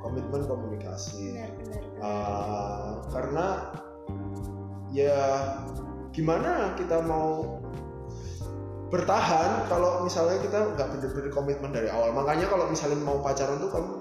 komitmen 0.00 0.48
komunikasi 0.48 1.36
bener 1.36 1.52
bener. 1.60 1.82
Uh, 2.00 3.04
karena 3.12 3.46
ya 4.90 5.20
gimana 6.10 6.74
kita 6.74 7.04
mau 7.04 7.60
bertahan 8.90 9.70
kalau 9.70 10.02
misalnya 10.02 10.42
kita 10.42 10.74
nggak 10.74 10.88
bener-bener 10.96 11.30
komitmen 11.30 11.70
dari 11.70 11.86
awal. 11.92 12.10
Makanya 12.10 12.50
kalau 12.50 12.66
misalnya 12.66 12.98
mau 12.98 13.22
pacaran 13.22 13.62
tuh 13.62 13.70
kamu 13.70 13.92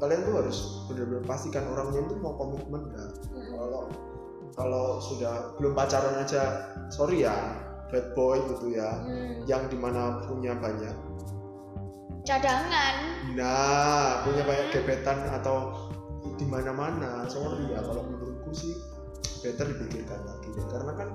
kalian 0.00 0.24
tuh 0.24 0.34
harus 0.40 0.58
bener-bener 0.88 1.20
pastikan 1.28 1.68
orangnya 1.76 2.00
itu 2.08 2.16
mau 2.24 2.32
komitmen 2.40 2.88
nggak 2.88 3.10
kalau 3.52 3.82
kalau 4.56 4.86
sudah 4.96 5.52
belum 5.60 5.76
pacaran 5.76 6.24
aja 6.24 6.72
sorry 6.88 7.28
ya 7.28 7.36
bad 7.92 8.16
boy 8.16 8.40
gitu 8.48 8.72
ya 8.80 8.88
Hmm. 9.04 9.44
yang 9.44 9.68
di 9.68 9.76
mana 9.76 10.24
punya 10.24 10.56
banyak 10.56 10.96
cadangan. 12.24 12.94
Nah 13.36 14.24
punya 14.24 14.40
banyak 14.48 14.72
gebetan 14.72 15.20
atau 15.36 15.89
di 16.40 16.46
mana-mana. 16.48 17.28
Sorry 17.28 17.68
ya 17.68 17.84
kalau 17.84 18.08
menurutku 18.08 18.50
sih 18.56 18.72
better 19.44 19.68
dipikirkan 19.76 20.20
lagi 20.24 20.48
deh. 20.56 20.64
Karena 20.72 20.92
kan 20.96 21.08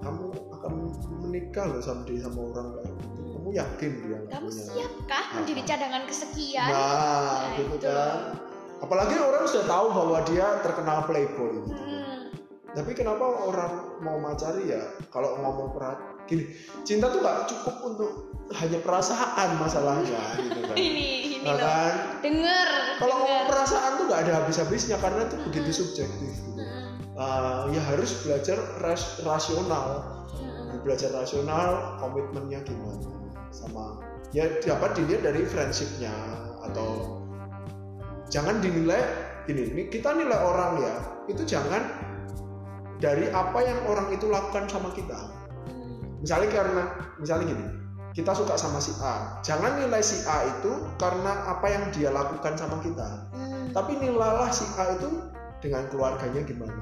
kamu 0.00 0.24
akan 0.56 0.72
menikah 1.20 1.64
loh 1.68 1.80
someday 1.84 2.16
sama 2.24 2.40
orang 2.56 2.66
kayak 2.80 2.92
gitu. 2.96 3.20
Kamu 3.36 3.48
yakin 3.52 3.92
dia 4.00 4.18
kamu 4.32 4.48
punya 4.48 4.64
siapkah 4.72 5.24
menjadi 5.36 5.62
cadangan 5.68 6.02
kesekian? 6.08 6.68
Nah 6.72 6.80
Nah, 6.80 7.54
gitu 7.60 7.74
itu. 7.76 7.84
kan. 7.84 8.18
Apalagi 8.76 9.14
orang 9.20 9.44
sudah 9.48 9.66
tahu 9.68 9.86
bahwa 9.92 10.18
dia 10.24 10.46
terkenal 10.64 10.98
playboy. 11.04 11.52
Gitu. 11.60 11.76
Hmm. 11.76 12.04
tapi 12.76 12.92
kenapa 12.92 13.24
orang 13.24 13.72
mau 14.04 14.20
macari 14.20 14.68
ya? 14.68 14.84
Kalau 15.08 15.40
ngomong 15.40 15.72
perat 15.72 15.96
gini 16.26 16.44
cinta 16.82 17.08
tuh 17.08 17.22
gak 17.22 17.46
cukup 17.48 17.76
untuk 17.86 18.10
hanya 18.54 18.78
perasaan 18.78 19.58
masalahnya 19.58 20.20
gitu 20.44 20.60
kan 20.62 20.76
ini 20.76 21.06
ini 21.26 21.34
Nah, 21.46 21.54
kan 21.62 21.92
denger 22.26 22.66
kalau 22.98 23.22
ngomong 23.22 23.46
perasaan 23.46 24.02
tuh 24.02 24.04
gak 24.10 24.26
ada 24.26 24.42
habis-habisnya 24.42 24.98
karena 24.98 25.30
itu 25.30 25.36
begitu 25.46 25.70
subjektif 25.70 26.34
gitu. 26.34 26.58
Hmm. 26.58 26.98
Ah, 27.14 27.70
ya 27.70 27.78
harus 27.86 28.18
belajar 28.26 28.58
ras- 28.82 29.22
rasional 29.22 30.02
Hmm. 30.36 30.82
belajar 30.82 31.14
rasional 31.14 31.96
komitmennya 32.02 32.60
gimana 32.66 33.08
sama 33.54 34.02
ya 34.34 34.44
dapat 34.60 34.98
dilihat 34.98 35.22
dari 35.22 35.46
friendshipnya 35.46 36.12
atau 36.66 37.22
jangan 38.28 38.58
dinilai 38.58 39.00
gini 39.46 39.70
ini 39.70 39.82
kita 39.86 40.12
nilai 40.12 40.36
orang 40.36 40.82
ya 40.82 40.94
itu 41.30 41.46
jangan 41.46 41.78
dari 42.98 43.30
apa 43.30 43.58
yang 43.62 43.80
orang 43.86 44.10
itu 44.10 44.26
lakukan 44.26 44.66
sama 44.66 44.90
kita 44.92 45.14
Hmm. 45.14 45.35
Misalnya 46.26 46.50
karena 46.50 46.82
misalnya 47.22 47.46
gini 47.54 47.66
kita 48.10 48.32
suka 48.34 48.58
sama 48.58 48.82
si 48.82 48.90
A. 48.98 49.38
Jangan 49.46 49.78
nilai 49.78 50.02
si 50.02 50.26
A 50.26 50.42
itu 50.58 50.72
karena 50.98 51.52
apa 51.52 51.68
yang 51.70 51.84
dia 51.94 52.10
lakukan 52.10 52.58
sama 52.58 52.82
kita. 52.82 53.30
Hmm. 53.30 53.70
tapi 53.70 53.94
nilailah 54.00 54.50
si 54.50 54.66
A 54.80 54.98
itu 54.98 55.30
dengan 55.62 55.86
keluarganya 55.86 56.42
gimana? 56.42 56.74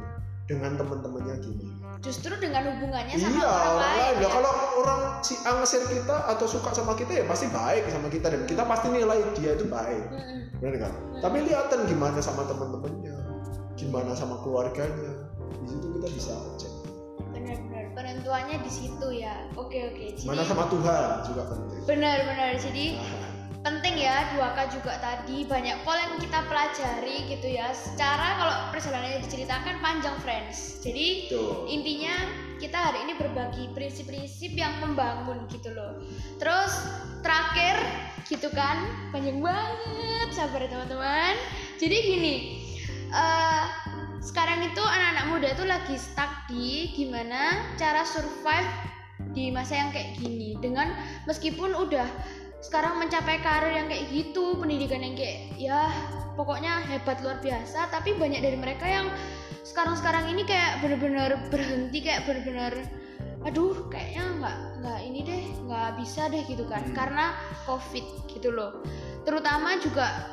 Dengan 0.48 0.80
teman-temannya 0.80 1.44
gimana? 1.44 1.98
Justru 2.00 2.32
dengan 2.40 2.72
hubungannya 2.72 3.18
sama 3.20 3.36
iya 3.36 3.50
orang, 3.50 3.60
orang 3.60 3.80
lain 3.82 4.14
ya 4.14 4.22
ya. 4.22 4.28
kalau 4.30 4.50
orang 4.80 5.00
si 5.20 5.34
A 5.44 5.50
nge-share 5.60 5.86
kita 5.92 6.16
atau 6.24 6.46
suka 6.48 6.70
sama 6.72 6.96
kita 6.96 7.12
ya 7.12 7.24
pasti 7.28 7.50
baik 7.52 7.84
sama 7.92 8.08
kita 8.08 8.32
dan 8.32 8.42
kita 8.48 8.62
pasti 8.64 8.86
nilai 8.94 9.20
dia 9.36 9.52
itu 9.58 9.66
baik. 9.68 10.04
Hmm. 10.08 10.40
benar 10.62 10.88
kan 10.88 10.92
tapi 11.20 11.36
lihatan 11.44 11.84
gimana 11.84 12.16
sama 12.24 12.48
teman-temannya 12.48 13.16
gimana 13.76 14.16
sama 14.16 14.40
keluarganya. 14.40 15.28
Di 15.60 15.66
situ 15.68 15.86
kita 15.98 16.08
bisa 16.14 16.32
cek 16.56 16.83
penentuannya 17.94 18.60
di 18.60 18.70
situ 18.70 19.06
ya. 19.14 19.46
Oke 19.54 19.94
oke. 19.94 20.18
Jadi 20.18 20.26
gimana 20.26 20.42
sama 20.44 20.66
Tuhan 20.68 21.24
juga 21.24 21.42
penting. 21.48 21.80
Benar-benar 21.86 22.50
jadi 22.58 22.86
Nah, 22.98 23.34
penting 23.64 23.96
ya 23.96 24.28
2K 24.36 24.58
juga 24.76 25.00
tadi. 25.00 25.48
Banyak 25.48 25.88
pola 25.88 26.04
yang 26.04 26.20
kita 26.20 26.44
pelajari 26.44 27.16
gitu 27.32 27.48
ya. 27.48 27.72
Secara 27.72 28.36
kalau 28.36 28.54
perjalanannya 28.76 29.24
diceritakan 29.24 29.80
panjang 29.80 30.16
friends. 30.20 30.84
Jadi 30.84 31.32
tuh 31.32 31.64
intinya 31.70 32.12
kita 32.60 32.76
hari 32.76 33.08
ini 33.08 33.16
berbagi 33.16 33.72
prinsip-prinsip 33.72 34.52
yang 34.52 34.76
membangun 34.84 35.48
gitu 35.48 35.72
loh. 35.72 35.96
Terus 36.36 36.76
terakhir 37.24 37.80
gitu 38.28 38.52
kan? 38.52 38.84
Panjang 39.08 39.40
banget 39.40 40.28
sabar 40.36 40.60
ya 40.60 40.68
teman-teman. 40.68 41.34
Jadi 41.80 41.96
gini 42.04 42.34
eh, 43.08 43.64
sekarang 44.24 44.64
itu 44.64 44.80
anak-anak 44.80 45.26
muda 45.28 45.48
itu 45.52 45.64
lagi 45.68 45.96
stuck 46.00 46.48
di 46.48 46.96
gimana 46.96 47.60
cara 47.76 48.08
survive 48.08 48.64
di 49.36 49.52
masa 49.52 49.84
yang 49.84 49.92
kayak 49.92 50.16
gini 50.16 50.56
dengan 50.64 50.96
meskipun 51.28 51.76
udah 51.76 52.08
sekarang 52.64 52.96
mencapai 52.96 53.44
karir 53.44 53.76
yang 53.76 53.86
kayak 53.92 54.08
gitu 54.08 54.56
pendidikan 54.56 55.04
yang 55.04 55.12
kayak 55.12 55.52
ya 55.60 55.92
pokoknya 56.40 56.80
hebat 56.88 57.20
luar 57.20 57.36
biasa 57.44 57.92
tapi 57.92 58.16
banyak 58.16 58.40
dari 58.40 58.56
mereka 58.56 58.88
yang 58.88 59.12
sekarang-sekarang 59.60 60.32
ini 60.32 60.48
kayak 60.48 60.80
bener-bener 60.80 61.36
berhenti 61.52 62.00
kayak 62.00 62.24
bener-bener 62.24 62.88
aduh 63.44 63.92
kayaknya 63.92 64.24
nggak 64.40 64.56
nggak 64.80 65.00
ini 65.04 65.20
deh 65.20 65.42
nggak 65.68 65.90
bisa 66.00 66.32
deh 66.32 66.40
gitu 66.48 66.64
kan 66.64 66.80
Hmm. 66.88 66.96
karena 66.96 67.36
covid 67.68 68.04
gitu 68.32 68.48
loh 68.48 68.80
terutama 69.28 69.76
juga 69.84 70.32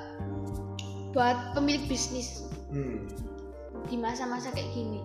buat 1.12 1.52
pemilik 1.52 1.92
bisnis 1.92 2.48
hmm. 2.72 3.31
Di 3.90 3.96
masa-masa 3.98 4.54
kayak 4.54 4.70
gini. 4.74 5.02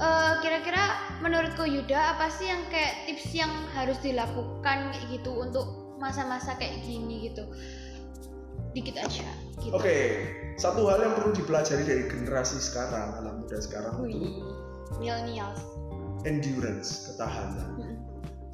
Eh, 0.00 0.32
kira-kira 0.40 0.96
menurutku 1.20 1.66
Yuda 1.66 2.16
apa 2.16 2.32
sih 2.32 2.48
yang 2.48 2.62
kayak 2.72 3.10
tips 3.10 3.36
yang 3.36 3.52
harus 3.76 3.98
dilakukan 4.00 4.94
kayak 4.96 5.06
gitu 5.12 5.34
untuk 5.34 5.96
masa-masa 6.00 6.56
kayak 6.56 6.80
gini 6.86 7.28
gitu? 7.28 7.44
Dikit 8.72 8.96
aja 8.96 9.28
gitu. 9.60 9.74
Oke, 9.74 10.24
satu 10.56 10.88
hal 10.88 11.04
yang 11.04 11.14
perlu 11.18 11.34
dipelajari 11.36 11.84
dari 11.84 12.04
generasi 12.06 12.62
sekarang, 12.62 13.18
anak 13.18 13.44
muda 13.44 13.58
sekarang 13.60 13.92
itu 14.00 14.04
Wih, 14.08 14.40
millennials. 15.02 15.60
endurance, 16.24 17.10
ketahanan. 17.12 17.98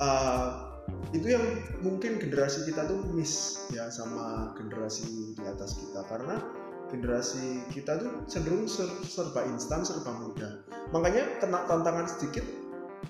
Uh, 0.03 0.67
itu 1.15 1.35
yang 1.35 1.45
mungkin 1.83 2.19
generasi 2.19 2.67
kita 2.67 2.87
tuh 2.91 3.07
miss 3.15 3.67
ya 3.71 3.87
sama 3.93 4.51
generasi 4.59 5.37
di 5.39 5.45
atas 5.47 5.79
kita. 5.79 6.03
Karena 6.11 6.43
generasi 6.91 7.67
kita 7.75 7.99
tuh 7.99 8.13
cenderung 8.31 8.71
ser- 8.71 9.03
serba 9.07 9.43
instan, 9.51 9.83
serba 9.83 10.15
mudah. 10.15 10.67
Makanya 10.95 11.43
kena 11.43 11.67
tantangan 11.67 12.07
sedikit 12.07 12.47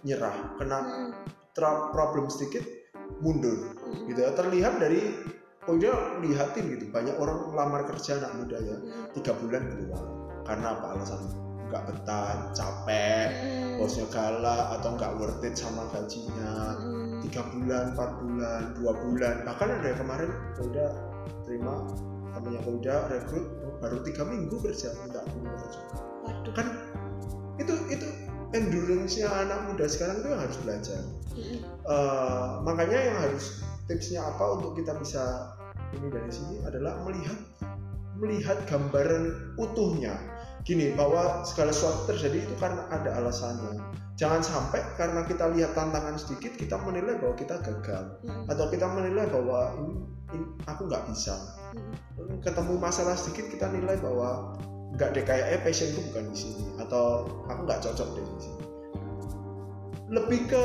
nyerah, 0.05 0.57
kena 0.57 1.13
problem 1.93 2.29
sedikit 2.33 2.65
mundur. 3.21 3.77
Mm-mm. 3.77 4.09
Gitu 4.13 4.21
ya. 4.21 4.33
Terlihat 4.33 4.81
dari 4.81 5.01
oh 5.67 5.77
dia 5.77 5.93
lihatin 6.23 6.65
gitu 6.79 6.87
banyak 6.95 7.19
orang 7.19 7.51
lamar 7.53 7.83
kerja 7.91 8.23
anak 8.23 8.33
muda 8.39 8.59
ya 8.63 8.77
Mm-mm. 8.79 9.11
tiga 9.19 9.35
bulan 9.35 9.63
keluar 9.67 10.03
karena 10.47 10.79
apa 10.79 10.87
alasan 10.95 11.23
nggak 11.67 11.83
betah 11.91 12.55
capek 12.55 13.29
Mm-mm. 13.43 13.83
bosnya 13.83 14.07
galak 14.15 14.67
atau 14.79 14.95
nggak 14.95 15.13
worth 15.19 15.43
it 15.43 15.55
sama 15.59 15.91
gajinya 15.91 16.79
Mm-mm. 16.79 17.19
tiga 17.27 17.43
bulan 17.51 17.85
empat 17.99 18.11
bulan 18.23 18.63
dua 18.79 18.93
bulan 18.95 19.35
bahkan 19.43 19.69
ada 19.75 19.87
yang 19.91 20.01
kemarin 20.07 20.31
udah 20.63 20.91
terima 21.43 21.75
temennya 22.37 22.63
udah 22.69 22.99
rekrut 23.11 23.47
baru 23.79 24.03
tiga 24.05 24.23
minggu 24.25 24.57
kerja 24.61 24.93
minta 25.03 25.21
minta 25.37 25.67
juga 25.69 25.97
waduh 26.27 26.55
kan 26.55 26.67
itu 27.57 27.75
itu 27.89 28.09
endurance-nya 28.55 29.27
anak 29.27 29.59
muda 29.73 29.87
sekarang 29.91 30.23
itu 30.23 30.29
yang 30.31 30.43
harus 30.43 30.59
belajar. 30.63 31.03
Eh, 31.87 32.49
makanya 32.65 32.99
yang 32.99 33.19
harus 33.21 33.45
tipsnya 33.91 34.25
apa 34.25 34.59
untuk 34.59 34.79
kita 34.79 34.97
bisa 34.99 35.53
ini 35.95 36.09
dari 36.09 36.31
sini 36.33 36.65
adalah 36.65 36.99
melihat 37.05 37.39
melihat 38.17 38.59
gambaran 38.65 39.55
utuhnya 39.61 40.17
gini 40.65 40.97
bahwa 40.97 41.45
segala 41.47 41.71
sesuatu 41.71 42.11
terjadi 42.11 42.43
itu 42.43 42.55
karena 42.59 42.89
ada 42.91 43.23
alasannya 43.23 43.79
jangan 44.17 44.41
sampai 44.43 44.81
karena 44.97 45.23
kita 45.29 45.53
lihat 45.53 45.77
tantangan 45.77 46.17
sedikit 46.17 46.57
kita 46.57 46.81
menilai 46.81 47.21
bahwa 47.21 47.37
kita 47.39 47.61
gagal 47.61 48.19
Mm-mm. 48.25 48.51
atau 48.51 48.67
kita 48.73 48.89
menilai 48.89 49.29
bahwa 49.29 49.77
ini, 49.85 49.95
ini 50.35 50.47
aku 50.65 50.89
nggak 50.89 51.05
bisa. 51.13 51.37
Ketemu 52.43 52.79
masalah 52.79 53.15
sedikit 53.19 53.51
kita 53.51 53.67
nilai 53.71 53.99
bahwa 53.99 54.55
nggak 54.97 55.13
deh 55.13 55.25
kayaknya 55.25 55.59
passionku 55.63 56.01
bukan 56.11 56.33
di 56.33 56.37
sini. 56.37 56.65
Atau 56.81 57.29
aku 57.47 57.61
nggak 57.67 57.81
cocok 57.85 58.09
deh 58.17 58.25
di 58.25 58.41
sini. 58.41 58.65
Lebih 60.07 60.41
ke 60.47 60.65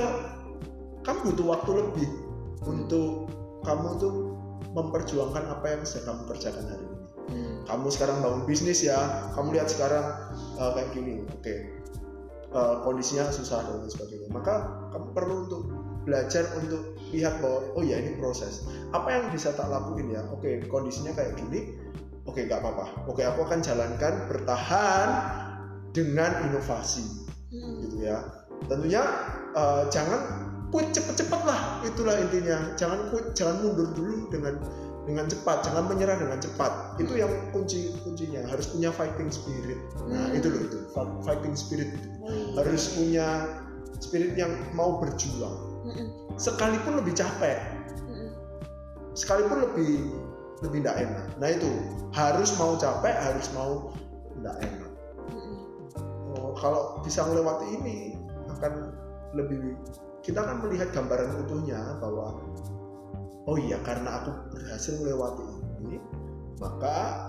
kamu 1.01 1.34
butuh 1.34 1.47
waktu 1.49 1.72
lebih 1.82 2.09
untuk 2.70 3.32
kamu 3.66 3.89
tuh 3.97 4.14
memperjuangkan 4.72 5.49
apa 5.49 5.66
yang 5.66 5.82
sedang 5.84 6.22
kamu 6.22 6.38
kerjakan 6.38 6.66
hari 6.70 6.86
ini. 6.86 6.99
Mm. 7.32 7.64
kamu 7.64 7.88
sekarang 7.93 8.18
bangun 8.20 8.43
bisnis 8.43 8.84
ya 8.84 8.97
kamu 9.38 9.55
lihat 9.55 9.72
sekarang 9.72 10.03
uh, 10.59 10.72
kayak 10.76 10.89
gini 10.93 11.24
oke. 11.24 11.55
Uh, 12.51 12.84
kondisinya 12.84 13.32
susah 13.32 13.64
dan 13.64 13.88
sebagainya. 13.88 14.28
Maka 14.28 14.68
kamu 14.91 15.07
perlu 15.16 15.36
untuk 15.47 15.62
belajar 16.04 16.47
untuk 16.58 16.97
lihat 17.12 17.38
bahwa 17.43 17.60
oh 17.78 17.84
ya 17.84 17.99
ini 17.99 18.18
proses. 18.18 18.66
Apa 18.95 19.10
yang 19.12 19.26
bisa 19.30 19.54
tak 19.54 19.70
lakuin 19.70 20.12
ya? 20.12 20.24
Oke 20.34 20.64
kondisinya 20.68 21.14
kayak 21.14 21.38
gini 21.38 21.76
oke 22.26 22.38
nggak 22.38 22.60
apa-apa. 22.62 23.10
Oke 23.10 23.22
aku 23.26 23.45
akan 23.45 23.60
jalankan 23.62 24.30
bertahan 24.30 25.10
dengan 25.91 26.47
inovasi 26.47 27.20
Mm. 27.52 27.84
gitu 27.84 27.97
ya. 28.08 28.24
Tentunya 28.72 29.04
uh, 29.60 29.84
jangan 29.91 30.47
quit 30.72 30.88
cepet-cepet 30.95 31.41
lah 31.43 31.84
itulah 31.84 32.16
intinya. 32.16 32.72
Jangan 32.80 33.12
quit 33.12 33.36
jangan 33.36 33.60
mundur 33.60 33.91
dulu 33.91 34.32
dengan 34.32 34.56
dengan 35.04 35.28
cepat. 35.28 35.68
Jangan 35.68 35.91
menyerah 35.91 36.16
dengan 36.16 36.39
cepat. 36.39 36.95
Itu 36.95 37.20
yang 37.20 37.28
kunci 37.52 37.91
kuncinya. 38.08 38.47
Harus 38.47 38.72
punya 38.72 38.88
fighting 38.95 39.28
spirit. 39.28 39.76
Nah 40.08 40.32
Hmm. 40.32 40.38
itu 40.39 40.47
loh 40.47 40.62
itu. 40.64 40.78
Fighting 41.28 41.56
spirit 41.60 41.91
itu. 41.91 42.08
Wih. 42.24 42.56
harus 42.56 42.84
punya 42.95 43.28
spirit 43.99 44.39
yang 44.39 44.56
mau 44.72 45.02
berjuang 45.04 45.70
Sekalipun 46.39 47.00
lebih 47.02 47.14
capek. 47.14 47.58
Sekalipun 49.14 49.64
lebih 49.66 50.12
lebih 50.62 50.86
tidak 50.86 50.98
enak. 51.04 51.26
Nah 51.42 51.50
itu. 51.52 51.72
Harus 52.12 52.52
mau 52.60 52.76
capek 52.76 53.16
harus 53.16 53.48
mau 53.56 53.96
tidak 54.36 54.56
enak. 54.68 54.92
Oh, 56.36 56.56
kalau 56.56 57.00
bisa 57.04 57.24
melewati 57.28 57.68
ini 57.80 58.16
akan 58.52 58.92
lebih 59.36 59.80
kita 60.22 60.44
akan 60.44 60.68
melihat 60.68 60.94
gambaran 60.94 61.34
utuhnya 61.44 61.98
bahwa 61.98 62.38
oh 63.50 63.58
iya 63.58 63.80
karena 63.82 64.22
aku 64.22 64.32
berhasil 64.54 65.02
melewati 65.02 65.44
ini 65.82 65.98
maka 66.62 67.26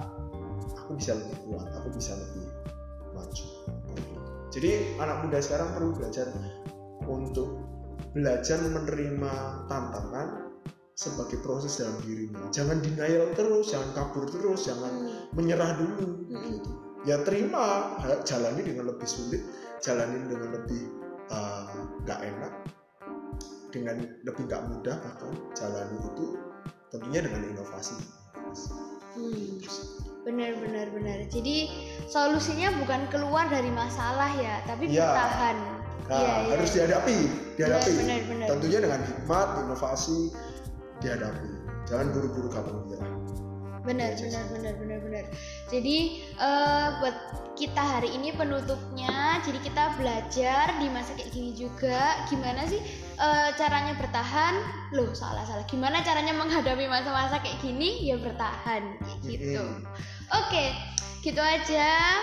aku 0.77 0.99
bisa 0.99 1.17
lebih 1.17 1.37
kuat 1.49 1.67
aku 1.73 1.89
bisa 1.95 2.13
lebih 2.19 2.47
maju. 3.17 3.47
Jadi 4.53 4.71
anak 5.01 5.25
muda 5.25 5.39
sekarang 5.41 5.73
perlu 5.73 5.97
belajar 5.97 6.29
untuk 7.09 7.62
belajar 8.13 8.61
menerima 8.61 9.33
tantangan 9.67 10.29
sebagai 10.93 11.41
proses 11.41 11.81
dalam 11.81 11.97
dirinya 12.05 12.45
jangan 12.53 12.79
denial 12.85 13.33
terus 13.33 13.73
jangan 13.73 13.91
kabur 13.97 14.29
terus 14.29 14.69
jangan 14.69 14.93
Mm. 14.93 15.33
menyerah 15.35 15.73
dulu 15.81 16.29
Mm-mm. 16.29 16.61
gitu 16.61 16.71
ya 17.03 17.17
terima 17.27 17.97
jalani 18.23 18.63
dengan 18.63 18.93
lebih 18.93 19.09
sulit 19.09 19.43
jalani 19.83 20.23
dengan 20.29 20.53
lebih 20.55 20.83
uh, 21.33 21.73
nggak 22.05 22.21
enak 22.23 22.53
dengan 23.73 23.97
lebih 24.23 24.43
nggak 24.47 24.63
mudah 24.69 24.97
bahkan 25.01 25.33
jalani 25.57 25.97
itu 25.99 26.27
tentunya 26.93 27.21
dengan 27.25 27.43
inovasi 27.57 27.97
Hmm. 29.13 29.61
Benar 30.25 30.57
benar 30.61 30.89
benar. 30.93 31.19
Jadi 31.29 31.69
solusinya 32.09 32.73
bukan 32.81 33.09
keluar 33.13 33.49
dari 33.49 33.69
masalah 33.69 34.29
ya, 34.37 34.61
tapi 34.65 34.89
Iya. 34.89 35.05
bertahan. 35.05 35.57
Nah, 36.09 36.19
Iya, 36.19 36.33
iya. 36.33 36.51
harus 36.57 36.71
dihadapi 36.75 37.19
dihadapi 37.59 37.93
Benar 37.99 38.21
benar. 38.27 38.47
tentunya 38.51 38.79
dengan 38.83 39.01
hikmat 39.07 39.49
inovasi 39.67 40.19
dihadapi 41.03 41.51
jangan 41.87 42.07
buru-buru 42.15 42.49
gampang 42.51 42.77
menyerah 42.87 43.11
Benar 43.83 44.15
Iya, 44.15 44.23
benar 44.31 44.47
benar 44.55 44.75
benar 44.79 44.99
benar. 45.03 45.25
Jadi 45.67 46.23
eh, 46.39 46.89
buat 47.03 47.17
kita 47.59 47.83
hari 47.83 48.15
ini 48.15 48.31
penutupnya, 48.31 49.43
jadi 49.43 49.59
kita 49.59 49.99
belajar 49.99 50.71
di 50.79 50.87
masa 50.87 51.19
kayak 51.19 51.35
gini 51.35 51.51
juga 51.59 52.23
gimana 52.31 52.63
sih 52.71 52.79
eh, 53.19 53.49
caranya 53.59 53.99
bertahan. 53.99 54.55
Loh 54.95 55.11
salah 55.19 55.43
salah. 55.51 55.67
Gimana 55.67 55.99
caranya 56.07 56.31
menghadapi 56.31 56.87
masa-masa 56.87 57.43
kayak 57.43 57.59
gini? 57.59 58.07
Ya 58.07 58.23
bertahan 58.23 59.03
gitu. 59.27 59.59
Mm-mm. 59.59 59.83
Oke, 60.31 60.71
gitu 61.27 61.43
aja 61.43 62.23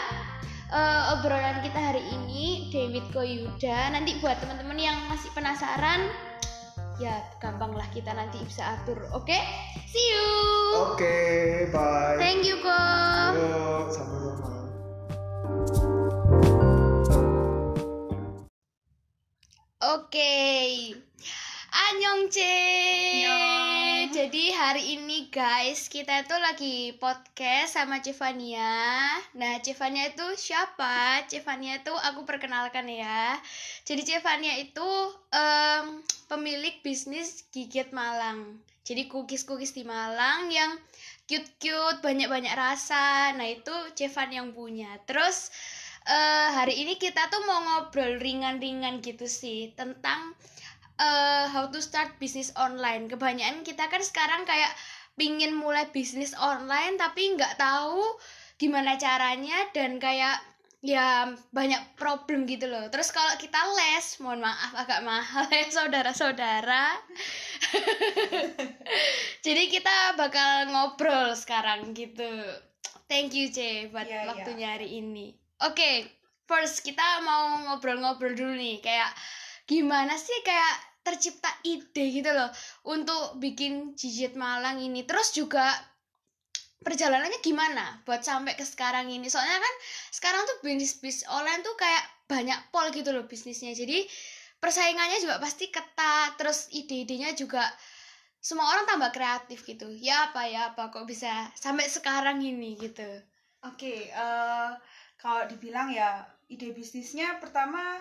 eh, 0.69 1.13
obrolan 1.17 1.61
kita 1.65 1.79
hari 1.79 2.03
ini 2.05 2.69
David 2.69 3.05
Koyuda. 3.13 3.93
Nanti 3.93 4.17
buat 4.21 4.37
teman-teman 4.41 4.77
yang 4.77 4.97
masih 5.09 5.33
penasaran, 5.33 6.09
ya 7.01 7.19
gampang 7.41 7.73
lah 7.73 7.85
kita 7.91 8.13
nanti 8.13 8.37
bisa 8.45 8.77
atur. 8.77 9.01
Oke, 9.11 9.37
see 9.89 10.05
you. 10.13 10.29
oke 10.93 11.17
bye 11.73 12.17
Thank 12.21 12.45
you, 12.45 12.61
Ko. 12.61 12.79
Sama-sama 13.89 14.49
Oke. 19.79 20.35
Annyeongche. 21.71 22.43
Annyeong. 22.43 22.68
Jadi 24.29 24.53
hari 24.53 24.93
ini 24.93 25.25
guys, 25.33 25.89
kita 25.89 26.21
tuh 26.29 26.37
lagi 26.37 26.93
podcast 27.01 27.73
sama 27.73 27.97
Cevania. 27.97 29.09
Nah, 29.33 29.57
Cevania 29.57 30.05
itu 30.05 30.21
siapa? 30.37 31.25
Cevania 31.25 31.81
itu 31.81 31.89
aku 31.89 32.29
perkenalkan 32.29 32.85
ya. 32.93 33.33
Jadi 33.89 34.05
Cevania 34.05 34.53
itu 34.61 34.85
em, 35.33 36.05
pemilik 36.29 36.77
bisnis 36.85 37.49
gigit 37.49 37.89
Malang. 37.89 38.61
Jadi 38.85 39.09
cookies-cookies 39.09 39.73
di 39.73 39.81
Malang 39.81 40.53
yang 40.53 40.77
cute-cute, 41.25 41.97
banyak-banyak 42.05 42.53
rasa. 42.53 43.33
Nah, 43.33 43.49
itu 43.49 43.73
Cevan 43.97 44.29
yang 44.29 44.53
punya. 44.53 44.93
Terus 45.09 45.49
eh, 46.05 46.53
hari 46.53 46.77
ini 46.77 47.01
kita 47.01 47.33
tuh 47.33 47.49
mau 47.49 47.65
ngobrol 47.65 48.21
ringan-ringan 48.21 49.01
gitu 49.01 49.25
sih 49.25 49.73
tentang 49.73 50.37
eh, 50.99 51.45
how 51.47 51.71
to 51.71 51.79
start 51.79 52.19
bisnis 52.19 52.51
online. 52.59 53.07
Kebanyakan 53.07 53.63
kita 53.63 53.87
kan 53.87 54.03
sekarang 54.03 54.43
kayak 54.43 54.69
pingin 55.15 55.55
mulai 55.55 55.87
bisnis 55.91 56.31
online 56.35 56.95
tapi 56.95 57.35
nggak 57.35 57.59
tahu 57.59 58.03
gimana 58.59 58.95
caranya 58.95 59.67
dan 59.71 59.99
kayak 59.99 60.39
ya 60.79 61.27
banyak 61.51 61.79
problem 61.99 62.47
gitu 62.47 62.67
loh. 62.71 62.87
Terus 62.87 63.11
kalau 63.11 63.35
kita 63.35 63.59
les, 63.75 64.15
mohon 64.23 64.39
maaf 64.43 64.71
agak 64.75 65.03
mahal 65.03 65.47
ya 65.55 65.67
saudara-saudara. 65.67 66.95
Jadi 69.45 69.63
kita 69.67 70.15
bakal 70.15 70.71
ngobrol 70.71 71.35
sekarang 71.35 71.91
gitu. 71.91 72.27
Thank 73.11 73.33
you 73.35 73.49
C 73.49 73.89
buat 73.89 74.05
Iya, 74.07 74.23
iya. 74.23 74.27
waktunya 74.29 74.67
hari 74.77 75.01
ini. 75.03 75.35
Oke, 75.65 76.07
first 76.47 76.85
kita 76.85 77.19
mau 77.25 77.59
ngobrol-ngobrol 77.67 78.37
dulu 78.37 78.55
nih 78.55 78.79
kayak 78.79 79.11
gimana 79.67 80.15
sih 80.15 80.39
kayak 80.45 80.88
tercipta 81.03 81.49
ide 81.65 82.05
gitu 82.11 82.29
loh 82.31 82.49
untuk 82.87 83.39
bikin 83.39 83.95
Jijit 83.95 84.35
Malang 84.35 84.79
ini. 84.83 85.03
Terus 85.07 85.33
juga 85.33 85.65
perjalanannya 86.79 87.43
gimana 87.43 87.99
buat 88.07 88.23
sampai 88.23 88.55
ke 88.55 88.63
sekarang 88.63 89.11
ini? 89.11 89.27
Soalnya 89.27 89.59
kan 89.59 89.73
sekarang 90.13 90.41
tuh 90.47 90.57
bisnis 90.63 90.99
bisnis 90.99 91.27
online 91.27 91.61
tuh 91.65 91.75
kayak 91.75 92.03
banyak 92.29 92.59
pol 92.69 92.87
gitu 92.93 93.11
loh 93.11 93.25
bisnisnya. 93.25 93.73
Jadi 93.73 94.05
persaingannya 94.59 95.19
juga 95.23 95.41
pasti 95.41 95.71
ketat. 95.71 96.35
Terus 96.39 96.69
ide-idenya 96.71 97.33
juga 97.33 97.63
semua 98.39 98.71
orang 98.71 98.87
tambah 98.87 99.11
kreatif 99.11 99.67
gitu. 99.67 99.91
Ya 99.91 100.31
apa 100.31 100.47
ya 100.47 100.71
apa 100.75 100.91
kok 100.93 101.03
bisa 101.09 101.51
sampai 101.55 101.87
sekarang 101.91 102.39
ini 102.39 102.79
gitu. 102.79 103.07
Oke, 103.67 104.07
eh, 104.07 104.71
kalau 105.19 105.43
dibilang 105.51 105.91
ya 105.91 106.23
ide 106.47 106.71
bisnisnya 106.71 107.43
pertama 107.43 107.99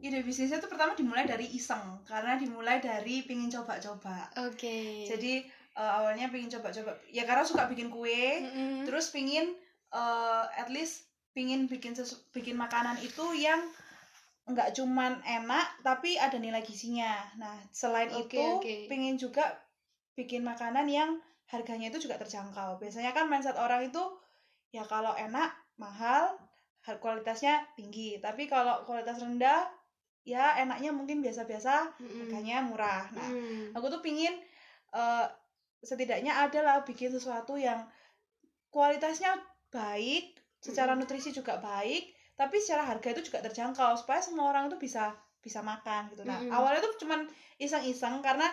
ide 0.00 0.24
bisnisnya 0.24 0.58
tuh 0.58 0.72
pertama 0.72 0.96
dimulai 0.96 1.28
dari 1.28 1.46
iseng 1.52 2.00
karena 2.08 2.40
dimulai 2.40 2.80
dari 2.80 3.22
pingin 3.24 3.52
coba-coba. 3.52 4.32
Oke. 4.48 5.04
Jadi 5.04 5.44
eh, 5.76 5.92
awalnya 6.00 6.32
pingin 6.32 6.48
coba-coba 6.48 6.96
ya 7.12 7.28
karena 7.28 7.44
suka 7.44 7.68
bikin 7.68 7.92
kue, 7.92 8.40
Mm-mm. 8.40 8.88
terus 8.88 9.12
pingin 9.12 9.52
eh, 9.92 10.44
at 10.56 10.72
least 10.72 11.08
pingin 11.36 11.68
bikin 11.70 11.94
sesu- 11.94 12.20
bikin 12.34 12.58
makanan 12.58 12.98
itu 13.04 13.22
yang 13.36 13.60
nggak 14.50 14.74
cuman 14.74 15.22
enak 15.22 15.78
tapi 15.84 16.18
ada 16.18 16.40
nilai 16.40 16.64
gizinya. 16.64 17.22
Nah 17.38 17.54
selain 17.70 18.10
Oke, 18.10 18.34
itu 18.34 18.42
oke. 18.58 18.74
pingin 18.90 19.14
juga 19.14 19.46
bikin 20.18 20.42
makanan 20.42 20.90
yang 20.90 21.20
harganya 21.46 21.90
itu 21.90 22.08
juga 22.08 22.18
terjangkau. 22.18 22.82
Biasanya 22.82 23.14
kan 23.14 23.30
mindset 23.30 23.54
orang 23.58 23.86
itu 23.86 24.02
ya 24.70 24.82
kalau 24.86 25.14
enak 25.14 25.50
mahal, 25.78 26.34
kualitasnya 26.82 27.62
tinggi. 27.74 28.18
Tapi 28.18 28.46
kalau 28.50 28.82
kualitas 28.86 29.18
rendah 29.22 29.66
ya 30.24 30.58
enaknya 30.60 30.92
mungkin 30.92 31.24
biasa-biasa, 31.24 31.90
harganya 31.96 32.60
murah. 32.62 33.08
Nah 33.16 33.28
Mm. 33.32 33.72
aku 33.76 33.86
tuh 33.88 34.00
pingin 34.04 34.34
eh, 34.92 35.26
setidaknya 35.80 36.36
adalah 36.44 36.84
bikin 36.84 37.08
sesuatu 37.08 37.56
yang 37.56 37.88
kualitasnya 38.70 39.34
baik 39.70 40.36
secara 40.60 40.92
nutrisi 40.94 41.32
juga 41.32 41.56
baik 41.58 42.12
tapi 42.36 42.56
secara 42.60 42.84
harga 42.88 43.12
itu 43.12 43.32
juga 43.32 43.44
terjangkau 43.44 43.96
supaya 43.96 44.20
semua 44.20 44.48
orang 44.52 44.68
itu 44.68 44.76
bisa 44.80 45.12
bisa 45.40 45.64
makan 45.64 46.08
gitu 46.12 46.22
nah 46.28 46.36
Mm-mm. 46.36 46.52
awalnya 46.52 46.84
tuh 46.84 47.00
cuman 47.04 47.24
iseng-iseng 47.56 48.20
karena 48.20 48.46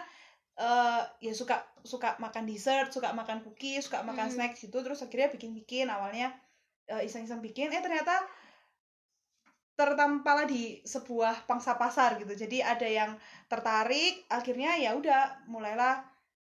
eh, 0.56 1.02
ya 1.20 1.34
suka 1.36 1.60
suka 1.84 2.16
makan 2.18 2.48
dessert 2.48 2.90
suka 2.96 3.12
makan 3.12 3.44
cookies 3.44 3.88
suka 3.88 4.02
makan 4.08 4.28
Mm. 4.32 4.34
snack 4.40 4.52
gitu 4.56 4.78
terus 4.82 5.04
akhirnya 5.04 5.30
bikin-bikin 5.32 5.88
awalnya 5.92 6.32
eh, 6.88 7.04
iseng-iseng 7.04 7.44
bikin 7.44 7.70
eh 7.76 7.82
ternyata 7.84 8.24
tertampal 9.78 10.50
di 10.50 10.82
sebuah 10.82 11.46
pangsa 11.46 11.78
pasar 11.78 12.18
gitu 12.18 12.34
jadi 12.34 12.74
ada 12.74 12.88
yang 12.90 13.12
tertarik 13.46 14.26
akhirnya 14.26 14.74
ya 14.82 14.98
udah 14.98 15.46
mulailah 15.46 16.02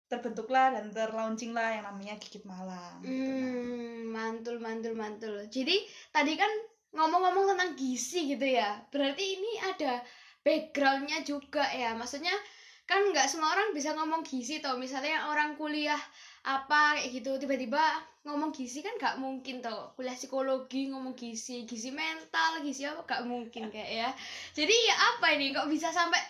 terbentuklah 0.09 0.73
dan 0.73 0.89
terlaunching 0.89 1.53
lah 1.53 1.77
yang 1.77 1.85
namanya 1.85 2.17
gigit 2.17 2.43
malam 2.49 2.97
gitu. 3.05 3.29
Hmm, 3.29 4.09
mantul, 4.09 4.57
mantul, 4.57 4.97
mantul. 4.97 5.35
Jadi 5.53 5.85
tadi 6.09 6.33
kan 6.33 6.49
ngomong-ngomong 6.97 7.53
tentang 7.55 7.77
gizi 7.77 8.33
gitu 8.33 8.49
ya. 8.49 8.81
Berarti 8.89 9.37
ini 9.37 9.53
ada 9.61 10.01
backgroundnya 10.41 11.21
juga 11.29 11.69
ya. 11.69 11.93
Maksudnya 11.93 12.33
kan 12.89 13.05
nggak 13.13 13.29
semua 13.29 13.53
orang 13.53 13.77
bisa 13.77 13.93
ngomong 13.93 14.25
gizi 14.25 14.65
toh. 14.65 14.81
Misalnya 14.81 15.29
orang 15.29 15.61
kuliah 15.61 16.01
apa 16.41 16.97
kayak 16.97 17.21
gitu 17.21 17.37
tiba-tiba 17.37 17.85
ngomong 18.29 18.53
gizi 18.53 18.85
kan 18.85 18.93
nggak 19.01 19.17
mungkin 19.17 19.65
toh. 19.65 19.97
Kuliah 19.97 20.13
psikologi 20.13 20.93
ngomong 20.93 21.17
gizi, 21.17 21.65
gizi 21.65 21.89
mental, 21.89 22.61
gizi 22.61 22.85
apa? 22.85 23.03
Nggak 23.09 23.23
mungkin 23.25 23.73
kayak 23.73 23.91
ya. 23.91 24.09
Jadi 24.53 24.75
ya 24.87 24.97
apa 25.17 25.33
ini? 25.33 25.57
Kok 25.57 25.67
bisa 25.73 25.89
sampai 25.89 26.21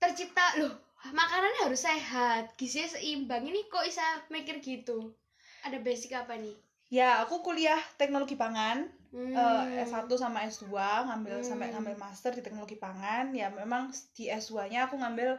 tercipta? 0.00 0.56
Loh 0.58 0.72
makanannya 1.00 1.64
harus 1.64 1.80
sehat. 1.80 2.52
Gizinya 2.60 2.88
seimbang. 2.92 3.44
Ini 3.44 3.68
kok 3.72 3.84
bisa 3.84 4.04
mikir 4.28 4.60
gitu? 4.60 5.12
Ada 5.64 5.80
basic 5.80 6.12
apa 6.16 6.36
nih? 6.36 6.56
Ya 6.90 7.22
aku 7.22 7.40
kuliah 7.40 7.78
teknologi 7.96 8.34
pangan. 8.36 8.88
Hmm. 9.10 9.34
eh, 9.34 9.82
S1 9.90 10.06
sama 10.14 10.46
S2 10.46 10.70
ngambil 11.10 11.42
Hmm. 11.42 11.46
sampai 11.46 11.74
ngambil 11.74 11.98
master 11.98 12.30
di 12.30 12.42
teknologi 12.46 12.78
pangan. 12.78 13.34
Ya 13.34 13.50
memang 13.50 13.90
di 14.14 14.30
S2-nya 14.30 14.86
aku 14.86 15.00
ngambil 15.00 15.34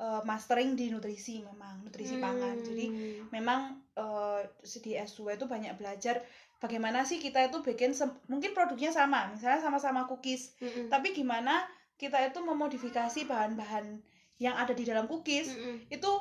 eh, 0.00 0.22
mastering 0.24 0.72
di 0.72 0.88
nutrisi 0.88 1.44
memang 1.44 1.84
nutrisi 1.84 2.16
pangan 2.16 2.56
jadi 2.58 2.86
Hmm. 2.88 3.28
memang 3.30 3.60
eh, 3.94 4.40
di 4.80 4.96
S2 4.96 5.36
itu 5.36 5.44
banyak 5.44 5.76
belajar 5.76 6.24
bagaimana 6.56 7.04
sih 7.04 7.16
kita 7.16 7.44
itu 7.44 7.60
bikin 7.60 7.92
mungkin 8.26 8.52
produknya 8.52 8.88
sama 8.90 9.28
misalnya 9.28 9.60
sama-sama 9.60 10.04
cookies 10.04 10.56
Mm-mm. 10.58 10.88
tapi 10.88 11.12
gimana 11.12 11.64
kita 11.96 12.16
itu 12.22 12.40
memodifikasi 12.40 13.20
bahan-bahan 13.24 14.00
yang 14.36 14.56
ada 14.56 14.72
di 14.72 14.84
dalam 14.84 15.04
cookies 15.04 15.52
Mm-mm. 15.52 15.84
itu 15.88 16.12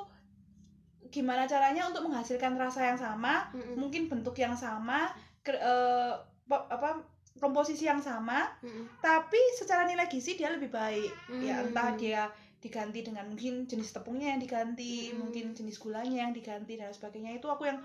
gimana 1.10 1.44
caranya 1.44 1.90
untuk 1.90 2.06
menghasilkan 2.06 2.54
rasa 2.56 2.86
yang 2.86 3.00
sama 3.00 3.50
Mm-mm. 3.52 3.76
mungkin 3.76 4.06
bentuk 4.06 4.36
yang 4.36 4.54
sama 4.54 5.10
ke- 5.42 5.56
eh, 5.56 6.14
po- 6.46 6.68
apa 6.68 7.02
komposisi 7.36 7.88
yang 7.88 8.00
sama 8.00 8.46
Mm-mm. 8.60 9.00
tapi 9.00 9.40
secara 9.56 9.88
nilai 9.88 10.06
gizi 10.06 10.36
dia 10.36 10.52
lebih 10.52 10.70
baik 10.70 11.10
ya 11.40 11.60
Hmm. 11.60 11.72
entah 11.72 11.90
dia 11.96 12.24
diganti 12.60 13.00
dengan 13.08 13.26
mungkin 13.32 13.66
jenis 13.72 13.96
tepungnya 13.96 14.36
yang 14.36 14.42
diganti 14.44 15.12
Hmm. 15.12 15.20
mungkin 15.28 15.46
jenis 15.56 15.80
gulanya 15.80 16.28
yang 16.28 16.34
diganti 16.36 16.76
dan 16.76 16.92
sebagainya 16.92 17.40
itu 17.40 17.48
aku 17.48 17.68
yang 17.72 17.80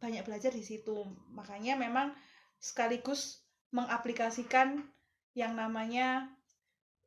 banyak 0.00 0.24
belajar 0.24 0.52
di 0.52 0.64
situ 0.64 1.04
makanya 1.32 1.76
memang 1.76 2.12
sekaligus 2.60 3.44
mengaplikasikan 3.72 4.80
yang 5.36 5.52
namanya 5.56 6.28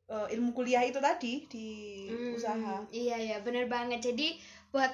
eh, 0.08 0.28
ilmu 0.36 0.52
kuliah 0.52 0.84
itu 0.84 0.98
tadi 1.00 1.46
di 1.48 1.68
Hmm, 2.10 2.36
usaha 2.36 2.84
Iya 2.92 3.16
ya, 3.16 3.36
bener 3.40 3.64
banget. 3.70 4.04
Jadi 4.04 4.36
buat 4.68 4.92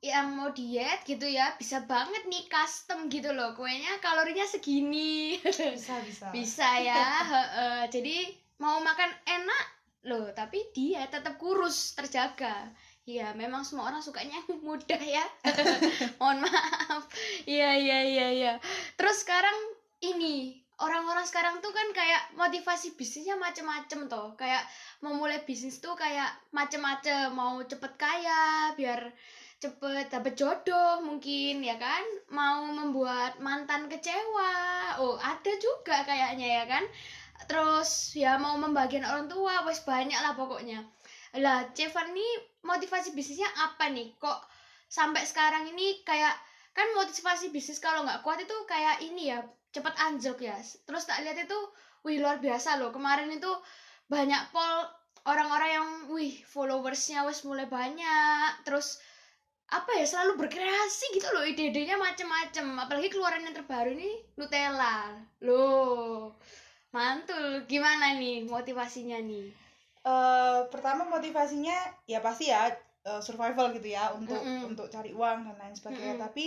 yang 0.00 0.32
mau 0.38 0.48
diet 0.54 1.02
gitu 1.04 1.26
ya, 1.26 1.52
bisa 1.58 1.82
banget 1.84 2.22
nih 2.30 2.46
custom 2.48 3.10
gitu 3.10 3.34
loh. 3.34 3.52
Kuenya 3.58 3.98
kalorinya 4.00 4.46
segini. 4.48 5.36
bisa 5.42 6.00
bisa 6.06 6.26
bisa 6.32 6.68
ya. 6.80 7.02
heeh. 7.34 7.80
Jadi 7.92 8.16
mau 8.62 8.80
makan 8.80 9.10
enak 9.26 9.64
loh, 10.06 10.30
tapi 10.36 10.62
dia 10.76 11.06
tetap 11.10 11.40
kurus, 11.40 11.96
terjaga. 11.98 12.70
Iya, 13.08 13.32
memang 13.32 13.64
semua 13.64 13.88
orang 13.88 14.04
sukanya 14.04 14.36
yang 14.44 14.60
mudah 14.66 15.00
ya. 15.00 15.24
Mohon 16.20 16.44
maaf. 16.44 17.08
Iya, 17.48 17.70
iya, 17.80 17.98
iya, 18.04 18.26
iya. 18.30 18.52
Terus 19.00 19.24
sekarang 19.24 19.56
ini 20.04 20.60
orang-orang 20.78 21.26
sekarang 21.26 21.58
tuh 21.58 21.74
kan 21.74 21.90
kayak 21.90 22.38
motivasi 22.38 22.94
bisnisnya 22.94 23.34
macem-macem 23.34 24.06
toh 24.06 24.38
kayak 24.38 24.62
mau 25.02 25.10
mulai 25.10 25.42
bisnis 25.42 25.82
tuh 25.82 25.98
kayak 25.98 26.30
macem-macem 26.54 27.34
mau 27.34 27.58
cepet 27.66 27.98
kaya 27.98 28.70
biar 28.78 29.10
cepet 29.58 30.06
dapet 30.06 30.38
jodoh 30.38 31.02
mungkin 31.02 31.66
ya 31.66 31.74
kan 31.82 32.06
mau 32.30 32.62
membuat 32.62 33.42
mantan 33.42 33.90
kecewa 33.90 34.54
oh 35.02 35.18
ada 35.18 35.52
juga 35.58 36.06
kayaknya 36.06 36.62
ya 36.62 36.64
kan 36.70 36.86
terus 37.46 38.16
ya 38.18 38.34
mau 38.40 38.58
membagian 38.58 39.06
orang 39.06 39.30
tua 39.30 39.62
wes 39.68 39.84
banyak 39.86 40.18
lah 40.18 40.34
pokoknya. 40.34 40.82
Lah 41.38 41.68
Cevan 41.76 42.10
nih 42.16 42.32
motivasi 42.64 43.12
bisnisnya 43.14 43.46
apa 43.54 43.92
nih? 43.92 44.16
Kok 44.16 44.38
sampai 44.88 45.22
sekarang 45.28 45.68
ini 45.68 46.00
kayak 46.02 46.32
kan 46.72 46.88
motivasi 46.96 47.52
bisnis 47.52 47.78
kalau 47.78 48.02
nggak 48.06 48.24
kuat 48.24 48.40
itu 48.40 48.56
kayak 48.64 49.04
ini 49.04 49.30
ya 49.30 49.44
cepet 49.70 49.94
anjlok 50.00 50.40
ya. 50.42 50.56
Terus 50.58 51.04
tak 51.04 51.20
lihat 51.22 51.38
itu 51.38 51.58
wih 52.02 52.18
luar 52.18 52.40
biasa 52.40 52.80
loh. 52.80 52.90
Kemarin 52.90 53.28
itu 53.30 53.50
banyak 54.08 54.50
pol 54.50 54.88
orang-orang 55.28 55.70
yang 55.70 55.88
wih 56.08 56.40
followersnya 56.48 57.22
wes 57.28 57.44
mulai 57.44 57.68
banyak. 57.68 58.64
Terus 58.64 58.98
apa 59.68 60.00
ya 60.00 60.08
selalu 60.08 60.48
berkreasi 60.48 61.12
gitu 61.12 61.28
loh 61.36 61.44
ide-idenya 61.44 62.00
macem-macem. 62.00 62.64
Apalagi 62.80 63.12
keluaran 63.12 63.44
yang 63.44 63.52
terbaru 63.52 63.92
ini 63.92 64.10
Nutella. 64.40 65.12
Loh 65.44 66.40
mantul 66.96 67.46
gimana 67.70 68.06
nih 68.20 68.36
motivasinya 68.54 69.18
nih 69.30 69.46
Eh, 70.08 70.60
pertama 70.72 71.04
motivasinya 71.04 71.76
ya 72.08 72.18
pasti 72.24 72.48
ya 72.48 72.70
eh, 73.04 73.20
survival 73.20 73.74
gitu 73.76 73.88
ya 73.92 74.14
untuk 74.16 74.40
Mm-mm. 74.40 74.72
untuk 74.72 74.86
cari 74.94 75.10
uang 75.12 75.38
dan 75.46 75.56
lain 75.60 75.74
sebagainya 75.76 76.16
Mm-mm. 76.16 76.24
tapi 76.24 76.44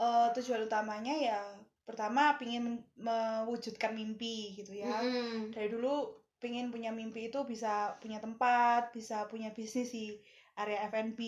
eh, 0.00 0.28
tujuan 0.36 0.64
utamanya 0.64 1.14
ya 1.28 1.40
pertama 1.84 2.34
pingin 2.40 2.80
mewujudkan 2.96 3.92
mimpi 3.92 4.56
gitu 4.58 4.72
ya 4.80 4.96
Mm-mm. 5.02 5.52
dari 5.52 5.68
dulu 5.68 5.94
pingin 6.40 6.72
punya 6.72 6.90
mimpi 6.94 7.28
itu 7.28 7.40
bisa 7.44 7.96
punya 8.00 8.18
tempat 8.22 8.90
bisa 8.96 9.28
punya 9.28 9.50
bisnis 9.52 9.92
di 9.92 10.16
area 10.56 10.88
F&B 10.88 11.20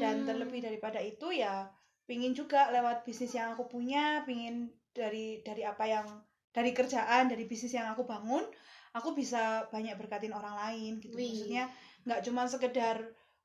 dan 0.00 0.24
Hmm. 0.24 0.26
terlebih 0.28 0.60
daripada 0.64 1.00
itu 1.02 1.28
ya 1.34 1.68
pingin 2.08 2.32
juga 2.32 2.72
lewat 2.72 3.04
bisnis 3.04 3.36
yang 3.36 3.52
aku 3.54 3.68
punya 3.68 4.24
pingin 4.24 4.72
dari 4.96 5.44
dari 5.44 5.62
apa 5.62 5.84
yang 5.84 6.06
dari 6.50 6.70
kerjaan 6.74 7.30
dari 7.30 7.46
bisnis 7.46 7.74
yang 7.74 7.90
aku 7.94 8.02
bangun 8.06 8.42
aku 8.90 9.14
bisa 9.14 9.70
banyak 9.70 9.94
berkatin 9.94 10.34
orang 10.34 10.54
lain 10.58 10.98
gitu 10.98 11.14
Wih. 11.14 11.30
maksudnya 11.30 11.64
nggak 12.06 12.20
cuma 12.26 12.42
sekedar 12.50 12.96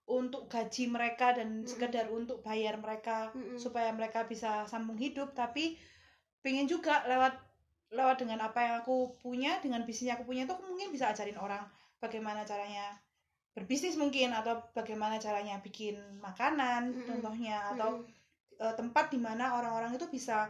untuk 0.05 0.45
gaji 0.49 0.85
mereka 0.89 1.33
dan 1.33 1.61
Mm-mm. 1.61 1.69
sekedar 1.69 2.09
untuk 2.13 2.41
bayar 2.45 2.77
mereka 2.77 3.33
Mm-mm. 3.33 3.57
supaya 3.57 3.89
mereka 3.93 4.25
bisa 4.25 4.65
sambung 4.69 4.97
hidup 4.97 5.33
tapi 5.33 5.77
pingin 6.45 6.69
juga 6.69 7.01
lewat 7.09 7.33
lewat 7.93 8.21
dengan 8.21 8.41
apa 8.45 8.59
yang 8.61 8.75
aku 8.81 9.17
punya 9.21 9.57
dengan 9.61 9.85
bisnis 9.85 10.09
yang 10.13 10.17
aku 10.21 10.29
punya 10.29 10.45
itu 10.45 10.53
aku 10.53 10.65
mungkin 10.65 10.89
bisa 10.93 11.09
ajarin 11.09 11.37
orang 11.37 11.61
bagaimana 12.01 12.45
caranya 12.45 12.97
berbisnis 13.55 13.95
mungkin 13.97 14.35
atau 14.35 14.61
bagaimana 14.75 15.17
caranya 15.17 15.57
bikin 15.61 15.97
makanan 16.21 16.93
Mm-mm. 16.93 17.05
contohnya 17.05 17.73
atau 17.73 18.01
Mm-mm. 18.01 18.61
eh, 18.61 18.73
tempat 18.77 19.09
di 19.09 19.17
mana 19.21 19.57
orang-orang 19.57 19.97
itu 19.97 20.05
bisa 20.09 20.49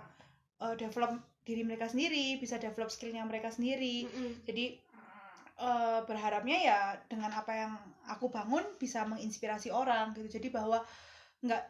eh, 0.60 0.76
develop 0.76 1.16
diri 1.46 1.62
mereka 1.62 1.86
sendiri 1.86 2.42
bisa 2.42 2.58
develop 2.58 2.90
skillnya 2.90 3.22
mereka 3.24 3.54
sendiri 3.54 4.10
Mm-mm. 4.10 4.44
jadi 4.44 4.66
eh, 5.56 6.00
berharapnya 6.04 6.58
ya 6.60 6.80
dengan 7.06 7.32
apa 7.32 7.54
yang 7.54 7.74
aku 8.10 8.28
bangun 8.28 8.66
bisa 8.76 9.06
menginspirasi 9.06 9.70
orang 9.70 10.12
gitu 10.12 10.28
jadi 10.28 10.50
bahwa 10.50 10.82
nggak 11.40 11.64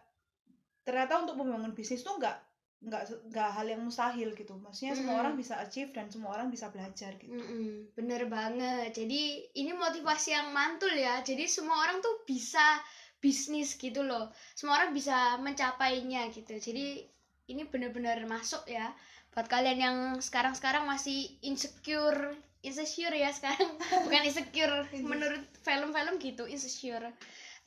ternyata 0.81 1.21
untuk 1.21 1.35
membangun 1.37 1.73
bisnis 1.73 2.01
tuh 2.01 2.15
nggak 2.15 2.37
nggak 2.85 3.33
nggak 3.33 3.49
hal 3.51 3.65
yang 3.65 3.81
mustahil 3.81 4.29
gitu 4.31 4.53
maksudnya 4.61 4.93
semua 4.93 5.17
Mm. 5.17 5.21
orang 5.25 5.35
bisa 5.35 5.57
achieve 5.57 5.89
dan 5.89 6.05
semua 6.07 6.37
orang 6.37 6.53
bisa 6.53 6.69
belajar 6.69 7.17
gitu 7.17 7.33
Mm-mm, 7.33 7.89
bener 7.97 8.29
banget. 8.29 8.93
Jadi 8.93 9.21
ini 9.57 9.73
motivasi 9.73 10.29
yang 10.31 10.53
mantul 10.53 10.93
ya. 10.93 11.17
Jadi 11.25 11.49
semua 11.49 11.81
orang 11.81 11.97
tuh 11.97 12.21
bisa 12.29 12.77
bisnis 13.17 13.73
gitu 13.75 14.05
loh. 14.05 14.29
Semua 14.53 14.77
orang 14.77 14.93
bisa 14.93 15.39
mencapainya 15.41 16.29
gitu. 16.29 16.53
Jadi 16.53 17.01
ini 17.47 17.65
bener-bener 17.65 18.21
masuk 18.29 18.61
ya. 18.69 18.93
Buat 19.35 19.51
kalian 19.51 19.79
yang 19.83 19.97
sekarang-sekarang 20.23 20.87
masih 20.87 21.27
insecure, 21.43 22.39
insecure 22.63 23.11
ya 23.11 23.35
sekarang. 23.35 23.75
Bukan 24.07 24.23
insecure 24.23 24.87
menurut 25.03 25.43
film-film 25.59 26.15
gitu, 26.23 26.47
insecure. 26.47 27.11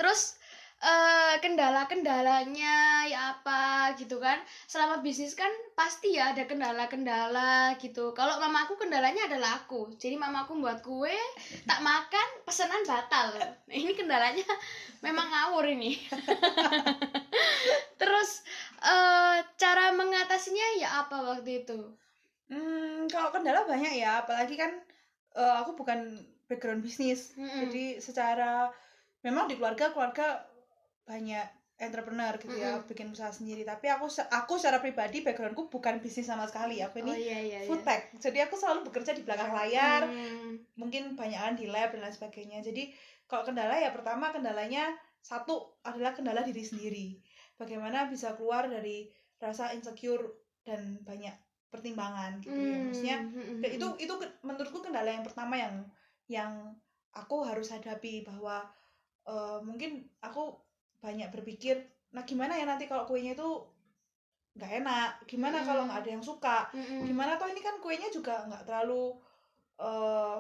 Terus 0.00 0.40
eh 0.78 1.34
kendala-kendalanya 1.42 3.04
ya 3.04 3.36
apa 3.36 3.92
gitu 4.00 4.16
kan. 4.16 4.40
Selama 4.64 5.04
bisnis 5.04 5.36
kan 5.36 5.50
pasti 5.76 6.16
ya 6.16 6.32
ada 6.32 6.48
kendala-kendala 6.48 7.76
gitu. 7.76 8.16
Kalau 8.16 8.40
mamaku 8.40 8.80
kendalanya 8.80 9.28
adalah 9.28 9.60
aku. 9.60 9.92
Jadi 10.00 10.16
mamaku 10.16 10.56
buat 10.64 10.80
kue 10.80 11.18
tak 11.68 11.84
makan 11.84 12.28
pesanan 12.48 12.80
batal. 12.88 13.36
Nah, 13.36 13.76
ini 13.76 13.92
kendalanya 13.92 14.46
memang 15.04 15.28
ngawur 15.28 15.68
ini. 15.68 16.00
Terus 18.00 18.40
eh 18.82 19.36
cara 19.58 19.90
mengatasinya 19.92 20.66
ya 20.78 20.88
apa 21.04 21.16
waktu 21.34 21.66
itu 21.66 21.78
Hmm, 22.48 23.04
kalau 23.12 23.28
kendala 23.28 23.68
banyak 23.68 24.00
ya, 24.00 24.24
apalagi 24.24 24.56
kan 24.56 24.72
eh, 25.36 25.54
aku 25.60 25.76
bukan 25.76 26.24
background 26.48 26.80
bisnis, 26.80 27.36
Mm-mm. 27.36 27.68
jadi 27.68 28.00
secara 28.00 28.72
memang 29.20 29.44
di 29.52 29.60
keluarga 29.60 29.92
keluarga 29.92 30.48
banyak 31.04 31.44
entrepreneur 31.78 32.32
gitu 32.40 32.56
ya, 32.56 32.80
bikin 32.88 33.12
usaha 33.12 33.28
sendiri. 33.28 33.68
Tapi 33.68 33.92
aku 33.92 34.08
aku 34.08 34.52
secara 34.56 34.80
pribadi 34.80 35.20
backgroundku 35.20 35.68
bukan 35.68 36.00
bisnis 36.00 36.24
sama 36.24 36.48
sekali. 36.48 36.80
Aku 36.80 36.98
oh 36.98 37.02
ini 37.04 37.20
iya 37.20 37.38
iya 37.44 37.58
food 37.68 37.84
iya. 37.84 37.86
tech, 37.86 38.02
jadi 38.16 38.48
aku 38.48 38.56
selalu 38.56 38.88
bekerja 38.88 39.12
di 39.12 39.22
belakang 39.28 39.52
layar, 39.52 40.08
Hmm, 40.08 40.56
mungkin 40.80 41.20
banyakan 41.20 41.52
di 41.52 41.68
lab 41.68 41.92
dan 41.92 42.00
lain 42.00 42.16
sebagainya. 42.16 42.64
Jadi 42.64 42.88
kalau 43.28 43.44
kendala 43.44 43.76
ya 43.76 43.92
pertama 43.92 44.32
kendalanya 44.32 44.96
satu 45.20 45.76
adalah 45.84 46.16
kendala 46.16 46.40
diri 46.40 46.64
sendiri. 46.64 47.06
Bagaimana 47.58 48.06
bisa 48.06 48.38
keluar 48.38 48.70
dari 48.70 49.10
rasa 49.42 49.74
insecure 49.74 50.24
dan 50.62 51.02
banyak 51.02 51.34
pertimbangan 51.68 52.40
gitu 52.40 52.56
ya. 52.56 52.76
Maksudnya 52.80 53.18
hmm, 53.20 53.34
hmm, 53.34 53.60
dan 53.60 53.70
itu 53.76 53.86
hmm. 53.86 54.04
itu 54.08 54.14
ke- 54.16 54.36
menurutku 54.46 54.78
kendala 54.80 55.10
yang 55.10 55.26
pertama 55.26 55.58
yang 55.58 55.74
yang 56.30 56.52
aku 57.12 57.42
harus 57.44 57.68
hadapi 57.74 58.22
bahwa 58.24 58.64
eh, 59.28 59.58
mungkin 59.66 60.06
aku 60.22 60.54
banyak 61.02 61.28
berpikir 61.34 61.78
nah 62.08 62.24
gimana 62.24 62.56
ya 62.56 62.64
nanti 62.64 62.88
kalau 62.88 63.04
kuenya 63.04 63.36
itu 63.36 63.48
nggak 64.56 64.72
enak 64.82 65.10
gimana 65.28 65.60
kalau 65.62 65.84
Mm. 65.84 65.88
nggak 65.92 66.00
ada 66.02 66.10
yang 66.18 66.24
suka 66.24 66.58
Mm-mm. 66.74 67.04
gimana 67.04 67.36
toh 67.38 67.46
ini 67.46 67.60
kan 67.62 67.78
kuenya 67.78 68.08
juga 68.10 68.48
nggak 68.48 68.64
terlalu 68.66 69.14
eh 69.78 70.38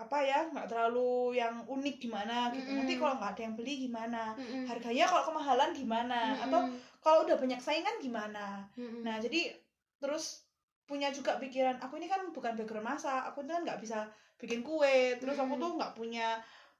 apa 0.00 0.16
ya 0.24 0.48
nggak 0.48 0.66
terlalu 0.72 1.36
yang 1.36 1.60
unik 1.68 1.96
gimana 2.00 2.48
gitu 2.56 2.72
nanti 2.72 2.96
Mm-mm. 2.96 3.02
kalau 3.04 3.14
nggak 3.20 3.32
ada 3.36 3.42
yang 3.44 3.54
beli 3.60 3.74
gimana 3.84 4.22
Mm-mm. 4.34 4.64
harganya 4.64 5.04
kalau 5.04 5.22
kemahalan 5.28 5.70
gimana 5.76 6.20
atau 6.40 6.60
Mm-mm. 6.64 6.80
kalau 7.04 7.18
udah 7.28 7.36
banyak 7.36 7.60
saingan 7.60 7.96
gimana 8.00 8.64
Mm-mm. 8.80 9.04
Nah, 9.04 9.20
jadi 9.20 9.52
terus 10.00 10.48
punya 10.88 11.12
juga 11.12 11.36
pikiran 11.38 11.78
aku 11.78 12.00
ini 12.00 12.08
kan 12.10 12.32
bukan 12.32 12.56
background 12.58 12.82
masak 12.82 13.22
aku 13.28 13.44
ini 13.44 13.52
kan 13.54 13.62
nggak 13.62 13.80
bisa 13.84 14.08
bikin 14.40 14.64
kue 14.64 15.14
terus 15.20 15.36
aku 15.36 15.54
Mm. 15.54 15.62
tuh 15.62 15.70
nggak 15.78 15.92
punya 15.94 16.28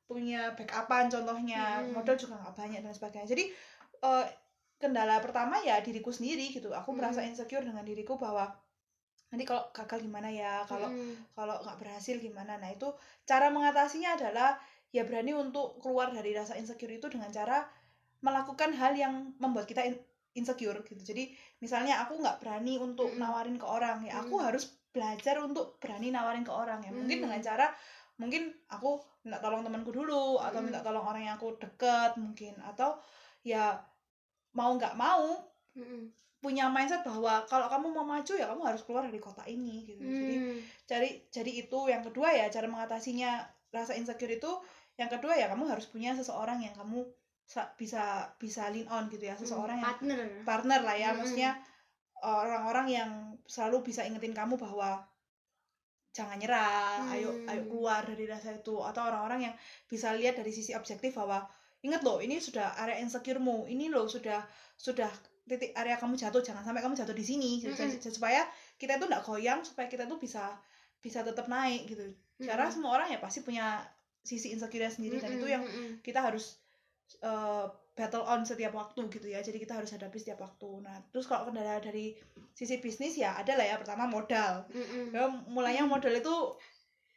punya 0.08 0.50
backupan 0.58 1.06
contohnya 1.06 1.84
Mm. 1.84 1.94
modal 1.94 2.16
juga 2.18 2.34
nggak 2.40 2.56
banyak 2.56 2.80
dan 2.82 2.90
sebagainya 2.96 3.28
jadi 3.30 3.44
eh, 4.00 4.26
kendala 4.80 5.20
pertama 5.20 5.60
ya 5.60 5.78
diriku 5.84 6.08
sendiri 6.10 6.50
gitu 6.50 6.72
aku 6.72 6.90
merasa 6.96 7.20
Mm. 7.22 7.30
insecure 7.30 7.62
dengan 7.62 7.84
diriku 7.84 8.16
bahwa 8.18 8.48
nanti 9.30 9.46
kalau 9.46 9.62
gagal 9.70 10.02
gimana 10.02 10.26
ya 10.26 10.66
kalau 10.66 10.90
Mm. 10.90 11.14
kalau 11.38 11.54
nggak 11.62 11.78
berhasil 11.78 12.18
gimana 12.18 12.58
nah 12.58 12.66
itu 12.66 12.90
cara 13.22 13.46
mengatasinya 13.48 14.18
adalah 14.18 14.58
ya 14.90 15.06
berani 15.06 15.30
untuk 15.32 15.78
keluar 15.78 16.10
dari 16.10 16.34
rasa 16.34 16.58
insecure 16.58 16.90
itu 16.90 17.06
dengan 17.06 17.30
cara 17.30 17.62
melakukan 18.20 18.74
hal 18.74 18.92
yang 18.98 19.30
membuat 19.38 19.70
kita 19.70 19.86
in- 19.86 20.02
insecure 20.34 20.82
gitu 20.82 20.98
jadi 21.00 21.30
misalnya 21.62 22.02
aku 22.02 22.18
nggak 22.18 22.42
berani 22.42 22.74
untuk 22.76 23.14
Mm. 23.14 23.18
nawarin 23.22 23.56
ke 23.56 23.66
orang 23.66 24.02
ya 24.02 24.18
aku 24.18 24.34
Mm. 24.38 24.44
harus 24.50 24.64
belajar 24.90 25.38
untuk 25.38 25.78
berani 25.78 26.10
nawarin 26.10 26.42
ke 26.42 26.50
orang 26.50 26.82
ya 26.82 26.90
mungkin 26.90 27.22
Mm. 27.22 27.24
dengan 27.30 27.40
cara 27.40 27.66
mungkin 28.18 28.50
aku 28.66 28.98
minta 29.22 29.38
tolong 29.38 29.62
temanku 29.62 29.94
dulu 29.94 30.42
atau 30.42 30.58
Mm. 30.58 30.66
minta 30.68 30.82
tolong 30.82 31.06
orang 31.06 31.22
yang 31.22 31.34
aku 31.38 31.54
deket 31.56 32.18
mungkin 32.18 32.58
atau 32.66 32.98
ya 33.46 33.78
mau 34.58 34.74
nggak 34.74 34.98
mau 34.98 35.38
Mm. 35.78 36.10
Punya 36.40 36.72
mindset 36.72 37.04
bahwa 37.04 37.44
kalau 37.44 37.68
kamu 37.68 37.92
mau 37.92 38.04
maju 38.04 38.32
ya 38.32 38.48
kamu 38.48 38.62
harus 38.64 38.80
keluar 38.82 39.04
dari 39.04 39.20
kota 39.20 39.44
ini 39.44 39.84
gitu. 39.84 40.00
Jadi 40.00 40.36
Mm. 40.40 40.56
cari 40.88 41.10
jadi 41.28 41.52
itu. 41.62 41.78
Yang 41.86 42.02
kedua 42.10 42.32
ya 42.32 42.48
cara 42.48 42.64
mengatasinya 42.64 43.44
rasa 43.70 43.92
insecure 43.94 44.32
itu 44.32 44.48
yang 44.96 45.08
kedua 45.08 45.36
ya 45.36 45.52
kamu 45.52 45.68
harus 45.68 45.84
punya 45.86 46.16
seseorang 46.16 46.64
yang 46.64 46.72
kamu 46.72 47.04
sa- 47.44 47.68
bisa 47.76 48.32
bisa 48.40 48.72
lean 48.72 48.88
on 48.88 49.06
gitu 49.08 49.20
ya. 49.22 49.36
Seseorang 49.36 49.78
yang 49.78 49.88
partner. 49.92 50.18
partner 50.42 50.80
lah 50.80 50.96
ya. 50.96 51.08
Mm-mm. 51.12 51.18
maksudnya 51.20 51.50
orang-orang 52.20 52.86
yang 52.88 53.10
selalu 53.44 53.84
bisa 53.84 54.04
ingetin 54.04 54.32
kamu 54.32 54.56
bahwa 54.56 55.04
jangan 56.10 56.36
nyerah 56.36 57.06
ayo 57.14 57.30
Hmm. 57.30 57.48
ayo 57.48 57.62
keluar 57.64 58.02
dari 58.02 58.24
rasa 58.24 58.56
itu. 58.56 58.80
Atau 58.80 59.04
orang-orang 59.04 59.52
yang 59.52 59.54
bisa 59.86 60.10
lihat 60.16 60.34
dari 60.34 60.50
sisi 60.50 60.72
objektif 60.72 61.14
bahwa 61.14 61.44
ingat 61.80 62.00
loh 62.00 62.18
ini 62.18 62.36
sudah 62.36 62.76
area 62.76 62.98
insecuremu. 62.98 63.68
Ini 63.68 63.88
loh 63.88 64.04
sudah 64.04 64.42
sudah 64.76 65.08
titik 65.50 65.74
area 65.74 65.98
kamu 65.98 66.14
jatuh 66.14 66.38
jangan 66.38 66.62
sampai 66.62 66.78
kamu 66.78 66.94
jatuh 66.94 67.10
di 67.10 67.26
sini. 67.26 67.58
Mm-mm. 67.58 67.74
jadi- 67.74 67.98
supaya 68.06 68.46
kita 68.78 68.94
itu 68.94 69.04
nggak 69.04 69.26
goyang 69.26 69.58
supaya 69.60 69.90
kita 69.90 70.06
tuh 70.06 70.16
bisa 70.16 70.54
bisa 71.02 71.20
tetap 71.20 71.50
naik 71.50 71.90
gitu. 71.90 72.06
Karena 72.38 72.70
Mm-mm. 72.70 72.74
semua 72.78 72.94
orang 72.94 73.10
ya 73.10 73.18
pasti 73.18 73.42
punya 73.42 73.82
sisi 74.22 74.52
insecure 74.52 74.86
sendiri 74.86 75.18
dan 75.18 75.32
itu 75.34 75.48
yang 75.48 75.64
kita 75.98 76.20
harus 76.20 76.60
uh, 77.20 77.66
battle 77.96 78.22
on 78.22 78.44
setiap 78.44 78.70
waktu 78.70 79.00
gitu 79.10 79.26
ya. 79.26 79.40
Jadi 79.40 79.58
kita 79.58 79.74
harus 79.74 79.90
hadapi 79.90 80.16
setiap 80.16 80.38
waktu. 80.38 80.68
Nah 80.80 81.02
terus 81.10 81.26
kalau 81.26 81.48
kendala 81.48 81.80
dari 81.80 82.14
sisi 82.52 82.78
bisnis 82.78 83.16
ya 83.16 83.34
ada 83.34 83.58
lah 83.58 83.66
ya. 83.66 83.76
Pertama 83.76 84.06
modal. 84.06 84.64
Mm-mm. 84.70 85.10
ya 85.10 85.26
mulainya 85.48 85.84
modal 85.84 86.14
itu 86.14 86.36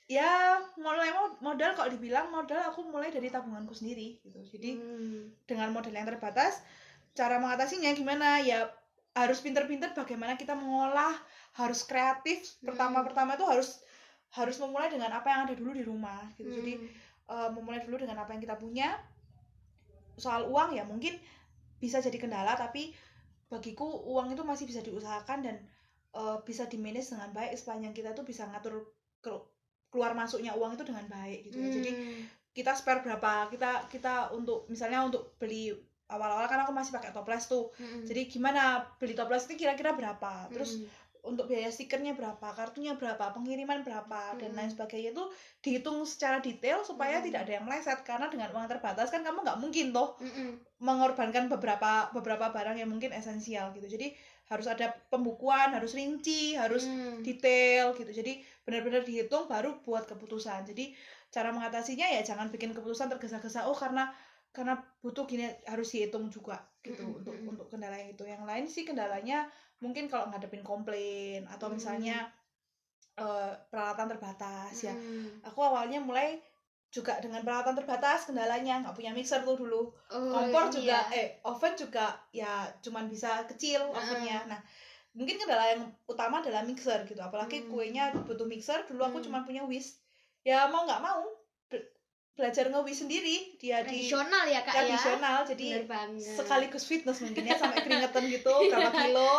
ya 0.03 0.59
mulai 0.75 1.11
mo- 1.11 1.39
modal 1.39 1.71
kalau 1.73 1.87
dibilang 1.87 2.27
modal 2.27 2.59
aku 2.59 2.83
mulai 2.83 3.07
dari 3.07 3.27
tabunganku 3.27 3.71
sendiri 3.71 4.19
gitu. 4.19 4.39
Jadi 4.47 4.69
Mm. 4.75 5.47
dengan 5.47 5.71
modal 5.71 5.91
yang 5.91 6.03
terbatas 6.03 6.59
cara 7.13 7.37
mengatasinya 7.37 7.93
gimana? 7.93 8.41
Ya 8.41 8.69
harus 9.13 9.37
pinter-pinter 9.45 9.93
bagaimana 9.93 10.33
kita 10.33 10.57
mengolah 10.57 11.13
harus 11.53 11.85
kreatif. 11.85 12.57
Pertama-pertama 12.65 13.37
itu 13.37 13.45
harus 13.45 13.81
harus 14.33 14.57
memulai 14.57 14.89
dengan 14.89 15.13
apa 15.13 15.29
yang 15.29 15.41
ada 15.45 15.53
dulu 15.53 15.71
di 15.77 15.85
rumah 15.85 16.25
gitu. 16.37 16.49
Jadi 16.49 16.73
Mm. 16.81 16.89
eh, 17.23 17.49
memulai 17.53 17.79
dulu 17.85 18.01
dengan 18.01 18.17
apa 18.25 18.33
yang 18.33 18.41
kita 18.41 18.57
punya. 18.57 18.97
Soal 20.17 20.45
uang 20.49 20.73
ya 20.77 20.85
mungkin 20.85 21.17
bisa 21.81 22.01
jadi 22.01 22.17
kendala 22.17 22.53
tapi 22.57 22.93
bagiku 23.49 23.85
uang 23.85 24.33
itu 24.33 24.41
masih 24.41 24.65
bisa 24.65 24.81
diusahakan 24.81 25.45
dan 25.45 25.55
eh, 26.13 26.37
bisa 26.45 26.65
di 26.69 26.77
manage 26.77 27.09
dengan 27.13 27.29
baik 27.33 27.53
sepanjang 27.57 27.93
kita 27.93 28.13
tuh 28.13 28.21
bisa 28.25 28.45
ngatur 28.49 28.85
ke- 29.17 29.45
keluar 29.89 30.13
masuknya 30.17 30.53
uang 30.53 30.73
itu 30.77 30.85
dengan 30.85 31.05
baik 31.09 31.49
gitu 31.49 31.57
ya. 31.61 31.69
Jadi 31.69 31.91
Mm. 31.93 32.21
kita 32.53 32.73
spare 32.73 33.01
berapa? 33.05 33.49
Kita 33.53 33.85
kita 33.89 34.33
untuk 34.33 34.65
misalnya 34.69 35.05
untuk 35.05 35.37
beli 35.37 35.73
awal-awal 36.13 36.45
kan 36.45 36.61
aku 36.61 36.71
masih 36.71 36.93
pakai 36.93 37.09
toples 37.09 37.49
tuh 37.49 37.73
Mm-mm. 37.81 38.05
jadi 38.05 38.29
gimana 38.29 38.85
beli 39.01 39.17
toples 39.17 39.49
itu 39.49 39.65
kira-kira 39.65 39.97
berapa 39.97 40.53
terus 40.53 40.77
Mm-mm. 40.77 41.01
untuk 41.23 41.47
biaya 41.47 41.71
stikernya 41.71 42.19
berapa, 42.19 42.51
kartunya 42.51 42.99
berapa, 42.99 43.31
pengiriman 43.31 43.79
berapa, 43.79 44.35
dan 44.35 44.51
Hmm. 44.51 44.59
lain 44.59 44.67
sebagainya 44.75 45.15
itu 45.15 45.23
dihitung 45.63 46.03
secara 46.03 46.43
detail 46.43 46.83
supaya 46.83 47.23
Hmm. 47.23 47.31
tidak 47.31 47.47
ada 47.47 47.51
yang 47.55 47.63
meleset 47.63 48.03
karena 48.03 48.27
dengan 48.27 48.51
uang 48.51 48.67
terbatas 48.67 49.07
kan 49.07 49.23
kamu 49.23 49.39
nggak 49.39 49.55
mungkin 49.63 49.95
toh 49.95 50.19
Mm-mm. 50.19 50.59
mengorbankan 50.83 51.47
beberapa 51.47 52.11
beberapa 52.11 52.51
barang 52.51 52.75
yang 52.75 52.91
mungkin 52.91 53.15
esensial 53.15 53.71
gitu 53.71 53.87
jadi 53.87 54.11
harus 54.51 54.67
ada 54.67 54.91
pembukuan 55.07 55.71
harus 55.71 55.95
rinci 55.95 56.59
harus 56.59 56.83
Mm. 56.83 57.23
detail 57.23 57.95
gitu 57.95 58.11
jadi 58.11 58.43
benar-benar 58.67 59.07
dihitung 59.07 59.47
baru 59.47 59.79
buat 59.79 60.03
keputusan 60.03 60.67
jadi 60.67 60.91
cara 61.31 61.55
mengatasinya 61.55 62.03
ya 62.03 62.19
jangan 62.19 62.51
bikin 62.51 62.75
keputusan 62.75 63.07
tergesa-gesa 63.07 63.63
oh 63.63 63.73
karena 63.73 64.11
karena 64.53 64.77
butuh 65.01 65.25
gini 65.25 65.49
harus 65.65 65.89
dihitung 65.89 66.29
juga 66.29 66.61
gitu 66.85 67.01
untuk 67.09 67.33
untuk 67.49 67.67
kendala 67.73 67.97
yang 67.97 68.13
itu. 68.13 68.23
Yang 68.23 68.43
lain 68.45 68.65
sih 68.69 68.83
kendalanya 68.85 69.49
mungkin 69.81 70.05
kalau 70.07 70.29
ngadepin 70.29 70.61
komplain 70.61 71.43
atau 71.49 71.67
misalnya 71.73 72.29
eh, 73.17 73.53
peralatan 73.73 74.07
terbatas 74.13 74.73
ya. 74.85 74.93
Aku 75.49 75.59
awalnya 75.59 75.99
mulai 75.99 76.37
juga 76.93 77.17
dengan 77.17 77.41
peralatan 77.41 77.73
terbatas 77.73 78.29
kendalanya 78.29 78.85
nggak 78.85 78.93
punya 78.93 79.09
mixer 79.17 79.41
tuh 79.41 79.57
dulu. 79.57 79.89
Oh, 80.13 80.29
kompor 80.29 80.69
iya. 80.69 80.73
juga 80.77 80.97
eh 81.09 81.27
oven 81.41 81.73
juga 81.73 82.13
ya 82.29 82.69
cuman 82.85 83.09
bisa 83.09 83.41
kecil 83.49 83.81
ovennya. 83.89 84.45
Nah 84.45 84.61
mungkin 85.17 85.37
kendala 85.41 85.73
yang 85.73 85.81
utama 86.05 86.41
adalah 86.45 86.61
mixer 86.61 87.01
gitu. 87.09 87.17
Apalagi 87.21 87.65
Hmm. 87.65 87.69
kuenya 87.73 88.13
butuh 88.13 88.45
mixer 88.45 88.85
dulu 88.85 89.01
aku 89.01 89.17
Hmm. 89.17 89.25
cuma 89.25 89.39
punya 89.41 89.65
whisk. 89.65 89.97
Ya 90.45 90.69
mau 90.69 90.85
nggak 90.85 91.01
mau 91.01 91.25
belajar 92.33 92.65
nge-whisk 92.67 93.05
sendiri. 93.05 93.53
Dia 93.55 93.81
di 93.81 94.09
tradisional 94.09 94.45
ya 94.45 94.61
kak 94.61 94.73
ya? 94.73 94.77
tradisional 94.83 95.37
jadi 95.45 95.67
Bener 95.69 95.85
banget. 95.85 96.33
sekaligus 96.33 96.83
fitness 96.83 97.21
mungkin 97.21 97.43
ya 97.45 97.55
sampai 97.55 97.79
keringetan 97.81 98.25
gitu 98.25 98.53
berapa 98.67 98.89
kilo 99.05 99.31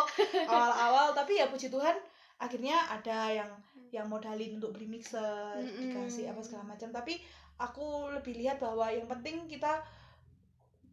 awal-awal. 0.45 1.11
Tapi 1.11 1.37
ya 1.37 1.47
puji 1.47 1.67
Tuhan 1.67 1.95
akhirnya 2.35 2.75
ada 2.87 3.31
yang 3.31 3.51
yang 3.91 4.07
modalin 4.07 4.59
untuk 4.59 4.75
beli 4.75 4.87
mixer 4.89 5.55
Mm-mm. 5.55 5.79
dikasih 5.81 6.27
apa 6.27 6.39
segala 6.39 6.63
macam. 6.65 6.89
Tapi 6.89 7.19
aku 7.55 8.11
lebih 8.11 8.35
lihat 8.35 8.59
bahwa 8.59 8.87
yang 8.87 9.07
penting 9.07 9.43
kita 9.45 9.79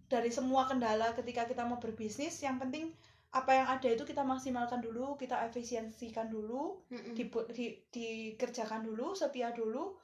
dari 0.06 0.28
semua 0.28 0.68
kendala 0.68 1.10
ketika 1.12 1.46
kita 1.46 1.64
mau 1.64 1.78
berbisnis 1.78 2.36
yang 2.38 2.60
penting 2.60 2.92
apa 3.32 3.48
yang 3.48 3.64
ada 3.66 3.88
itu 3.88 4.04
kita 4.04 4.20
maksimalkan 4.20 4.84
dulu 4.84 5.16
kita 5.16 5.40
efisiensikan 5.42 6.28
dulu 6.28 6.84
Mm-mm. 6.92 7.16
dibu- 7.16 7.48
di, 7.48 7.80
dikerjakan 7.88 8.84
dulu 8.84 9.16
setia 9.16 9.56
dulu 9.56 9.96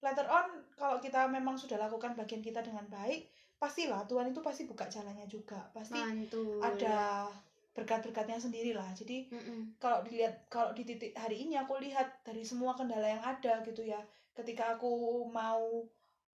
later 0.00 0.26
on 0.28 0.46
kalau 0.76 0.96
kita 0.98 1.28
memang 1.28 1.56
sudah 1.56 1.76
lakukan 1.76 2.16
bagian 2.16 2.40
kita 2.40 2.64
dengan 2.64 2.84
baik 2.88 3.28
pastilah 3.60 4.08
Tuhan 4.08 4.32
itu 4.32 4.40
pasti 4.40 4.64
buka 4.64 4.88
jalannya 4.88 5.28
juga. 5.28 5.60
Pasti 5.76 6.00
mantul 6.00 6.64
ada 6.64 7.28
berkat-berkatnya 7.70 8.34
sendiri 8.34 8.74
lah 8.74 8.88
jadi 8.98 9.30
Mm-mm. 9.30 9.78
kalau 9.78 10.02
dilihat 10.02 10.50
kalau 10.50 10.74
di 10.74 10.82
titik 10.82 11.14
hari 11.14 11.46
ini 11.46 11.54
aku 11.54 11.78
lihat 11.78 12.18
dari 12.26 12.42
semua 12.42 12.74
kendala 12.74 13.04
yang 13.04 13.20
ada 13.20 13.60
gitu 13.62 13.84
ya. 13.84 14.00
Ketika 14.32 14.80
aku 14.80 15.22
mau 15.28 15.84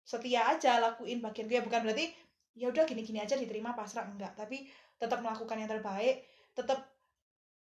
setia 0.05 0.53
aja 0.53 0.85
lakuin 0.85 1.25
bagianku 1.25 1.57
ya 1.57 1.65
bukan 1.65 1.81
berarti 1.89 2.12
ya 2.55 2.69
udah 2.69 2.85
gini-gini 2.85 3.25
aja 3.25 3.41
diterima 3.41 3.73
pasrah. 3.73 4.05
Enggak. 4.05 4.37
Tapi 4.37 4.69
tetap 5.01 5.25
melakukan 5.25 5.57
yang 5.57 5.71
terbaik 5.73 6.29
tetap 6.55 6.87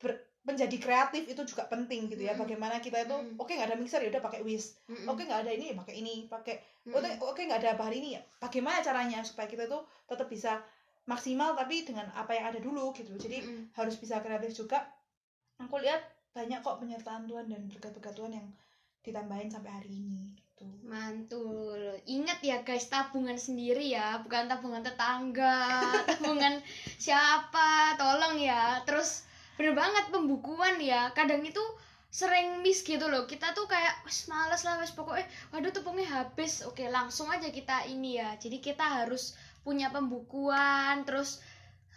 ber- 0.04 0.20
menjadi 0.44 0.76
kreatif 0.76 1.24
itu 1.24 1.40
juga 1.48 1.64
penting 1.72 2.12
gitu 2.12 2.20
ya 2.20 2.36
Mm-mm. 2.36 2.44
bagaimana 2.44 2.76
kita 2.84 3.08
itu 3.08 3.16
Mm-mm. 3.16 3.40
oke 3.40 3.48
nggak 3.48 3.72
ada 3.72 3.80
mixer 3.80 4.04
ya 4.04 4.12
udah 4.12 4.20
pakai 4.20 4.44
whisk 4.44 4.76
Mm-mm. 4.92 5.08
oke 5.08 5.24
nggak 5.24 5.40
ada 5.48 5.52
ini 5.56 5.72
ya 5.72 5.74
pakai 5.80 5.94
ini 6.04 6.14
pakai 6.28 6.54
Mm-mm. 6.84 7.00
oke 7.00 7.08
oke 7.32 7.40
nggak 7.48 7.60
ada 7.64 7.72
bahan 7.80 7.96
ini 7.96 8.08
ya 8.14 8.22
bagaimana 8.36 8.84
caranya 8.84 9.24
supaya 9.24 9.48
kita 9.48 9.64
tuh 9.64 9.88
tetap 10.04 10.28
bisa 10.28 10.60
maksimal 11.08 11.56
tapi 11.56 11.88
dengan 11.88 12.12
apa 12.12 12.36
yang 12.36 12.52
ada 12.52 12.60
dulu 12.60 12.92
gitu 12.92 13.16
jadi 13.16 13.40
Mm-mm. 13.40 13.72
harus 13.72 13.96
bisa 13.96 14.20
kreatif 14.20 14.52
juga 14.52 14.84
aku 15.56 15.80
lihat 15.80 16.04
banyak 16.36 16.60
kok 16.60 16.76
penyertaan 16.76 17.24
Tuhan 17.24 17.48
dan 17.48 17.64
berkat-berkat 17.64 18.12
Tuhan 18.12 18.32
yang 18.36 18.46
ditambahin 19.00 19.48
sampai 19.48 19.70
hari 19.80 19.90
ini 19.96 20.36
gitu 20.36 20.68
Mantul. 20.84 21.96
Ingat 22.08 22.40
ya 22.40 22.60
guys, 22.64 22.88
tabungan 22.88 23.36
sendiri 23.36 23.92
ya, 23.92 24.20
bukan 24.24 24.48
tabungan 24.48 24.80
tetangga, 24.80 25.80
tabungan 26.08 26.60
siapa, 26.96 27.96
tolong 28.00 28.40
ya. 28.40 28.80
Terus 28.88 29.24
bener 29.58 29.74
banget 29.74 30.10
pembukuan 30.10 30.78
ya. 30.82 31.10
Kadang 31.14 31.42
itu 31.46 31.62
sering 32.14 32.62
miss 32.62 32.86
gitu 32.86 33.10
loh. 33.10 33.26
Kita 33.26 33.50
tuh 33.58 33.66
kayak 33.66 34.06
wes 34.06 34.30
males 34.30 34.62
lah 34.62 34.78
wes 34.78 34.94
pokoknya 34.94 35.26
waduh 35.50 35.74
tepungnya 35.74 36.06
habis. 36.06 36.62
Oke, 36.62 36.86
langsung 36.86 37.26
aja 37.26 37.50
kita 37.50 37.90
ini 37.90 38.22
ya. 38.22 38.38
Jadi 38.38 38.62
kita 38.62 39.02
harus 39.02 39.34
punya 39.66 39.90
pembukuan 39.90 41.02
terus 41.02 41.42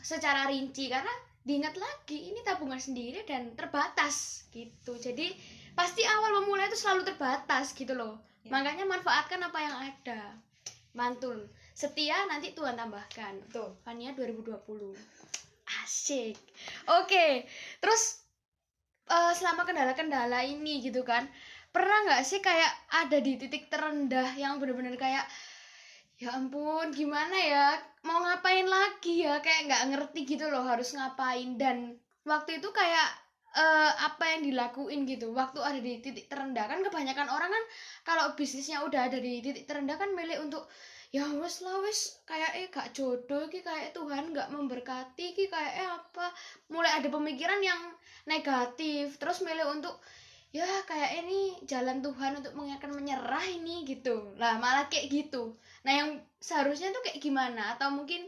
secara 0.01 0.49
rinci 0.49 0.87
karena 0.87 1.11
diingat 1.47 1.79
lagi 1.79 2.31
ini 2.33 2.43
tabungan 2.43 2.79
sendiri 2.81 3.23
dan 3.23 3.53
terbatas 3.53 4.47
gitu. 4.51 4.97
Jadi 4.97 5.31
pasti 5.77 6.01
awal 6.03 6.41
memulai 6.41 6.67
itu 6.67 6.75
selalu 6.81 7.05
terbatas 7.07 7.77
gitu 7.77 7.93
loh. 7.93 8.17
Ya. 8.41 8.51
Makanya 8.51 8.89
manfaatkan 8.89 9.39
apa 9.45 9.59
yang 9.61 9.75
ada. 9.93 10.21
Mantul. 10.97 11.45
Setia 11.77 12.25
nanti 12.25 12.57
Tuhan 12.57 12.73
tambahkan. 12.73 13.37
betul 13.45 13.77
Fania 13.85 14.17
2020. 14.17 14.97
Asik. 15.67 16.39
Oke, 16.87 17.43
terus 17.83 18.23
eh, 19.11 19.33
selama 19.35 19.67
kendala-kendala 19.67 20.39
ini 20.47 20.79
gitu 20.79 21.03
kan 21.03 21.27
pernah 21.75 21.97
nggak 22.07 22.23
sih 22.23 22.39
kayak 22.39 22.71
ada 22.89 23.17
di 23.19 23.35
titik 23.35 23.67
terendah 23.67 24.33
yang 24.39 24.57
bener-bener 24.57 24.95
kayak 24.95 25.27
ya 26.17 26.33
ampun 26.39 26.89
gimana 26.95 27.35
ya? 27.37 27.67
Mau 28.07 28.23
ngapain 28.23 28.65
lagi 28.65 29.27
ya? 29.27 29.43
Kayak 29.43 29.61
nggak 29.67 29.83
ngerti 29.93 30.21
gitu 30.25 30.45
loh 30.47 30.63
harus 30.63 30.95
ngapain. 30.95 31.59
Dan 31.59 31.99
waktu 32.23 32.63
itu 32.63 32.69
kayak 32.71 33.09
eh, 33.59 33.91
apa 34.07 34.23
yang 34.35 34.41
dilakuin 34.47 35.03
gitu 35.03 35.35
waktu 35.35 35.59
ada 35.59 35.79
di 35.83 35.99
titik 35.99 36.31
terendah. 36.31 36.65
Kan 36.71 36.79
kebanyakan 36.87 37.27
orang 37.27 37.51
kan 37.51 37.63
kalau 38.07 38.25
bisnisnya 38.39 38.81
udah 38.87 39.11
ada 39.11 39.19
di 39.19 39.43
titik 39.43 39.67
terendah 39.67 39.99
kan 39.99 40.15
milih 40.15 40.47
untuk 40.47 40.71
ya 41.15 41.23
wes 41.39 41.63
lah 41.63 41.79
wes 41.79 42.19
kayak 42.27 42.51
eh 42.59 42.67
gak 42.67 42.91
jodoh 42.91 43.47
ki 43.47 43.63
kayak 43.63 43.95
Tuhan 43.95 44.35
nggak 44.35 44.51
memberkati 44.51 45.33
ki 45.33 45.47
kayak 45.47 45.73
eh 45.79 45.87
apa? 45.87 46.27
Mulai 46.67 46.99
ada 46.99 47.07
pemikiran 47.07 47.63
yang 47.63 47.79
negatif 48.27 49.15
terus 49.15 49.39
milih 49.39 49.71
untuk 49.71 49.95
ya 50.51 50.67
kayak 50.87 51.23
ini 51.23 51.59
jalan 51.67 52.03
Tuhan 52.03 52.39
untuk 52.39 52.55
mengingatkan 52.55 52.91
menyerah 52.91 53.45
ini 53.47 53.87
gitu. 53.87 54.35
Lah 54.35 54.59
malah 54.59 54.91
kayak 54.91 55.07
gitu. 55.11 55.55
Nah 55.87 55.93
yang 55.95 56.09
seharusnya 56.43 56.91
tuh 56.91 57.03
kayak 57.03 57.23
gimana? 57.23 57.75
Atau 57.75 57.91
mungkin 57.91 58.27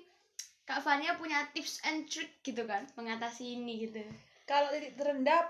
Kak 0.63 0.85
Fania 0.85 1.17
punya 1.17 1.49
tips 1.49 1.81
and 1.89 2.05
trick 2.05 2.39
gitu 2.45 2.63
kan 2.69 2.85
mengatasi 2.93 3.57
ini 3.57 3.89
gitu. 3.89 4.05
Kalau 4.45 4.69
titik 4.69 4.95
terendah 4.95 5.49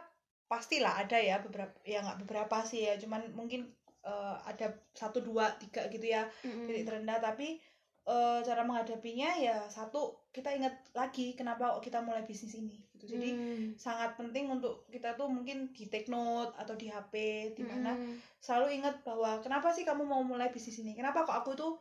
pastilah 0.50 1.06
ada 1.06 1.20
ya 1.22 1.38
beberapa 1.44 1.76
ya 1.86 2.02
nggak 2.02 2.26
beberapa 2.26 2.64
sih 2.66 2.88
ya. 2.88 2.96
Cuman 2.98 3.36
mungkin 3.36 3.70
eh, 4.10 4.36
ada 4.50 4.74
satu 4.98 5.22
dua 5.22 5.54
tiga 5.62 5.86
gitu 5.94 6.10
ya 6.10 6.26
titik 6.66 6.90
terendah. 6.90 7.22
Tapi 7.22 7.62
eh, 8.10 8.40
cara 8.42 8.66
menghadapinya 8.66 9.38
ya 9.38 9.70
satu 9.70 10.18
kita 10.34 10.50
ingat 10.58 10.74
lagi 10.98 11.38
kenapa 11.38 11.78
kok 11.78 11.86
kita 11.86 12.02
mulai 12.02 12.26
bisnis 12.26 12.58
ini 12.58 12.82
gitu. 12.98 13.16
Jadi 13.16 13.30
Hmm. 13.38 13.68
sangat 13.78 14.18
penting 14.18 14.50
untuk 14.50 14.90
kita 14.90 15.14
tuh 15.14 15.30
mungkin 15.30 15.70
di 15.72 15.86
take 15.88 16.10
note 16.10 16.52
atau 16.58 16.74
di 16.74 16.90
HP 16.90 17.14
di 17.54 17.64
mana 17.64 17.94
selalu 18.42 18.82
ingat 18.82 19.06
bahwa 19.06 19.38
kenapa 19.46 19.70
sih 19.70 19.86
kamu 19.86 20.04
mau 20.10 20.26
mulai 20.26 20.50
bisnis 20.50 20.82
ini? 20.82 20.98
Kenapa 20.98 21.22
kok 21.24 21.38
aku 21.46 21.54
tuh 21.54 21.74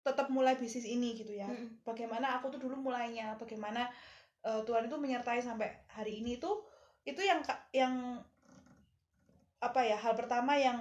tetap 0.00 0.32
mulai 0.32 0.56
bisnis 0.56 0.84
ini 0.88 1.12
gitu 1.12 1.32
ya? 1.36 1.48
Mm-mm. 1.48 1.84
bagaimana 1.84 2.40
aku 2.40 2.48
tuh 2.52 2.60
dulu 2.60 2.76
mulainya? 2.92 3.36
Bagaimana 3.40 3.88
eh, 4.44 4.60
Tuhan 4.64 4.88
itu 4.88 4.96
menyertai 4.96 5.40
sampai 5.40 5.68
hari 5.92 6.20
ini 6.24 6.36
tuh 6.40 6.60
itu 7.08 7.20
yang 7.24 7.40
yang 7.72 8.20
apa 9.60 9.80
ya 9.84 9.96
hal 9.96 10.16
pertama 10.16 10.56
yang 10.56 10.80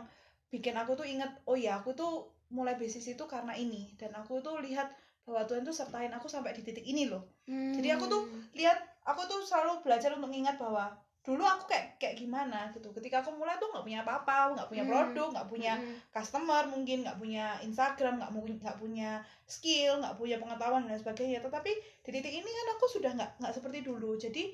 bikin 0.50 0.74
aku 0.74 0.94
tuh 0.94 1.06
ingat 1.06 1.30
oh 1.46 1.54
ya 1.54 1.78
aku 1.78 1.94
tuh 1.94 2.26
mulai 2.50 2.74
bisnis 2.74 3.06
itu 3.06 3.24
karena 3.26 3.54
ini 3.54 3.94
dan 3.96 4.10
aku 4.12 4.42
tuh 4.42 4.58
lihat 4.60 4.90
bahwa 5.22 5.46
Tuhan 5.46 5.62
tuh 5.62 5.70
sertain 5.72 6.10
aku 6.10 6.26
sampai 6.26 6.58
di 6.58 6.66
titik 6.66 6.82
ini 6.84 7.06
loh 7.06 7.22
Jadi 7.46 7.90
aku 7.94 8.06
tuh 8.06 8.22
Hmm. 8.26 8.42
lihat 8.54 8.78
aku 9.06 9.26
tuh 9.26 9.42
selalu 9.42 9.86
belajar 9.86 10.10
untuk 10.14 10.34
ingat 10.34 10.58
bahwa 10.58 10.90
dulu 11.20 11.46
aku 11.46 11.70
kayak 11.70 12.02
kayak 12.02 12.18
gimana 12.18 12.74
gitu 12.74 12.90
ketika 12.90 13.22
aku 13.22 13.30
mulai 13.38 13.54
tuh 13.62 13.70
nggak 13.70 13.86
punya 13.86 14.02
apa-apa 14.02 14.58
nggak 14.58 14.66
punya 14.66 14.82
Hmm. 14.82 14.90
produk 14.90 15.28
nggak 15.30 15.48
punya 15.48 15.74
Mm-mm. 15.78 15.96
customer 16.10 16.64
mungkin 16.66 17.06
nggak 17.06 17.18
punya 17.22 17.46
Instagram 17.62 18.18
nggak 18.18 18.32
mungkin 18.34 18.56
nggak 18.58 18.78
punya 18.82 19.22
skill 19.46 20.02
nggak 20.02 20.18
punya 20.18 20.42
pengetahuan 20.42 20.90
dan 20.90 20.98
sebagainya 20.98 21.46
tetapi 21.46 21.70
di 22.02 22.10
titik 22.10 22.34
ini 22.34 22.50
kan 22.50 22.68
aku 22.74 22.86
sudah 22.90 23.12
nggak 23.14 23.32
nggak 23.38 23.54
seperti 23.54 23.86
dulu 23.86 24.18
jadi 24.18 24.50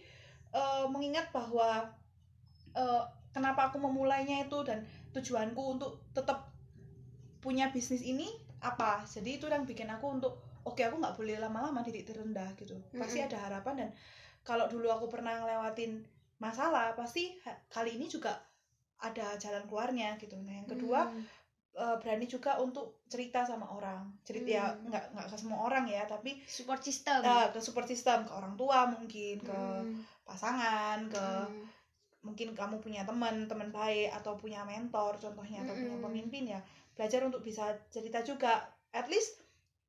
eh, 0.52 0.86
mengingat 0.92 1.32
bahwa 1.32 1.88
eh, 2.76 3.04
kenapa 3.32 3.72
aku 3.72 3.78
memulainya 3.80 4.44
itu 4.44 4.60
dan 4.68 4.84
tujuanku 5.16 5.62
untuk 5.80 6.04
tetap 6.12 6.52
punya 7.40 7.70
bisnis 7.70 8.02
ini 8.02 8.28
apa 8.60 9.06
jadi 9.06 9.38
itu 9.38 9.46
yang 9.46 9.64
bikin 9.64 9.88
aku 9.88 10.18
untuk 10.18 10.34
oke 10.66 10.82
aku 10.82 10.98
nggak 10.98 11.16
boleh 11.16 11.38
lama-lama 11.38 11.86
titik 11.86 12.10
terendah 12.10 12.50
gitu 12.58 12.74
pasti 12.98 13.22
Mm-mm. 13.22 13.30
ada 13.30 13.38
harapan 13.46 13.74
dan 13.86 13.90
kalau 14.42 14.66
dulu 14.66 14.90
aku 14.90 15.06
pernah 15.10 15.38
ngelewatin 15.42 16.02
masalah 16.42 16.98
pasti 16.98 17.38
kali 17.70 17.96
ini 17.96 18.10
juga 18.10 18.34
ada 18.98 19.38
jalan 19.38 19.64
keluarnya 19.70 20.18
gitu 20.18 20.36
nah 20.42 20.54
yang 20.58 20.68
kedua 20.68 21.06
Hmm. 21.06 21.24
eh, 21.76 21.96
berani 22.00 22.24
juga 22.24 22.56
untuk 22.64 23.04
cerita 23.12 23.44
sama 23.44 23.68
orang 23.68 24.08
cerita 24.24 24.48
ya 24.48 24.72
Hmm. 24.72 24.88
nggak 24.90 25.06
nggak 25.12 25.28
ke 25.28 25.36
semua 25.38 25.60
orang 25.68 25.86
ya 25.86 26.08
tapi 26.08 26.40
support 26.48 26.80
system 26.82 27.20
eh, 27.22 27.48
ke 27.52 27.60
support 27.60 27.84
system 27.86 28.24
ke 28.24 28.32
orang 28.32 28.56
tua 28.56 28.88
mungkin 28.90 29.44
ke 29.44 29.60
Hmm. 29.60 30.00
pasangan 30.24 31.06
ke 31.12 31.20
Hmm. 31.20 31.68
Mungkin 32.26 32.58
kamu 32.58 32.82
punya 32.82 33.06
teman 33.06 33.46
teman 33.46 33.70
baik 33.70 34.10
atau 34.10 34.34
punya 34.34 34.66
mentor 34.66 35.14
contohnya 35.22 35.62
atau 35.62 35.78
punya 35.78 35.94
Mm-mm. 35.96 36.06
pemimpin 36.10 36.44
ya 36.58 36.60
belajar 36.98 37.22
untuk 37.22 37.46
bisa 37.46 37.78
cerita 37.94 38.26
juga 38.26 38.66
at 38.90 39.06
least 39.08 39.46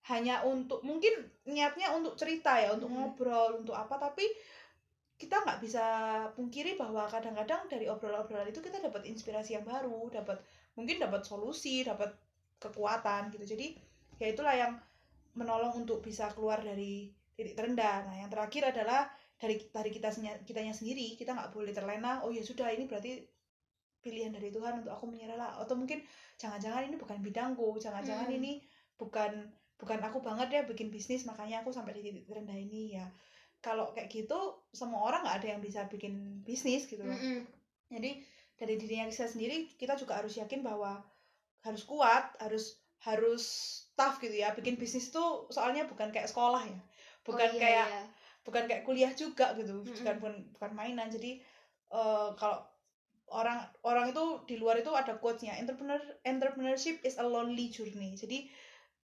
hanya 0.07 0.45
untuk 0.47 0.84
mungkin 0.87 1.26
niatnya 1.49 1.91
untuk 1.97 2.14
cerita 2.14 2.61
ya 2.61 2.76
untuk 2.76 2.93
Mm. 2.93 2.95
ngobrol 2.95 3.64
untuk 3.64 3.74
apa 3.74 3.97
tapi 3.99 4.28
kita 5.16 5.41
nggak 5.43 5.64
bisa 5.64 5.84
pungkiri 6.37 6.76
bahwa 6.76 7.09
kadang-kadang 7.09 7.64
dari 7.72 7.89
obrolan-obrolan 7.89 8.53
itu 8.53 8.61
kita 8.61 8.84
dapat 8.84 9.09
inspirasi 9.09 9.57
yang 9.57 9.64
baru 9.64 10.12
dapat 10.12 10.37
mungkin 10.76 11.01
dapat 11.01 11.24
solusi 11.24 11.80
dapat 11.82 12.12
kekuatan 12.61 13.32
gitu 13.32 13.57
jadi 13.57 13.72
ya 14.20 14.26
itulah 14.28 14.53
yang 14.53 14.72
menolong 15.32 15.72
untuk 15.84 16.05
bisa 16.05 16.28
keluar 16.37 16.61
dari 16.61 17.09
titik 17.32 17.57
terendah 17.57 18.05
nah 18.05 18.14
yang 18.16 18.28
terakhir 18.28 18.76
adalah 18.76 19.09
dari 19.37 19.61
dari 19.68 19.91
kita 19.93 20.09
kitanya 20.49 20.72
sendiri 20.72 21.12
kita 21.20 21.37
nggak 21.37 21.53
boleh 21.53 21.72
terlena 21.76 22.24
oh 22.24 22.32
ya 22.32 22.41
sudah 22.41 22.72
ini 22.72 22.89
berarti 22.89 23.20
pilihan 24.01 24.32
dari 24.32 24.49
Tuhan 24.55 24.80
untuk 24.80 24.93
aku 24.95 25.11
menyerah 25.11 25.37
lah 25.37 25.51
atau 25.61 25.74
mungkin 25.74 26.01
jangan-jangan 26.39 26.87
ini 26.89 26.97
bukan 26.97 27.18
bidangku 27.20 27.76
jangan-jangan 27.76 28.30
Hmm. 28.30 28.39
ini 28.39 28.53
bukan 28.97 29.51
bukan 29.76 29.99
aku 30.01 30.24
banget 30.24 30.49
ya 30.57 30.61
bikin 30.64 30.89
bisnis 30.89 31.28
makanya 31.28 31.61
aku 31.61 31.68
sampai 31.74 31.93
di 31.93 32.01
titik 32.07 32.24
terendah 32.24 32.57
ini 32.57 32.97
ya 32.97 33.05
kalau 33.61 33.93
kayak 33.93 34.09
gitu 34.09 34.39
semua 34.72 35.05
orang 35.05 35.20
nggak 35.26 35.37
ada 35.43 35.49
yang 35.57 35.61
bisa 35.61 35.84
bikin 35.91 36.41
bisnis 36.47 36.89
gitu 36.89 37.05
loh 37.05 37.12
Mm-mm. 37.12 37.45
jadi 37.93 38.11
dari 38.57 38.74
dirinya 38.80 39.05
kita 39.12 39.28
sendiri 39.28 39.68
kita 39.76 40.01
juga 40.01 40.16
harus 40.16 40.32
yakin 40.39 40.64
bahwa 40.64 41.05
harus 41.61 41.82
kuat 41.84 42.32
harus 42.41 42.80
harus 43.05 43.45
tough 43.99 44.16
gitu 44.22 44.32
ya 44.32 44.57
bikin 44.57 44.80
bisnis 44.80 45.12
itu 45.12 45.24
soalnya 45.53 45.84
bukan 45.84 46.09
kayak 46.09 46.30
sekolah 46.30 46.64
ya 46.64 46.80
bukan 47.26 47.53
Oh, 47.53 47.53
iya, 47.53 47.61
kayak 47.61 47.87
iya. 47.91 48.03
Bukan 48.47 48.70
kayak 48.70 48.86
kuliah 48.86 49.11
juga 49.12 49.53
gitu 49.59 49.82
Mm-mm. 49.82 49.90
bukan 49.90 50.14
bukan 50.22 50.34
bukan 50.55 50.70
mainan 50.72 51.11
jadi 51.11 51.42
eh, 51.90 52.28
kalau 52.38 52.62
orang 53.26 53.59
orang 53.82 54.14
itu 54.14 54.22
di 54.47 54.55
luar 54.55 54.78
itu 54.78 54.94
ada 54.94 55.18
quotes-nya 55.18 55.59
entrepreneur 55.59 55.99
entrepreneurship 56.22 57.03
is 57.03 57.18
a 57.18 57.26
lonely 57.26 57.66
journey 57.68 58.14
jadi 58.14 58.47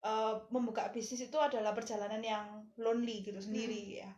eh, 0.06 0.34
membuka 0.54 0.86
bisnis 0.94 1.26
itu 1.26 1.38
adalah 1.42 1.74
perjalanan 1.74 2.22
yang 2.22 2.46
lonely 2.78 3.26
gitu 3.26 3.42
sendiri 3.42 3.98
ya 3.98 4.10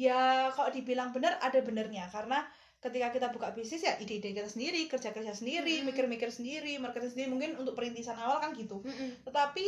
ya 0.00 0.20
kalau 0.56 0.72
dibilang 0.72 1.12
benar 1.12 1.36
ada 1.44 1.60
benernya 1.60 2.08
karena 2.08 2.40
ketika 2.80 3.12
kita 3.12 3.28
buka 3.28 3.52
bisnis 3.52 3.84
ya 3.84 4.00
ide-ide 4.00 4.32
kita 4.32 4.48
sendiri 4.48 4.88
kerja-kerja 4.88 5.36
sendiri 5.36 5.84
Mm. 5.84 5.92
mikir-mikir 5.92 6.32
sendiri 6.32 6.80
marketing 6.80 7.12
sendiri 7.12 7.28
mungkin 7.28 7.50
untuk 7.60 7.76
perintisan 7.76 8.16
awal 8.16 8.40
kan 8.40 8.56
gitu 8.56 8.80
Mm-mm. 8.80 9.20
tetapi 9.28 9.66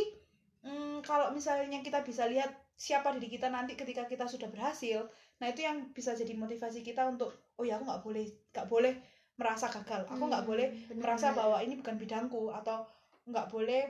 mm, 0.65 1.05
kalau 1.05 1.29
misalnya 1.29 1.77
kita 1.85 2.01
bisa 2.01 2.25
lihat 2.25 2.49
siapa 2.75 3.13
diri 3.15 3.29
kita 3.29 3.47
nanti 3.49 3.77
ketika 3.77 4.03
kita 4.05 4.25
sudah 4.27 4.49
berhasil 4.49 5.05
nah 5.39 5.47
itu 5.49 5.63
yang 5.65 5.91
bisa 5.93 6.13
jadi 6.13 6.33
motivasi 6.33 6.81
kita 6.81 7.05
untuk 7.07 7.31
oh 7.57 7.63
ya 7.65 7.77
aku 7.77 7.85
nggak 7.87 8.03
boleh 8.03 8.25
nggak 8.53 8.67
boleh 8.69 8.93
merasa 9.35 9.65
gagal 9.69 10.05
aku 10.09 10.23
nggak 10.29 10.43
Hmm, 10.45 10.49
boleh 10.49 10.67
bener-bener. 10.69 11.01
merasa 11.01 11.27
bahwa 11.33 11.57
ini 11.61 11.73
bukan 11.77 11.95
bidangku 11.97 12.53
atau 12.53 12.85
nggak 13.25 13.47
boleh 13.49 13.81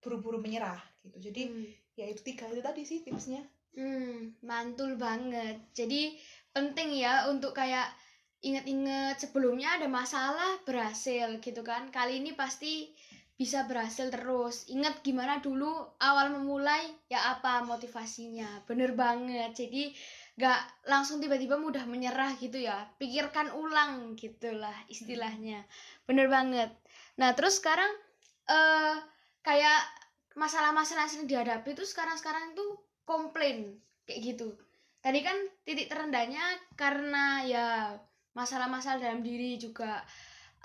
buru-buru 0.00 0.38
menyerah 0.38 0.78
gitu 1.02 1.18
jadi 1.18 1.42
Hmm. 1.48 1.66
ya 1.96 2.04
itu 2.06 2.20
tiga 2.22 2.44
itu 2.52 2.60
tadi 2.60 2.82
sih 2.84 3.00
tipsnya 3.02 3.42
Hmm, 3.76 4.32
mantul 4.40 4.96
banget. 4.96 5.60
Jadi 5.76 6.16
penting 6.48 6.96
ya 6.96 7.28
untuk 7.28 7.52
kayak 7.52 7.92
inget-inget 8.40 9.20
sebelumnya 9.20 9.76
ada 9.76 9.84
masalah 9.84 10.56
berhasil 10.64 11.36
gitu 11.44 11.60
kan. 11.60 11.92
Kali 11.92 12.24
ini 12.24 12.32
pasti 12.32 12.88
bisa 13.36 13.68
berhasil 13.68 14.08
terus. 14.08 14.64
Ingat 14.72 15.04
gimana 15.04 15.44
dulu 15.44 15.68
awal 16.00 16.32
memulai 16.32 16.88
ya 17.12 17.36
apa 17.36 17.62
motivasinya. 17.68 18.64
Bener 18.64 18.96
banget. 18.96 19.52
Jadi 19.52 19.92
gak 20.40 20.88
langsung 20.88 21.20
tiba-tiba 21.20 21.60
mudah 21.60 21.84
menyerah 21.84 22.32
gitu 22.40 22.56
ya. 22.56 22.88
Pikirkan 22.96 23.52
ulang 23.52 24.16
gitulah 24.16 24.74
istilahnya. 24.88 25.68
Bener 26.08 26.32
banget. 26.32 26.72
Nah 27.20 27.36
terus 27.36 27.60
sekarang 27.60 27.92
eh 28.48 28.96
kayak 29.44 29.80
masalah-masalah 30.36 31.08
yang 31.12 31.28
dihadapi 31.28 31.72
itu 31.76 31.84
sekarang-sekarang 31.84 32.56
itu 32.56 32.66
komplain 33.04 33.80
kayak 34.08 34.32
gitu. 34.32 34.56
Tadi 35.04 35.20
kan 35.20 35.36
titik 35.62 35.92
terendahnya 35.92 36.42
karena 36.74 37.44
ya 37.44 37.66
masalah-masalah 38.32 39.00
dalam 39.00 39.20
diri 39.20 39.60
juga. 39.60 40.04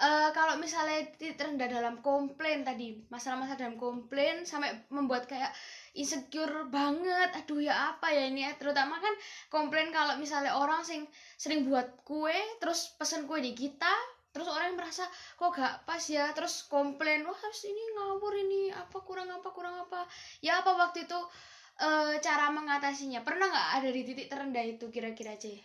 Eh 0.02 0.30
kalau 0.34 0.58
misalnya 0.58 1.06
titik 1.14 1.38
terendah 1.38 1.70
dalam 1.70 2.02
komplain 2.02 2.66
tadi, 2.66 3.06
masalah-masalah 3.14 3.60
dalam 3.62 3.78
komplain 3.78 4.42
sampai 4.50 4.74
membuat 4.90 5.30
kayak 5.30 5.54
insecure 5.94 6.66
banget. 6.74 7.30
Aduh 7.38 7.62
ya 7.62 7.94
apa 7.94 8.10
ya 8.10 8.26
ini 8.26 8.42
ya. 8.42 8.58
Terutama 8.58 8.98
kan 8.98 9.14
komplain 9.54 9.94
kalau 9.94 10.18
misalnya 10.18 10.58
orang 10.58 10.82
sing 10.82 11.06
sering 11.38 11.70
buat 11.70 12.02
kue 12.02 12.34
terus 12.58 12.98
pesen 12.98 13.30
kue 13.30 13.46
di 13.46 13.54
kita 13.54 13.94
terus 14.34 14.48
orang 14.48 14.74
yang 14.74 14.80
merasa 14.82 15.06
kok 15.38 15.54
gak 15.54 15.86
pas 15.86 16.02
ya? 16.10 16.34
Terus 16.34 16.66
komplain 16.66 17.22
wah 17.22 17.38
harus 17.38 17.62
ini 17.70 17.84
ngawur 17.94 18.34
ini 18.42 18.62
apa 18.74 18.98
kurang 19.06 19.30
apa 19.30 19.54
kurang 19.54 19.86
apa? 19.86 20.10
Ya 20.42 20.66
apa 20.66 20.82
waktu 20.82 21.06
itu 21.06 21.20
eh, 21.78 22.18
cara 22.26 22.50
mengatasinya. 22.50 23.22
Pernah 23.22 23.54
nggak 23.54 23.70
ada 23.78 23.90
di 23.94 24.02
titik 24.02 24.34
terendah 24.34 24.66
itu 24.66 24.90
kira-kira 24.90 25.38
C 25.38 25.62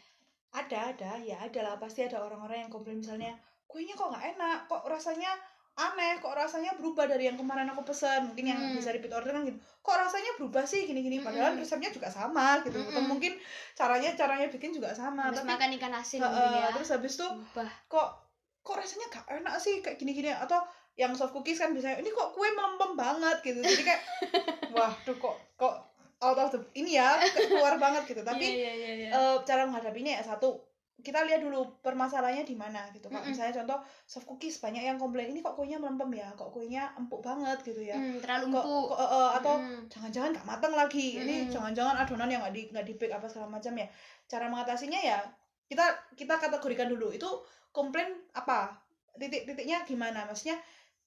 ada 0.53 0.93
ada. 0.93 1.11
Ya 1.25 1.41
ada 1.41 1.61
lah. 1.65 1.75
Pasti 1.81 2.05
ada 2.05 2.21
orang-orang 2.21 2.69
yang 2.69 2.73
komplain 2.73 3.01
misalnya 3.01 3.33
kuenya 3.67 3.93
kok 3.93 4.09
nggak 4.09 4.25
enak 4.33 4.59
kok 4.65 4.83
rasanya 4.85 5.31
aneh 5.77 6.17
kok 6.17 6.33
rasanya 6.33 6.73
berubah 6.73 7.05
dari 7.05 7.29
yang 7.29 7.37
kemarin 7.37 7.69
aku 7.69 7.85
pesen 7.85 8.25
mungkin 8.25 8.49
yang 8.49 8.57
Hmm. 8.57 8.73
bisa 8.73 8.91
repeat 8.91 9.13
order 9.13 9.29
kan 9.29 9.45
gitu 9.45 9.55
kok 9.79 9.97
rasanya 9.99 10.33
berubah 10.35 10.65
sih 10.65 10.85
gini-gini 10.85 11.21
padahal 11.21 11.53
Mm-mm. 11.53 11.61
resepnya 11.61 11.91
juga 11.91 12.09
sama 12.09 12.65
gitu 12.65 12.81
atau 12.81 12.97
Mm-mm. 12.97 13.07
mungkin 13.07 13.37
caranya 13.73 14.11
caranya 14.13 14.49
bikin 14.49 14.73
juga 14.73 14.91
sama 14.91 15.29
Habis 15.29 15.45
tapi 15.45 15.53
makan 15.53 15.71
ikan 15.77 15.93
asin 15.95 16.19
mungkin 16.19 16.49
ya 16.55 16.73
terus 16.73 16.89
habis 16.91 17.13
itu 17.15 17.29
Ubah. 17.29 17.71
kok 17.87 18.09
kok 18.63 18.75
rasanya 18.75 19.07
gak 19.13 19.25
enak 19.37 19.55
sih 19.57 19.79
kayak 19.79 19.95
gini-gini 19.95 20.33
atau 20.33 20.65
yang 20.97 21.13
soft 21.13 21.31
cookies 21.31 21.61
kan 21.61 21.71
biasanya 21.71 22.01
ini 22.01 22.09
kok 22.09 22.33
kue 22.33 22.49
melempem 22.49 22.97
banget 22.97 23.37
gitu 23.45 23.61
jadi 23.61 23.83
kayak 23.85 24.03
wah 24.75 24.97
tuh 25.05 25.13
kok 25.15 25.37
kok 25.55 25.75
out 26.19 26.39
of 26.41 26.49
the 26.49 26.61
ini 26.75 26.97
ya 26.97 27.21
keluar 27.37 27.77
banget 27.77 28.09
gitu 28.09 28.25
tapi 28.25 28.49
Iya, 28.49 28.73
iya, 28.73 28.91
iya, 28.97 29.07
iya. 29.07 29.09
eh, 29.13 29.37
cara 29.45 29.69
menghadapinya 29.69 30.17
ya 30.17 30.25
satu 30.25 30.57
kita 30.97 31.29
lihat 31.29 31.45
dulu 31.45 31.77
permasalahannya 31.85 32.43
di 32.43 32.57
mana 32.57 32.89
gitu 32.91 33.07
kalau 33.07 33.21
Mm-mm. 33.21 33.37
misalnya 33.37 33.61
contoh 33.63 33.79
soft 34.09 34.25
cookies 34.25 34.57
banyak 34.59 34.81
yang 34.81 34.97
komplain 34.97 35.29
ini 35.29 35.45
kok 35.45 35.53
kuenya 35.53 35.77
melempem 35.77 36.09
ya 36.17 36.29
kok 36.33 36.49
kuenya 36.51 36.89
empuk 36.97 37.21
banget 37.21 37.61
gitu 37.63 37.85
ya 37.85 37.95
Hmm, 37.95 38.17
terlalu 38.19 38.57
kok, 38.57 38.65
empuk 38.65 38.87
kok, 38.89 38.97
eh, 38.97 39.11
eh, 39.13 39.31
atau 39.37 39.55
Mm. 39.61 39.83
jangan-jangan 39.93 40.31
gak 40.35 40.47
mateng 40.49 40.73
lagi 40.73 41.07
ini 41.21 41.35
Mm-mm. 41.45 41.53
jangan-jangan 41.53 41.95
adonan 42.01 42.33
yang 42.33 42.41
nggak 42.41 42.55
di 42.57 42.63
nggak 42.73 42.87
di 42.87 42.95
bake 42.97 43.13
apa 43.13 43.27
segala 43.29 43.49
macam 43.53 43.73
ya 43.77 43.87
cara 44.25 44.49
mengatasinya 44.49 44.97
ya 44.99 45.19
kita 45.69 45.85
kita 46.17 46.35
kategorikan 46.39 46.89
dulu 46.89 47.13
itu 47.13 47.29
komplain 47.71 48.09
apa 48.33 48.73
titik-titiknya 49.15 49.85
gimana 49.85 50.25
maksudnya 50.25 50.57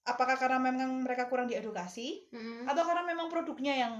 apakah 0.02 0.38
karena 0.38 0.62
memang 0.62 1.02
mereka 1.02 1.26
kurang 1.26 1.50
diedukasi 1.50 2.30
Mm-mm. 2.30 2.70
atau 2.70 2.82
karena 2.86 3.02
memang 3.04 3.26
produknya 3.26 3.74
yang 3.74 3.94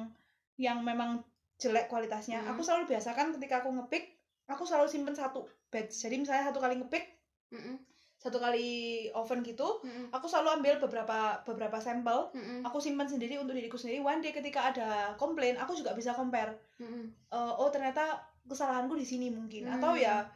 yang 0.54 0.78
memang 0.80 1.18
jelek 1.58 1.90
kualitasnya 1.90 2.40
Mm. 2.40 2.54
aku 2.54 2.62
selalu 2.62 2.88
biasakan 2.88 3.34
ketika 3.36 3.60
aku 3.60 3.74
ngepick 3.74 4.19
aku 4.50 4.66
selalu 4.66 4.86
simpen 4.86 5.14
satu 5.14 5.42
batch 5.68 5.94
jadi 5.96 6.18
misalnya 6.18 6.50
satu 6.50 6.58
kali 6.58 6.76
ngepick 6.76 7.06
Mm-mm. 7.50 7.76
satu 8.20 8.36
kali 8.36 8.68
oven 9.10 9.40
gitu 9.40 9.80
Mm-mm. 9.80 10.12
aku 10.12 10.28
selalu 10.28 10.60
ambil 10.60 10.74
beberapa 10.78 11.40
beberapa 11.42 11.78
sampel 11.78 12.30
Mm-mm. 12.30 12.62
aku 12.62 12.78
simpan 12.78 13.08
sendiri 13.08 13.40
untuk 13.40 13.56
diriku 13.56 13.74
sendiri 13.74 13.98
one 13.98 14.20
day 14.20 14.30
ketika 14.30 14.70
ada 14.70 14.88
komplain 15.16 15.56
aku 15.56 15.72
juga 15.72 15.94
bisa 15.94 16.12
compare 16.12 16.54
Mm-mm. 16.78 17.10
Eh, 17.32 17.52
oh 17.56 17.70
ternyata 17.70 18.20
kesalahanku 18.44 18.94
di 18.94 19.06
sini 19.06 19.30
mungkin 19.30 19.66
Hmm. 19.66 19.78
atau 19.78 19.94
ya 19.94 20.26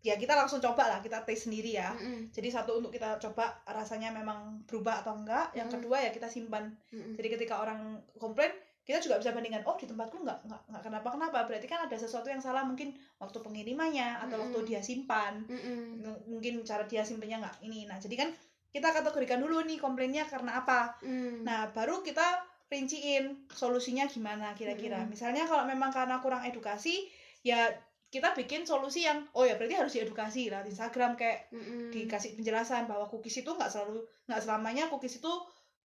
ya 0.00 0.16
kita 0.16 0.32
langsung 0.32 0.64
coba 0.64 0.88
lah 0.88 0.98
kita 1.04 1.22
tes 1.28 1.44
sendiri 1.44 1.76
ya 1.76 1.92
Mm-mm. 1.92 2.32
jadi 2.32 2.48
satu 2.50 2.80
untuk 2.80 2.88
kita 2.90 3.20
coba 3.20 3.60
rasanya 3.68 4.08
memang 4.10 4.64
berubah 4.64 5.04
atau 5.04 5.12
enggak 5.14 5.52
yang 5.52 5.68
Hmm. 5.68 5.76
kedua 5.76 5.96
ya 6.00 6.10
kita 6.10 6.24
simpan 6.26 6.72
Mm-mm. 6.90 7.14
jadi 7.20 7.28
ketika 7.36 7.60
orang 7.60 8.00
komplain 8.16 8.48
kita 8.90 8.98
juga 8.98 9.22
bisa 9.22 9.30
bandingkan 9.30 9.62
oh 9.62 9.78
di 9.78 9.86
tempatku 9.86 10.26
nggak 10.26 10.38
nggak 10.50 10.82
kenapa 10.82 11.08
kenapa 11.14 11.46
berarti 11.46 11.70
kan 11.70 11.86
ada 11.86 11.94
sesuatu 11.94 12.26
yang 12.26 12.42
salah 12.42 12.66
mungkin 12.66 12.90
waktu 13.22 13.38
pengirimannya 13.38 14.18
atau 14.26 14.34
Mm-mm. 14.34 14.50
waktu 14.50 14.58
dia 14.66 14.82
simpan 14.82 15.46
Mm-mm. 15.46 16.02
M- 16.02 16.22
mungkin 16.26 16.66
cara 16.66 16.82
dia 16.90 17.06
simpennya 17.06 17.38
nggak 17.38 17.56
ini 17.70 17.86
nah 17.86 18.02
jadi 18.02 18.26
kan 18.26 18.28
kita 18.74 18.90
kategorikan 18.90 19.38
dulu 19.38 19.62
nih 19.62 19.78
komplainnya 19.78 20.26
karena 20.26 20.58
apa 20.58 20.98
Mm. 21.06 21.46
Nah, 21.46 21.70
baru 21.70 22.02
kita 22.02 22.42
rinciin 22.70 23.50
solusinya 23.50 24.06
gimana 24.06 24.54
kira-kira. 24.54 25.02
Mm-mm. 25.02 25.10
Misalnya 25.10 25.42
kalau 25.46 25.66
memang 25.66 25.90
karena 25.90 26.22
kurang 26.22 26.46
edukasi, 26.46 27.10
ya 27.42 27.66
kita 28.10 28.30
bikin 28.34 28.62
solusi 28.66 29.06
yang 29.06 29.26
oh 29.34 29.42
ya 29.46 29.54
berarti 29.58 29.74
harus 29.74 29.92
diedukasi 29.94 30.50
lah 30.50 30.62
di 30.62 30.70
Instagram 30.70 31.18
kayak 31.18 31.50
Mm-mm. 31.50 31.90
dikasih 31.94 32.38
penjelasan 32.38 32.86
bahwa 32.86 33.06
cookies 33.10 33.42
itu 33.42 33.50
nggak 33.50 33.70
selalu 33.70 34.02
nggak 34.30 34.42
selamanya 34.42 34.86
cookies 34.86 35.18
itu 35.18 35.32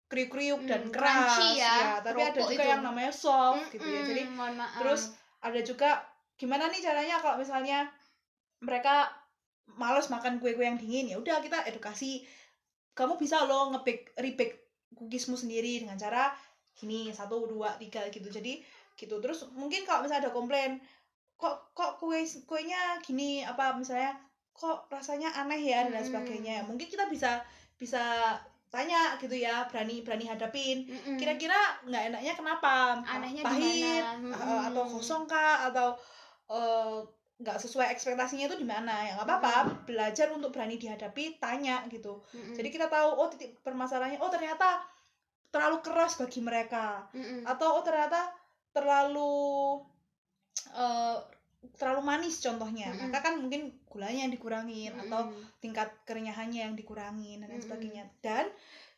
kriuk-kriuk 0.05 0.61
dan 0.69 0.85
Hmm, 0.85 0.93
keras. 0.93 1.33
crunchy 1.33 1.47
ya, 1.59 1.97
tapi 1.99 2.21
ada 2.21 2.41
juga 2.45 2.63
itu. 2.63 2.71
yang 2.71 2.81
namanya 2.85 3.11
soft 3.13 3.65
gitu 3.73 3.85
ya. 3.85 4.01
Jadi 4.05 4.23
terus 4.77 5.01
ada 5.41 5.59
juga 5.61 5.89
gimana 6.35 6.69
nih 6.69 6.81
caranya 6.83 7.15
kalau 7.17 7.37
misalnya 7.41 7.89
mereka 8.61 9.09
males 9.75 10.07
makan 10.07 10.37
kue-kue 10.37 10.61
yang 10.61 10.77
dingin 10.77 11.09
ya 11.09 11.17
udah 11.17 11.41
kita 11.41 11.65
edukasi. 11.65 12.21
Kamu 12.95 13.17
bisa 13.19 13.43
loh 13.43 13.73
ngebake 13.75 14.15
rebake 14.15 14.55
cookiesmu 14.95 15.35
sendiri 15.35 15.83
dengan 15.83 15.99
cara 15.99 16.31
gini 16.75 17.11
satu 17.11 17.49
dua 17.49 17.75
tiga 17.81 18.05
gitu. 18.13 18.29
Jadi 18.29 18.61
gitu. 18.95 19.17
Terus 19.19 19.49
mungkin 19.51 19.83
kalau 19.83 20.05
misalnya 20.05 20.29
ada 20.29 20.31
komplain 20.31 20.79
kok 21.35 21.75
kok 21.75 21.99
kue 21.99 22.23
kuenya 22.47 22.95
gini 23.03 23.43
apa 23.43 23.75
misalnya 23.75 24.15
kok 24.55 24.87
rasanya 24.87 25.33
aneh 25.35 25.59
ya? 25.59 25.83
dan 25.89 25.99
Mm-mm. 25.99 26.07
sebagainya. 26.07 26.63
Mungkin 26.63 26.87
kita 26.87 27.09
bisa 27.11 27.43
bisa 27.75 27.99
tanya 28.73 29.15
gitu 29.21 29.35
ya 29.37 29.63
berani 29.71 30.03
berani 30.03 30.25
hadapin. 30.27 30.83
Mm-mm. 30.89 31.15
kira-kira 31.15 31.55
nggak 31.87 32.03
enaknya 32.11 32.33
kenapa? 32.35 32.99
Anehnya 33.07 33.43
pahit 33.47 34.03
Mm-mm. 34.19 34.59
atau 34.71 34.83
kosong 34.83 35.23
kah? 35.29 35.69
Atau 35.71 35.95
eh, 36.51 36.99
nggak 37.35 37.57
sesuai 37.59 37.91
ekspektasinya 37.91 38.47
itu 38.47 38.57
di 38.59 38.67
mana? 38.67 38.95
Ya 39.05 39.11
nggak 39.15 39.27
apa-apa. 39.27 39.55
Belajar 39.87 40.31
untuk 40.31 40.51
berani 40.51 40.75
dihadapi 40.75 41.39
tanya 41.39 41.85
gitu. 41.87 42.19
Mm-mm. 42.35 42.55
jadi 42.55 42.69
kita 42.71 42.87
tahu 42.91 43.09
oh 43.15 43.27
titik 43.31 43.59
permasalahannya 43.63 44.19
oh 44.19 44.31
ternyata 44.31 44.83
terlalu 45.53 45.79
keras 45.79 46.19
bagi 46.19 46.43
mereka. 46.43 47.07
Mm-mm. 47.15 47.47
atau 47.47 47.79
oh 47.79 47.83
ternyata 47.85 48.27
terlalu 48.75 49.79
eh, 50.75 51.17
terlalu 51.73 52.01
manis 52.05 52.37
contohnya 52.43 52.93
Mm-mm. 52.93 53.09
maka 53.09 53.31
kan 53.31 53.41
mungkin 53.41 53.73
gulanya 53.89 54.27
yang 54.27 54.33
dikurangin 54.33 54.93
atau 54.95 55.29
Mm-mm. 55.29 55.59
tingkat 55.63 55.89
kerenyahannya 56.05 56.61
yang 56.69 56.75
dikurangin 56.77 57.41
dan 57.41 57.49
lain 57.49 57.57
Mm-mm. 57.57 57.65
sebagainya 57.65 58.03
dan 58.21 58.45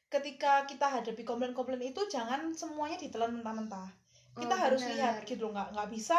ketika 0.08 0.64
kita 0.68 0.88
hadapi 0.88 1.24
komplain-komplain 1.24 1.84
itu 1.92 2.00
jangan 2.08 2.52
semuanya 2.56 2.96
ditelan 3.00 3.36
mentah-mentah 3.40 3.92
kita 4.38 4.54
Oh, 4.54 4.60
harus 4.60 4.82
benar. 4.86 4.94
lihat 4.96 5.16
gitu 5.26 5.50
nggak 5.50 5.74
nggak 5.74 5.90
bisa 5.90 6.18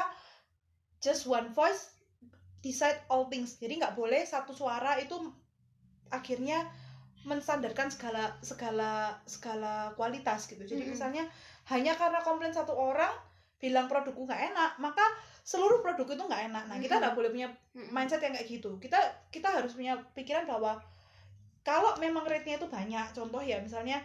just 0.99 1.25
one 1.31 1.49
voice 1.55 1.95
decide 2.61 2.99
all 3.09 3.31
things 3.31 3.57
jadi 3.57 3.79
nggak 3.79 3.95
boleh 3.95 4.27
satu 4.27 4.51
suara 4.51 4.99
itu 4.99 5.15
akhirnya 6.11 6.67
menstandarkan 7.23 7.93
segala 7.93 8.35
segala 8.43 9.21
segala 9.29 9.93
kualitas 9.95 10.49
gitu 10.51 10.63
jadi 10.67 10.83
Mm-mm. 10.83 10.93
misalnya 10.97 11.25
hanya 11.71 11.95
karena 11.95 12.19
komplain 12.25 12.53
satu 12.53 12.73
orang 12.75 13.13
bilang 13.59 13.91
produkku 13.91 14.23
nggak 14.23 14.55
enak 14.55 14.73
maka 14.79 15.03
seluruh 15.43 15.81
produk 15.81 16.07
itu 16.07 16.25
nggak 16.29 16.43
enak. 16.53 16.65
Nah 16.69 16.77
kita 16.77 17.01
nggak 17.01 17.15
boleh 17.17 17.31
punya 17.33 17.49
mindset 17.91 18.21
yang 18.21 18.37
kayak 18.37 18.49
gitu. 18.49 18.77
Kita 18.79 18.99
kita 19.33 19.49
harus 19.49 19.73
punya 19.73 19.97
pikiran 20.13 20.45
bahwa 20.45 20.79
kalau 21.65 21.97
memang 22.01 22.25
rate-nya 22.25 22.61
itu 22.61 22.69
banyak 22.69 23.07
contoh 23.17 23.41
ya 23.41 23.59
misalnya 23.61 24.01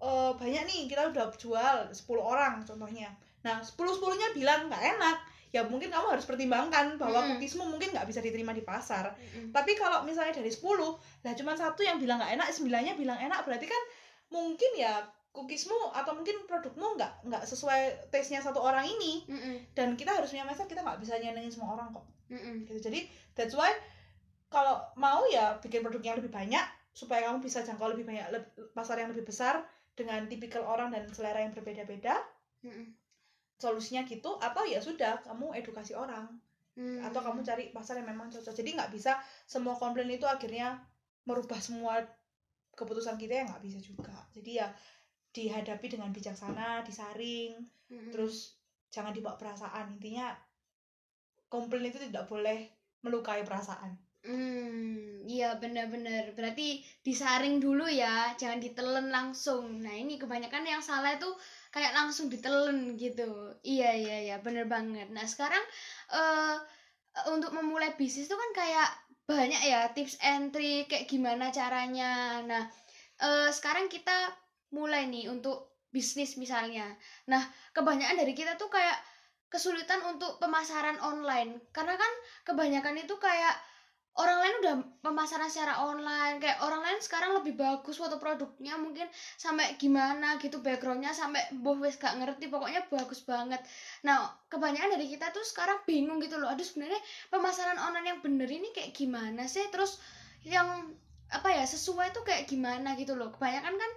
eh, 0.00 0.32
banyak 0.36 0.62
nih 0.68 0.80
kita 0.86 1.10
udah 1.10 1.32
jual 1.34 1.76
10 1.90 1.96
orang 2.20 2.60
contohnya. 2.62 3.08
Nah 3.40 3.64
10 3.64 3.72
10 3.72 4.20
nya 4.20 4.28
bilang 4.36 4.68
nggak 4.68 4.84
enak 5.00 5.18
ya 5.54 5.64
mungkin 5.64 5.88
kamu 5.88 6.12
harus 6.12 6.28
pertimbangkan 6.28 7.00
bahwa 7.00 7.24
Mm-mm. 7.24 7.40
cookiesmu 7.40 7.64
mungkin 7.64 7.96
nggak 7.96 8.04
bisa 8.04 8.20
diterima 8.20 8.52
di 8.52 8.60
pasar. 8.60 9.16
Mm-mm. 9.16 9.56
tapi 9.56 9.72
kalau 9.78 10.04
misalnya 10.04 10.36
dari 10.36 10.52
10 10.52 10.60
lah 11.24 11.32
cuma 11.32 11.56
satu 11.56 11.80
yang 11.80 11.96
bilang 11.96 12.20
nggak 12.20 12.36
enak 12.36 12.48
sembilannya 12.52 12.92
bilang 13.00 13.16
enak 13.16 13.40
berarti 13.48 13.64
kan 13.64 13.82
mungkin 14.28 14.70
ya 14.76 15.00
cookiesmu 15.36 15.92
atau 15.92 16.16
mungkin 16.16 16.48
produkmu 16.48 16.96
nggak 16.96 17.28
nggak 17.28 17.42
sesuai 17.44 18.08
taste-nya 18.08 18.40
satu 18.40 18.64
orang 18.64 18.88
ini 18.88 19.28
Mm-mm. 19.28 19.56
dan 19.76 19.92
kita 19.92 20.16
harus 20.16 20.32
punya 20.32 20.48
mindset 20.48 20.64
kita 20.64 20.80
nggak 20.80 20.96
bisa 20.96 21.20
nyenengin 21.20 21.52
semua 21.52 21.76
orang 21.76 21.92
kok 21.92 22.08
Mm-mm. 22.32 22.64
gitu 22.64 22.88
jadi 22.88 23.04
that's 23.36 23.52
why 23.52 23.68
kalau 24.48 24.80
mau 24.96 25.28
ya 25.28 25.60
bikin 25.60 25.84
produk 25.84 26.00
yang 26.00 26.16
lebih 26.16 26.32
banyak 26.32 26.64
supaya 26.96 27.28
kamu 27.28 27.44
bisa 27.44 27.60
jangkau 27.60 27.92
lebih 27.92 28.08
banyak 28.08 28.24
leb- 28.32 28.72
pasar 28.72 28.96
yang 28.96 29.12
lebih 29.12 29.28
besar 29.28 29.60
dengan 29.92 30.24
tipikal 30.24 30.64
orang 30.64 30.88
dan 30.88 31.04
selera 31.12 31.44
yang 31.44 31.52
berbeda-beda 31.52 32.16
Mm-mm. 32.64 32.96
solusinya 33.60 34.08
gitu 34.08 34.40
atau 34.40 34.64
ya 34.64 34.80
sudah 34.80 35.20
kamu 35.20 35.52
edukasi 35.60 35.92
orang 35.92 36.24
Mm. 36.76 37.00
atau 37.00 37.24
kamu 37.24 37.40
cari 37.40 37.72
pasar 37.72 37.96
yang 37.96 38.12
memang 38.12 38.28
cocok 38.28 38.52
jadi 38.52 38.76
nggak 38.76 38.92
bisa 38.92 39.16
semua 39.48 39.72
komplain 39.72 40.12
itu 40.12 40.28
akhirnya 40.28 40.76
merubah 41.24 41.56
semua 41.56 42.04
keputusan 42.76 43.16
kita 43.16 43.32
ya 43.32 43.44
nggak 43.48 43.64
bisa 43.64 43.80
juga 43.80 44.12
jadi 44.36 44.60
ya 44.60 44.66
dihadapi 45.36 45.86
dengan 45.92 46.08
bijaksana 46.16 46.80
disaring 46.80 47.60
Mm-mm. 47.92 48.08
terus 48.08 48.56
jangan 48.88 49.12
dibawa 49.12 49.36
perasaan 49.36 50.00
intinya 50.00 50.32
komplain 51.52 51.92
itu 51.92 52.00
tidak 52.00 52.24
boleh 52.24 52.72
melukai 53.04 53.44
perasaan 53.44 53.92
Hmm, 54.26 55.22
iya 55.22 55.54
benar-benar. 55.54 56.34
Berarti 56.34 56.82
disaring 57.06 57.62
dulu 57.62 57.86
ya, 57.86 58.34
jangan 58.34 58.58
ditelen 58.58 59.06
langsung. 59.14 59.78
Nah, 59.78 59.94
ini 59.94 60.18
kebanyakan 60.18 60.66
yang 60.66 60.82
salah 60.82 61.14
itu 61.14 61.30
kayak 61.70 61.94
langsung 61.94 62.26
ditelen 62.26 62.98
gitu. 62.98 63.54
Iya, 63.62 63.94
iya, 63.94 64.16
iya, 64.26 64.36
bener 64.42 64.66
banget. 64.66 65.14
Nah, 65.14 65.22
sekarang 65.22 65.62
eh 66.10 66.58
untuk 67.30 67.54
memulai 67.54 67.94
bisnis 67.94 68.26
itu 68.26 68.34
kan 68.34 68.50
kayak 68.50 68.88
banyak 69.30 69.62
ya 69.62 69.80
tips 69.94 70.18
and 70.18 70.50
trick 70.50 70.90
kayak 70.90 71.06
gimana 71.06 71.54
caranya. 71.54 72.42
Nah, 72.42 72.66
eh 73.22 73.48
sekarang 73.54 73.86
kita 73.86 74.34
mulai 74.76 75.08
nih 75.08 75.32
untuk 75.32 75.80
bisnis 75.88 76.36
misalnya. 76.36 76.84
Nah, 77.32 77.40
kebanyakan 77.72 78.20
dari 78.20 78.36
kita 78.36 78.60
tuh 78.60 78.68
kayak 78.68 79.00
kesulitan 79.48 80.04
untuk 80.04 80.36
pemasaran 80.36 81.00
online. 81.00 81.72
Karena 81.72 81.96
kan 81.96 82.12
kebanyakan 82.44 83.00
itu 83.00 83.16
kayak 83.16 83.56
orang 84.16 84.38
lain 84.40 84.54
udah 84.64 84.74
pemasaran 85.04 85.52
secara 85.52 85.76
online 85.84 86.40
kayak 86.40 86.56
orang 86.64 86.80
lain 86.80 86.98
sekarang 87.04 87.36
lebih 87.36 87.52
bagus 87.52 88.00
foto 88.00 88.16
produknya 88.16 88.80
mungkin 88.80 89.04
sampai 89.36 89.76
gimana 89.76 90.40
gitu 90.40 90.64
backgroundnya 90.64 91.12
sampai 91.12 91.44
boh 91.60 91.76
wes 91.76 92.00
gak 92.00 92.16
ngerti 92.16 92.48
pokoknya 92.48 92.88
bagus 92.88 93.20
banget 93.28 93.60
nah 94.00 94.32
kebanyakan 94.48 94.96
dari 94.96 95.12
kita 95.12 95.28
tuh 95.36 95.44
sekarang 95.44 95.84
bingung 95.84 96.16
gitu 96.24 96.40
loh 96.40 96.48
aduh 96.48 96.64
sebenarnya 96.64 96.96
pemasaran 97.28 97.76
online 97.76 98.16
yang 98.16 98.20
bener 98.24 98.48
ini 98.48 98.72
kayak 98.72 98.96
gimana 98.96 99.44
sih 99.44 99.68
terus 99.68 100.00
yang 100.48 100.96
apa 101.28 101.52
ya 101.52 101.68
sesuai 101.68 102.16
tuh 102.16 102.24
kayak 102.24 102.48
gimana 102.48 102.96
gitu 102.96 103.12
loh 103.20 103.28
kebanyakan 103.36 103.76
kan 103.76 103.92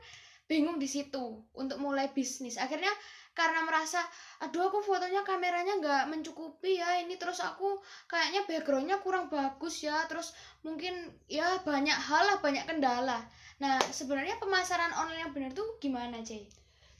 bingung 0.49 0.81
di 0.81 0.89
situ 0.89 1.45
untuk 1.53 1.77
mulai 1.77 2.09
bisnis. 2.09 2.57
Akhirnya 2.57 2.89
karena 3.37 3.61
merasa 3.63 4.01
aduh 4.41 4.67
aku 4.67 4.81
fotonya 4.81 5.21
kameranya 5.21 5.77
nggak 5.77 6.03
mencukupi 6.09 6.81
ya 6.81 6.97
ini. 7.05 7.15
Terus 7.21 7.39
aku 7.45 7.77
kayaknya 8.09 8.49
backgroundnya 8.49 8.97
kurang 9.05 9.29
bagus 9.29 9.85
ya. 9.85 10.09
Terus 10.09 10.33
mungkin 10.65 11.13
ya 11.29 11.61
banyak 11.61 11.95
hal 11.95 12.23
lah 12.25 12.37
banyak 12.41 12.65
kendala. 12.65 13.21
Nah 13.61 13.77
sebenarnya 13.93 14.41
pemasaran 14.41 14.91
online 14.97 15.29
yang 15.29 15.31
benar 15.31 15.51
tuh 15.53 15.77
gimana 15.77 16.19
Cey? 16.25 16.49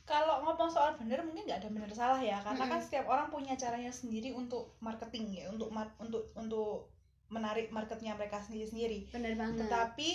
kalau 0.09 0.41
ngomong 0.41 0.73
soal 0.73 0.97
bener 0.97 1.21
mungkin 1.21 1.45
nggak 1.45 1.61
ada 1.61 1.69
bener 1.69 1.91
salah 1.93 2.17
ya. 2.17 2.41
Karena 2.41 2.65
Mm-mm. 2.65 2.73
kan 2.73 2.81
setiap 2.81 3.05
orang 3.05 3.30
punya 3.30 3.53
caranya 3.53 3.93
sendiri 3.93 4.34
untuk 4.34 4.73
marketing 4.81 5.30
ya 5.38 5.45
untuk 5.53 5.69
mar- 5.69 5.93
untuk 6.01 6.34
untuk 6.34 6.89
menarik 7.30 7.69
marketnya 7.69 8.17
mereka 8.17 8.41
sendiri 8.41 8.65
sendiri 8.65 8.97
bener 9.13 9.38
banget. 9.38 9.69
Tetapi 9.69 10.09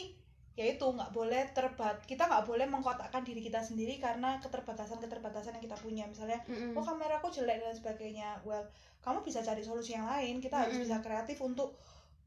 ya 0.55 0.71
itu 0.71 0.87
nggak 0.87 1.11
boleh 1.11 1.51
terbat 1.51 1.99
kita 2.07 2.31
nggak 2.31 2.47
boleh 2.47 2.63
mengkotakkan 2.71 3.27
diri 3.27 3.43
kita 3.43 3.59
sendiri 3.59 3.99
karena 3.99 4.39
keterbatasan 4.39 5.03
keterbatasan 5.03 5.59
yang 5.59 5.65
kita 5.67 5.75
punya 5.75 6.07
misalnya 6.07 6.39
Mm-mm. 6.47 6.79
oh 6.79 6.85
kameraku 6.87 7.27
jelek 7.27 7.59
dan 7.59 7.75
sebagainya 7.75 8.39
well 8.47 8.63
kamu 9.03 9.19
bisa 9.27 9.43
cari 9.43 9.67
solusi 9.67 9.99
yang 9.99 10.07
lain 10.07 10.39
kita 10.39 10.55
harus 10.63 10.79
Mm-mm. 10.79 10.87
bisa 10.87 11.03
kreatif 11.03 11.43
untuk 11.43 11.75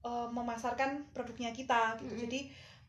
uh, 0.04 0.28
memasarkan 0.28 1.08
produknya 1.16 1.56
kita 1.56 1.96
gitu 2.04 2.20
Mm-mm. 2.20 2.24
jadi 2.28 2.40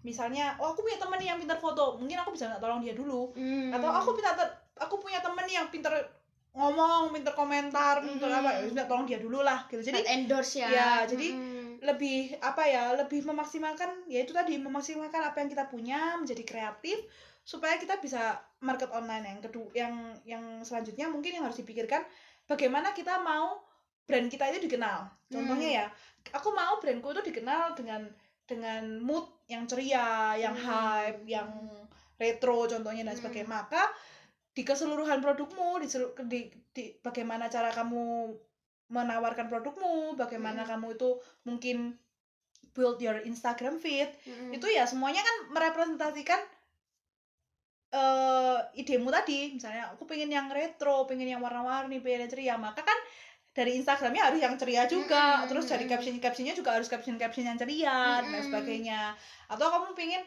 misalnya 0.02 0.59
oh 0.59 0.74
aku 0.74 0.82
punya 0.82 0.98
temen 0.98 1.23
yang 1.23 1.39
pintar 1.39 1.59
foto 1.59 1.94
mungkin 2.02 2.19
aku 2.19 2.35
bisa 2.35 2.51
nggak 2.51 2.62
tolong 2.62 2.82
dia 2.82 2.98
dulu 2.98 3.31
Mm. 3.39 3.70
atau 3.78 3.90
aku 3.94 4.19
ter- 4.19 4.55
aku 4.74 4.98
punya 4.98 5.23
temen 5.23 5.47
yang 5.47 5.70
pintar 5.70 5.94
ngomong 6.51 7.15
pintar 7.15 7.35
komentar 7.39 8.02
pintar 8.02 8.27
Mm-mm. 8.27 8.43
apa 8.43 8.51
ya 8.66 8.85
tolong 8.90 9.06
dia 9.06 9.23
dulu 9.23 9.47
lah 9.47 9.70
gitu 9.70 9.86
jadi 9.86 10.02
Buat 10.02 10.10
endorse 10.19 10.55
ya 10.59 10.69
ya, 10.69 10.90
jadi 11.06 11.28
Mm-mm. 11.31 11.57
Lebih 11.78 12.34
apa 12.42 12.66
ya 12.66 12.92
lebih 12.98 13.22
memaksimalkan 13.22 14.06
ya 14.10 14.26
itu 14.26 14.34
tadi 14.34 14.59
memaksimalkan 14.59 15.22
apa 15.22 15.38
yang 15.42 15.50
kita 15.50 15.64
punya 15.70 16.18
menjadi 16.18 16.42
kreatif 16.42 16.98
supaya 17.46 17.78
kita 17.78 17.96
bisa 18.02 18.36
market 18.60 18.90
online 18.92 19.24
yang 19.24 19.40
kedua 19.40 19.68
yang 19.72 19.94
yang 20.26 20.44
selanjutnya 20.66 21.09
mungkin 21.09 21.38
yang 21.38 21.44
harus 21.46 21.60
dipikirkan 21.62 22.02
bagaimana 22.50 22.90
kita 22.92 23.22
mau 23.22 23.62
brand 24.05 24.28
kita 24.28 24.50
itu 24.50 24.66
dikenal 24.68 25.06
contohnya 25.30 25.68
Hmm. 25.68 25.78
ya 25.80 25.86
aku 26.34 26.48
mau 26.52 26.80
brandku 26.82 27.12
itu 27.14 27.22
dikenal 27.32 27.76
dengan 27.78 28.09
dengan 28.48 28.98
mood 29.00 29.28
yang 29.46 29.68
ceria 29.68 30.34
yang 30.36 30.56
Hmm. 30.56 30.66
hype 30.66 31.20
yang 31.28 31.48
retro 32.18 32.66
contohnya 32.66 33.06
dan 33.06 33.14
Hmm. 33.14 33.20
sebagainya 33.22 33.48
maka 33.48 33.84
di 34.52 34.66
keseluruhan 34.66 35.22
produkmu 35.22 35.78
di, 35.78 35.86
di, 36.26 36.40
di 36.74 36.84
bagaimana 36.98 37.46
cara 37.46 37.70
kamu 37.70 38.34
menawarkan 38.89 39.47
produkmu 39.52 40.16
bagaimana 40.16 40.65
Hmm. 40.65 40.70
kamu 40.77 40.97
itu 40.97 41.10
mungkin 41.44 41.77
build 42.73 42.98
your 43.01 43.19
Instagram 43.23 43.77
feed 43.78 44.09
Mm-mm. 44.24 44.55
itu 44.56 44.66
ya 44.69 44.85
semuanya 44.89 45.20
kan 45.20 45.36
merepresentasikan 45.52 46.40
eh 47.89 48.59
idemu 48.77 49.09
tadi 49.09 49.56
misalnya 49.56 49.89
aku 49.97 50.05
pengen 50.05 50.28
yang 50.28 50.52
retro 50.52 51.09
pengen 51.09 51.24
yang 51.24 51.40
warna-warni 51.40 52.05
pengen 52.05 52.28
yang 52.28 52.32
ceria 52.32 52.55
maka 52.60 52.85
kan 52.85 52.98
dari 53.56 53.81
Instagramnya 53.81 54.28
harus 54.28 54.40
yang 54.44 54.55
ceria 54.60 54.85
juga 54.85 55.40
Mm-mm, 55.40 55.48
terus 55.48 55.65
dari 55.65 55.89
mm-mm. 55.89 55.93
caption 55.97 56.16
captionnya 56.20 56.52
juga 56.52 56.77
harus 56.77 56.89
caption 56.93 57.16
caption 57.16 57.48
yang 57.48 57.56
ceria 57.56 58.20
dan 58.20 58.28
lain 58.28 58.36
Mm-mm. 58.36 58.47
sebagainya 58.52 59.16
atau 59.48 59.66
kamu 59.73 59.97
pengen 59.97 60.23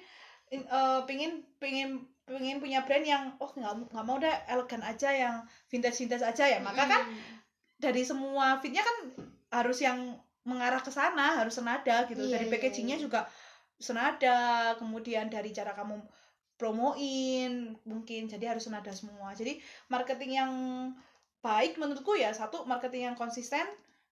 eh 0.52 1.00
pengen 1.06 1.32
pengen 1.62 1.90
pengen 2.26 2.58
punya 2.58 2.82
brand 2.82 3.06
yang 3.06 3.24
oh 3.38 3.52
nggak 3.54 3.94
nggak 3.94 4.06
mau 4.10 4.18
deh 4.18 4.36
elegan 4.50 4.82
aja 4.82 5.10
yang 5.14 5.36
vintage 5.70 6.02
vintage 6.02 6.26
aja 6.26 6.44
ya 6.50 6.60
maka 6.60 6.90
kan 6.90 7.02
Mm-mm. 7.06 7.40
Dari 7.82 8.06
semua 8.06 8.62
fitnya 8.62 8.86
kan 8.86 8.98
harus 9.52 9.82
yang 9.82 9.98
mengarah 10.45 10.80
ke 10.80 10.90
sana 10.90 11.38
harus 11.41 11.58
senada 11.58 12.06
gitu 12.06 12.22
Iya, 12.22 12.38
dari 12.38 12.45
iya, 12.48 12.52
packagingnya 12.53 12.98
iya. 12.98 13.03
juga 13.03 13.20
senada 13.78 14.38
kemudian 14.78 15.28
dari 15.28 15.49
cara 15.49 15.74
kamu 15.74 15.98
promoin 16.56 17.74
mungkin 17.84 18.30
jadi 18.30 18.53
harus 18.53 18.70
senada 18.70 18.94
semua 18.94 19.34
jadi 19.34 19.58
marketing 19.90 20.32
yang 20.38 20.52
baik 21.41 21.82
menurutku 21.82 22.14
ya 22.14 22.30
satu 22.32 22.70
marketing 22.70 23.12
yang 23.12 23.18
konsisten 23.18 23.66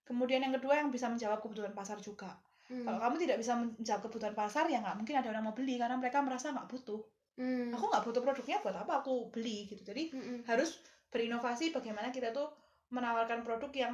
kemudian 0.03 0.41
yang 0.41 0.53
kedua 0.57 0.81
yang 0.81 0.89
bisa 0.89 1.05
menjawab 1.05 1.39
kebutuhan 1.39 1.71
pasar 1.71 2.01
juga 2.01 2.33
Mm. 2.69 2.85
kalau 2.85 3.01
kamu 3.01 3.15
tidak 3.25 3.41
bisa 3.41 3.57
menjawab 3.57 4.01
kebutuhan 4.05 4.37
pasar 4.37 4.69
ya 4.69 4.77
nggak 4.77 4.93
mungkin 5.01 5.17
ada 5.17 5.33
orang 5.33 5.41
mau 5.41 5.57
beli 5.57 5.81
karena 5.81 5.97
mereka 5.97 6.21
merasa 6.21 6.53
nggak 6.53 6.69
butuh 6.69 7.01
Mm. 7.41 7.73
aku 7.73 7.81
nggak 7.89 8.03
butuh 8.05 8.21
produknya 8.21 8.61
buat 8.61 8.77
apa 8.77 9.01
aku 9.01 9.33
beli 9.33 9.65
gitu 9.65 9.81
jadi 9.81 10.13
Mm-mm. 10.13 10.45
harus 10.45 10.77
berinovasi 11.09 11.73
bagaimana 11.73 12.13
kita 12.13 12.29
tuh 12.29 12.45
menawarkan 12.89 13.45
produk 13.45 13.71
yang 13.73 13.93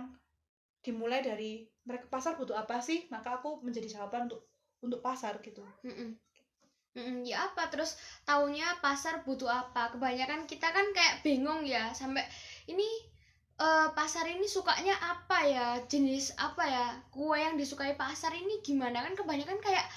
dimulai 0.86 1.26
dari 1.26 1.66
mereka 1.86 2.06
pasar 2.08 2.38
butuh 2.38 2.56
apa 2.56 2.78
sih 2.80 3.10
maka 3.10 3.42
aku 3.42 3.62
menjadi 3.66 4.00
jawaban 4.00 4.30
untuk 4.30 4.46
untuk 4.86 5.02
pasar 5.02 5.42
gitu. 5.42 5.66
Mm-mm. 5.82 6.14
Mm-mm, 6.96 7.28
ya 7.28 7.52
apa? 7.52 7.68
Terus 7.68 7.98
taunya 8.24 8.66
pasar 8.80 9.26
butuh 9.26 9.50
apa? 9.50 9.92
Kebanyakan 9.92 10.48
kita 10.48 10.70
kan 10.72 10.86
kayak 10.96 11.26
bingung 11.26 11.66
ya 11.68 11.92
sampai 11.92 12.24
ini 12.72 12.88
eh, 13.60 13.90
pasar 13.92 14.30
ini 14.30 14.48
sukanya 14.48 14.96
apa 15.02 15.40
ya? 15.44 15.68
Jenis 15.90 16.38
apa 16.40 16.64
ya? 16.64 16.86
Kue 17.12 17.36
yang 17.42 17.60
disukai 17.60 17.98
pasar 18.00 18.32
ini 18.32 18.62
gimana? 18.64 19.04
Kan 19.04 19.18
kebanyakan 19.18 19.60
kayak 19.60 19.90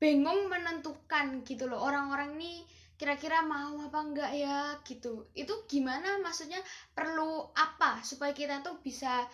bingung 0.00 0.48
menentukan 0.48 1.44
gitu 1.44 1.68
loh. 1.68 1.82
Orang-orang 1.82 2.40
ini 2.40 2.64
kira-kira 2.96 3.44
mau 3.44 3.76
apa 3.84 3.98
enggak 4.00 4.32
ya 4.32 4.76
gitu. 4.84 5.28
Itu 5.36 5.68
gimana? 5.68 6.20
Maksudnya 6.20 6.60
perlu 6.96 7.44
apa 7.52 8.00
supaya 8.00 8.32
kita 8.32 8.64
tuh 8.64 8.80
bisa 8.80 9.28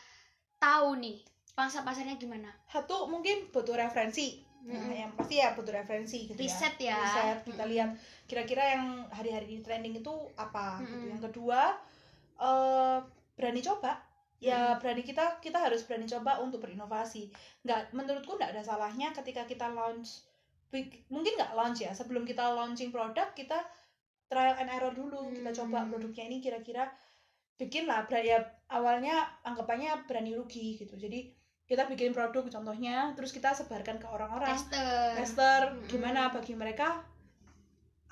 tahu 0.59 0.98
nih 0.98 1.22
pangsa 1.55 1.86
pasarnya 1.86 2.18
gimana? 2.18 2.51
Satu 2.66 3.06
mungkin 3.06 3.51
butuh 3.55 3.78
referensi. 3.78 4.43
Nah, 4.62 4.78
Mm-mm. 4.78 4.94
yang 4.94 5.12
pasti 5.18 5.43
ya 5.43 5.59
butuh 5.59 5.74
referensi 5.74 6.30
gitu 6.30 6.39
riset 6.39 6.78
ya. 6.78 6.94
Ya 6.94 7.02
riset 7.02 7.39
kita 7.51 7.64
lihat 7.66 7.90
kira-kira 8.30 8.78
yang 8.78 9.10
hari-hari 9.10 9.59
ini 9.59 9.62
trending 9.66 9.98
itu 9.98 10.14
apa 10.39 10.78
gitu. 10.86 10.94
Mm-mm. 10.94 11.10
yang 11.14 11.22
kedua 11.22 11.60
eh 12.39 12.98
berani 13.34 13.62
coba. 13.62 13.98
Ya 14.43 14.74
berani 14.82 15.06
kita 15.06 15.39
kita 15.39 15.59
harus 15.62 15.86
berani 15.86 16.06
coba 16.10 16.43
untuk 16.43 16.62
berinovasi. 16.62 17.30
Nggak 17.62 17.94
menurutku 17.94 18.34
nggak 18.34 18.55
ada 18.59 18.62
salahnya 18.62 19.14
ketika 19.14 19.47
kita 19.47 19.70
launch 19.70 20.22
mungkin 21.12 21.32
nggak 21.36 21.53
launch 21.53 21.85
ya. 21.85 21.93
Sebelum 21.93 22.24
kita 22.24 22.43
launching 22.57 22.89
produk 22.89 23.28
kita 23.36 23.61
trial 24.27 24.57
and 24.57 24.73
error 24.73 24.93
dulu. 24.97 25.28
Kita 25.31 25.53
coba 25.62 25.85
Hmm. 25.85 25.93
produknya 25.93 26.24
ini 26.27 26.40
kira-kira 26.40 26.89
bikin 27.61 27.85
lah. 27.85 28.09
Ya 28.24 28.40
awalnya 28.73 29.28
anggapannya 29.44 30.09
berani 30.09 30.32
rugi 30.32 30.81
gitu. 30.81 30.97
Jadi 30.97 31.28
kita 31.69 31.89
bikin 31.89 32.12
produk 32.12 32.44
contohnya 32.49 33.12
terus 33.16 33.31
kita 33.32 33.53
sebarkan 33.53 34.01
ke 34.01 34.09
orang-orang. 34.09 34.57
Tester. 34.57 35.15
Tester 35.16 35.61
Mm-mm. 35.73 35.89
gimana 35.89 36.32
bagi 36.32 36.57
mereka 36.57 37.05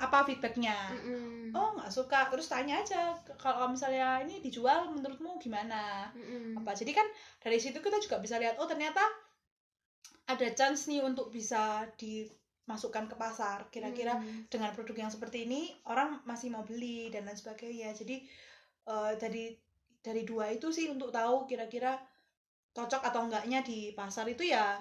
apa 0.00 0.24
feedbacknya? 0.24 0.76
Mm-mm. 0.96 1.52
oh 1.52 1.76
nggak 1.76 1.92
suka. 1.92 2.28
Terus 2.28 2.48
tanya 2.48 2.80
aja 2.80 3.16
kalau 3.36 3.68
misalnya 3.72 4.20
ini 4.24 4.40
dijual 4.40 4.92
menurutmu 4.92 5.40
gimana? 5.40 6.08
Mm-mm. 6.12 6.60
apa? 6.60 6.72
Jadi 6.76 6.92
kan 6.92 7.04
dari 7.40 7.56
situ 7.56 7.80
kita 7.80 7.96
juga 8.00 8.20
bisa 8.20 8.36
lihat 8.40 8.56
oh 8.60 8.68
ternyata 8.68 9.00
ada 10.30 10.46
chance 10.54 10.86
nih 10.86 11.02
untuk 11.02 11.28
bisa 11.34 11.90
dimasukkan 12.70 13.10
ke 13.10 13.16
pasar 13.18 13.66
kira-kira 13.74 14.14
Mm. 14.14 14.46
dengan 14.46 14.70
produk 14.70 14.94
yang 15.02 15.10
seperti 15.10 15.50
ini 15.50 15.74
orang 15.90 16.22
masih 16.22 16.54
mau 16.54 16.62
beli 16.62 17.10
dan 17.10 17.26
lain 17.26 17.34
sebagainya 17.34 17.90
jadi 17.90 18.16
eh, 18.86 19.12
dari 19.18 19.50
dari 20.00 20.22
dua 20.22 20.54
itu 20.54 20.70
sih 20.70 20.86
untuk 20.86 21.10
tahu 21.10 21.50
kira-kira 21.50 21.98
cocok 22.70 23.02
atau 23.02 23.26
enggaknya 23.26 23.66
di 23.66 23.90
pasar 23.90 24.30
itu 24.30 24.46
ya 24.46 24.78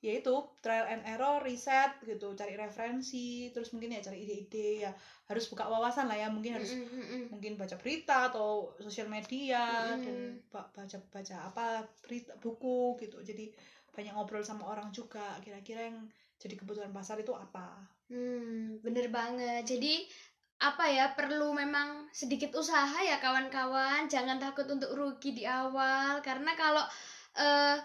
yaitu 0.00 0.32
trial 0.60 0.86
and 0.88 1.02
error 1.08 1.40
riset 1.42 1.88
gitu 2.04 2.36
cari 2.36 2.54
referensi 2.54 3.48
terus 3.52 3.72
mungkin 3.72 3.96
ya 3.96 4.00
cari 4.04 4.24
ide-ide 4.24 4.84
ya 4.84 4.92
harus 5.28 5.48
buka 5.48 5.64
wawasan 5.68 6.06
lah 6.08 6.16
ya 6.16 6.28
mungkin 6.32 6.56
harus 6.56 6.72
Mm-mm, 6.76 6.88
mm-mm. 7.00 7.22
mungkin 7.32 7.56
baca 7.60 7.76
berita 7.80 8.28
atau 8.32 8.76
sosial 8.80 9.08
media 9.08 9.92
Mm-mm. 9.92 10.04
dan 10.04 10.16
ba- 10.52 10.68
baca 10.72 10.96
baca 11.12 11.36
apa 11.48 11.66
berita 12.04 12.32
buku 12.40 12.96
gitu 13.02 13.20
jadi 13.24 13.48
banyak 13.96 14.12
ngobrol 14.12 14.44
sama 14.44 14.68
orang 14.68 14.92
juga 14.92 15.24
kira-kira 15.40 15.88
yang 15.88 15.98
jadi 16.36 16.54
kebutuhan 16.60 16.92
pasar 16.92 17.20
itu 17.20 17.32
apa 17.32 17.96
Hmm, 18.06 18.78
bener 18.86 19.10
banget. 19.10 19.66
Jadi 19.66 20.06
apa 20.56 20.88
ya 20.88 21.12
perlu 21.12 21.52
memang 21.52 22.08
sedikit 22.14 22.54
usaha 22.54 23.02
ya 23.02 23.18
kawan-kawan. 23.18 24.06
Jangan 24.06 24.38
takut 24.38 24.66
untuk 24.70 24.94
rugi 24.94 25.34
di 25.34 25.44
awal 25.44 26.22
karena 26.22 26.54
kalau 26.54 26.86
eh, 27.34 27.76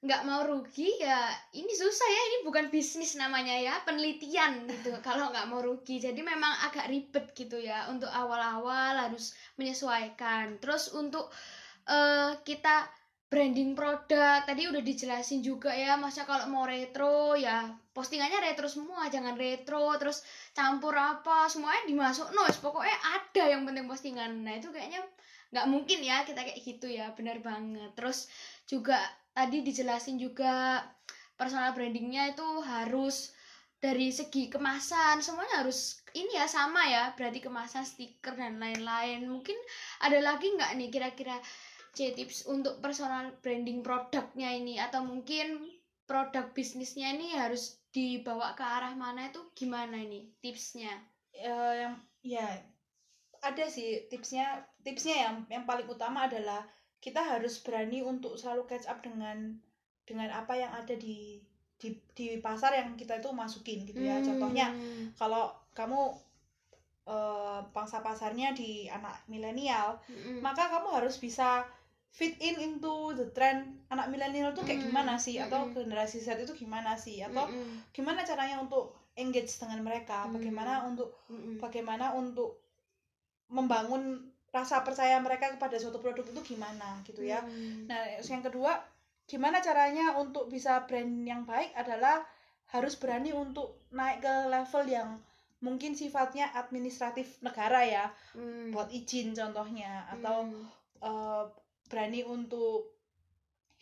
nggak 0.00 0.24
mau 0.24 0.40
rugi 0.44 1.00
ya 1.00 1.32
ini 1.56 1.72
susah 1.72 2.08
ya. 2.08 2.22
Ini 2.28 2.36
bukan 2.44 2.68
bisnis 2.68 3.16
namanya 3.16 3.56
ya 3.56 3.80
penelitian 3.88 4.68
gitu. 4.68 4.92
kalau 5.06 5.32
nggak 5.32 5.48
mau 5.48 5.64
rugi, 5.64 5.96
jadi 5.96 6.20
memang 6.20 6.52
agak 6.68 6.92
ribet 6.92 7.32
gitu 7.32 7.56
ya 7.56 7.88
untuk 7.88 8.12
awal-awal 8.12 9.00
harus 9.08 9.32
menyesuaikan. 9.56 10.60
Terus 10.60 10.92
untuk 10.92 11.32
eh, 11.88 12.36
kita 12.44 12.99
branding 13.30 13.78
produk. 13.78 14.42
Tadi 14.42 14.66
udah 14.66 14.82
dijelasin 14.82 15.40
juga 15.40 15.70
ya 15.70 15.94
masa 15.94 16.26
kalau 16.26 16.50
mau 16.50 16.66
retro 16.66 17.38
ya 17.38 17.70
postingannya 17.94 18.42
retro 18.42 18.66
semua. 18.66 19.06
Jangan 19.06 19.38
retro 19.38 19.94
terus 19.96 20.26
campur 20.52 20.92
apa 20.98 21.46
semuanya 21.46 21.86
dimasuk. 21.86 22.34
No 22.34 22.44
pokoknya 22.50 22.98
ada 22.98 23.44
yang 23.54 23.62
penting 23.62 23.86
postingan. 23.86 24.42
Nah 24.42 24.58
itu 24.58 24.74
kayaknya 24.74 25.00
nggak 25.54 25.66
mungkin 25.70 25.98
ya 26.02 26.26
kita 26.26 26.42
kayak 26.42 26.60
gitu 26.60 26.90
ya 26.90 27.14
benar 27.14 27.38
banget. 27.38 27.94
Terus 27.94 28.26
juga 28.66 28.98
tadi 29.30 29.62
dijelasin 29.62 30.18
juga 30.18 30.82
personal 31.38 31.72
brandingnya 31.72 32.34
itu 32.34 32.44
harus 32.66 33.32
dari 33.80 34.12
segi 34.12 34.52
kemasan 34.52 35.24
semuanya 35.24 35.64
harus 35.64 36.02
ini 36.12 36.34
ya 36.34 36.50
sama 36.50 36.82
ya. 36.84 37.14
Berarti 37.14 37.38
kemasan 37.38 37.86
stiker 37.86 38.34
dan 38.34 38.58
lain-lain. 38.58 39.22
Mungkin 39.24 39.56
ada 40.02 40.18
lagi 40.18 40.50
nggak 40.50 40.74
nih 40.76 40.90
kira-kira 40.90 41.38
C 41.94 42.14
tips 42.14 42.46
untuk 42.46 42.78
personal 42.78 43.34
branding 43.42 43.82
produknya 43.82 44.54
ini 44.54 44.78
atau 44.78 45.02
mungkin 45.02 45.66
produk 46.06 46.50
bisnisnya 46.54 47.14
ini 47.14 47.34
harus 47.34 47.78
dibawa 47.90 48.54
ke 48.54 48.62
arah 48.62 48.94
mana 48.94 49.30
itu 49.30 49.42
gimana 49.54 49.98
ini 49.98 50.30
tipsnya? 50.38 50.94
uh, 51.38 51.74
yang 51.74 51.94
ya 52.20 52.46
ada 53.40 53.64
sih 53.70 54.04
tipsnya 54.12 54.66
tipsnya 54.84 55.16
yang 55.16 55.36
yang 55.48 55.64
paling 55.64 55.88
utama 55.88 56.28
adalah 56.28 56.66
kita 57.00 57.24
harus 57.24 57.56
berani 57.64 58.04
untuk 58.04 58.36
selalu 58.36 58.68
catch 58.68 58.84
up 58.84 59.00
dengan 59.00 59.56
dengan 60.04 60.28
apa 60.28 60.52
yang 60.52 60.72
ada 60.76 60.92
di 60.92 61.40
di 61.80 61.96
di 62.12 62.36
pasar 62.44 62.76
yang 62.76 62.92
kita 62.92 63.24
itu 63.24 63.32
masukin 63.32 63.88
gitu 63.88 64.04
ya. 64.04 64.20
Hmm. 64.20 64.26
Contohnya 64.26 64.68
kalau 65.16 65.48
kamu 65.72 66.12
uh, 67.08 67.64
pangsa 67.72 68.04
pasarnya 68.04 68.52
di 68.52 68.84
anak 68.92 69.24
milenial, 69.32 69.96
hmm. 70.12 70.44
maka 70.44 70.68
kamu 70.68 71.00
harus 71.00 71.16
bisa 71.16 71.64
fit 72.10 72.34
in 72.42 72.58
into 72.58 73.14
the 73.14 73.30
trend 73.30 73.86
anak 73.88 74.10
milenial 74.10 74.50
tuh 74.50 74.66
kayak 74.66 74.82
mm. 74.82 74.86
gimana 74.90 75.14
sih 75.16 75.38
mm. 75.38 75.46
atau 75.46 75.70
generasi 75.70 76.18
Z 76.18 76.42
itu 76.42 76.52
gimana 76.58 76.98
sih 76.98 77.22
atau 77.22 77.46
mm. 77.46 77.94
gimana 77.94 78.26
caranya 78.26 78.58
untuk 78.58 78.92
engage 79.14 79.54
dengan 79.56 79.80
mereka 79.86 80.26
mm. 80.26 80.34
bagaimana 80.34 80.72
untuk 80.90 81.14
mm. 81.30 81.62
bagaimana 81.62 82.12
untuk 82.18 82.58
membangun 83.50 84.30
rasa 84.50 84.82
percaya 84.82 85.18
mereka 85.22 85.54
kepada 85.54 85.78
suatu 85.78 86.02
produk 86.02 86.26
itu 86.26 86.54
gimana 86.54 86.98
gitu 87.06 87.22
ya 87.22 87.42
mm. 87.46 87.86
nah 87.86 88.02
yang 88.18 88.42
kedua 88.42 88.82
gimana 89.30 89.62
caranya 89.62 90.18
untuk 90.18 90.50
bisa 90.50 90.82
brand 90.90 91.22
yang 91.22 91.46
baik 91.46 91.70
adalah 91.78 92.26
harus 92.74 92.98
berani 92.98 93.30
untuk 93.30 93.86
naik 93.94 94.22
ke 94.22 94.34
level 94.50 94.84
yang 94.90 95.22
mungkin 95.60 95.92
sifatnya 95.94 96.50
administratif 96.56 97.38
negara 97.44 97.86
ya 97.86 98.04
mm. 98.34 98.74
buat 98.74 98.90
izin 98.90 99.36
contohnya 99.36 100.08
atau 100.10 100.50
mm. 100.50 100.62
uh, 101.04 101.44
berani 101.90 102.22
untuk 102.22 102.94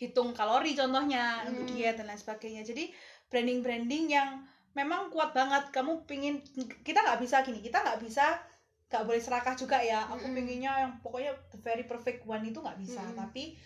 hitung 0.00 0.32
kalori 0.32 0.72
contohnya 0.72 1.44
hmm. 1.44 1.48
untuk 1.52 1.64
diet 1.74 2.00
dan 2.00 2.08
lain 2.08 2.18
sebagainya 2.18 2.64
jadi 2.64 2.88
branding 3.28 3.60
branding 3.60 4.04
yang 4.08 4.42
memang 4.72 5.10
kuat 5.12 5.34
banget 5.34 5.68
kamu 5.74 6.06
pingin 6.08 6.40
kita 6.86 7.02
nggak 7.04 7.20
bisa 7.20 7.42
gini 7.44 7.60
kita 7.60 7.82
nggak 7.84 8.00
bisa 8.00 8.40
nggak 8.88 9.04
boleh 9.04 9.20
serakah 9.20 9.52
juga 9.52 9.82
ya 9.84 10.08
aku 10.08 10.32
hmm. 10.32 10.36
pinginnya 10.38 10.72
yang 10.86 10.92
pokoknya 11.04 11.36
the 11.52 11.60
very 11.60 11.84
perfect 11.84 12.24
one 12.24 12.46
itu 12.46 12.56
nggak 12.62 12.78
bisa 12.80 13.04
hmm. 13.04 13.18
tapi 13.18 13.58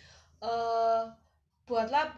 uh, 0.43 1.07
buatlah 1.69 2.11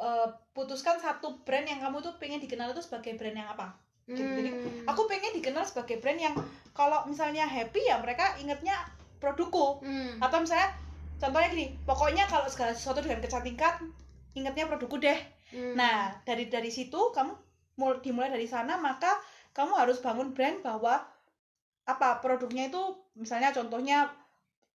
uh, 0.00 0.28
putuskan 0.56 0.96
satu 0.96 1.44
brand 1.44 1.68
yang 1.68 1.82
kamu 1.84 2.00
tuh 2.00 2.16
pengen 2.16 2.40
dikenal 2.40 2.72
itu 2.72 2.80
sebagai 2.80 3.18
brand 3.20 3.36
yang 3.36 3.50
apa 3.52 3.76
gitu. 4.08 4.24
jadi 4.24 4.50
hmm. 4.56 4.88
aku 4.88 5.04
pengen 5.04 5.36
dikenal 5.36 5.66
sebagai 5.68 6.00
brand 6.00 6.22
yang 6.22 6.34
kalau 6.72 7.04
misalnya 7.04 7.44
happy 7.44 7.84
ya 7.84 8.00
mereka 8.00 8.40
ingetnya 8.40 8.78
produkku 9.20 9.84
hmm. 9.84 10.16
atau 10.22 10.40
misalnya 10.40 10.72
contohnya 11.18 11.48
gini 11.52 11.66
pokoknya 11.84 12.24
kalau 12.28 12.46
segala 12.48 12.72
sesuatu 12.76 13.04
dengan 13.04 13.20
kecantikan 13.20 13.92
ingatnya 14.36 14.68
produkku 14.68 14.96
deh 15.00 15.18
hmm. 15.52 15.74
nah 15.76 16.14
dari 16.24 16.48
dari 16.48 16.72
situ 16.72 17.12
kamu 17.12 17.32
mulai 17.80 17.98
dimulai 18.04 18.30
dari 18.30 18.48
sana 18.48 18.76
maka 18.76 19.10
kamu 19.52 19.72
harus 19.76 20.00
bangun 20.00 20.32
brand 20.32 20.60
bahwa 20.60 21.00
apa 21.88 22.22
produknya 22.22 22.70
itu 22.70 22.80
misalnya 23.18 23.50
contohnya 23.50 24.08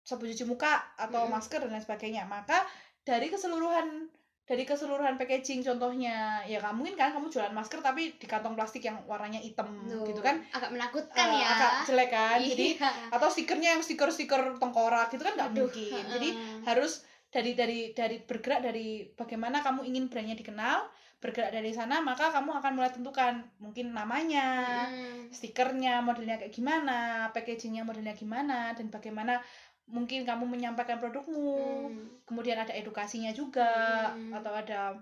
sabun 0.03 0.29
cuci 0.31 0.45
muka 0.47 0.95
atau 0.95 1.27
hmm. 1.27 1.31
masker 1.33 1.59
dan 1.63 1.71
lain 1.71 1.83
sebagainya 1.83 2.23
maka 2.27 2.63
dari 3.07 3.31
keseluruhan 3.31 4.11
dari 4.47 4.63
keseluruhan 4.63 5.19
packaging 5.19 5.59
contohnya 5.59 6.39
ya 6.47 6.63
kamu 6.63 6.79
mungkin 6.79 6.95
kan 6.95 7.11
kamu 7.11 7.27
jualan 7.27 7.51
masker 7.51 7.83
tapi 7.83 8.15
di 8.15 8.25
kantong 8.31 8.55
plastik 8.55 8.79
yang 8.79 9.03
warnanya 9.03 9.43
hitam 9.43 9.67
Duh, 9.83 10.07
gitu 10.07 10.23
kan? 10.23 10.39
agak 10.55 10.71
menakutkan 10.71 11.27
uh, 11.27 11.35
ya. 11.35 11.47
agak 11.51 11.71
jelek 11.91 12.09
kan? 12.15 12.39
Jadi 12.39 12.67
iya. 12.79 13.11
atau 13.11 13.27
stikernya 13.27 13.75
yang 13.75 13.83
stiker-stiker 13.83 14.55
tengkorak 14.55 15.11
gitu 15.11 15.27
kan 15.27 15.35
nggak 15.35 15.51
mungkin. 15.51 16.03
jadi 16.15 16.29
harus 16.63 17.03
dari 17.27 17.59
dari 17.59 17.91
dari 17.91 18.23
bergerak 18.23 18.63
dari 18.63 19.11
bagaimana 19.19 19.59
kamu 19.59 19.83
ingin 19.83 20.07
brandnya 20.07 20.39
dikenal 20.39 20.87
bergerak 21.17 21.49
dari 21.49 21.73
sana 21.73 21.97
maka 21.99 22.29
kamu 22.29 22.61
akan 22.61 22.71
mulai 22.77 22.93
tentukan 22.93 23.41
mungkin 23.57 23.89
namanya 23.89 24.85
hmm. 24.85 25.33
stikernya 25.33 26.05
modelnya 26.05 26.37
kayak 26.37 26.53
gimana 26.53 27.27
packagingnya 27.33 27.81
modelnya 27.81 28.13
gimana 28.13 28.77
dan 28.77 28.93
bagaimana 28.93 29.41
mungkin 29.87 30.27
kamu 30.27 30.43
menyampaikan 30.43 30.99
produkmu 30.99 31.55
hmm. 31.87 32.27
kemudian 32.27 32.59
ada 32.59 32.75
edukasinya 32.75 33.31
juga 33.31 34.11
hmm. 34.11 34.35
atau 34.35 34.51
ada 34.51 34.99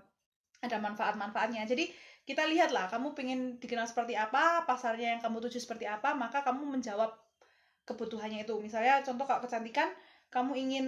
ada 0.62 0.76
manfaat-manfaatnya 0.78 1.66
jadi 1.66 1.90
kita 2.26 2.42
lihatlah 2.46 2.90
kamu 2.90 3.14
pengen 3.14 3.40
dikenal 3.62 3.86
seperti 3.86 4.18
apa 4.18 4.66
pasarnya 4.66 5.18
yang 5.18 5.20
kamu 5.22 5.42
tuju 5.46 5.62
seperti 5.62 5.86
apa 5.86 6.14
maka 6.14 6.42
kamu 6.42 6.78
menjawab 6.78 7.14
kebutuhannya 7.86 8.42
itu 8.42 8.54
misalnya 8.58 9.02
contoh 9.02 9.26
kalau 9.26 9.42
kecantikan 9.46 9.90
kamu 10.30 10.58
ingin 10.58 10.86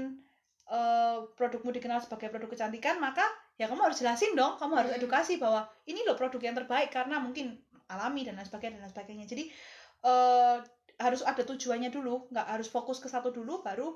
uh, 0.67 1.27
produkmu 1.39 1.71
dikenal 1.71 2.03
sebagai 2.03 2.31
produk 2.31 2.51
kecantikan 2.51 2.99
maka 2.99 3.23
ya 3.55 3.71
kamu 3.71 3.87
harus 3.87 3.99
jelasin 4.03 4.35
dong 4.35 4.59
kamu 4.59 4.79
harus 4.79 4.91
hmm. 4.95 5.01
edukasi 5.03 5.39
bahwa 5.39 5.67
ini 5.87 6.03
loh 6.07 6.19
produk 6.19 6.43
yang 6.43 6.59
terbaik 6.59 6.91
karena 6.91 7.23
mungkin 7.23 7.59
alami 7.87 8.27
dan 8.27 8.39
lain 8.39 8.47
sebagainya 8.47 8.79
dan 8.79 8.83
lain 8.87 8.93
sebagainya 8.95 9.25
jadi 9.31 9.45
uh, 10.07 10.59
harus 10.99 11.23
ada 11.23 11.47
tujuannya 11.47 11.95
dulu 11.95 12.27
nggak 12.35 12.47
harus 12.59 12.67
fokus 12.67 12.99
ke 12.99 13.07
satu 13.07 13.31
dulu 13.31 13.63
baru 13.63 13.95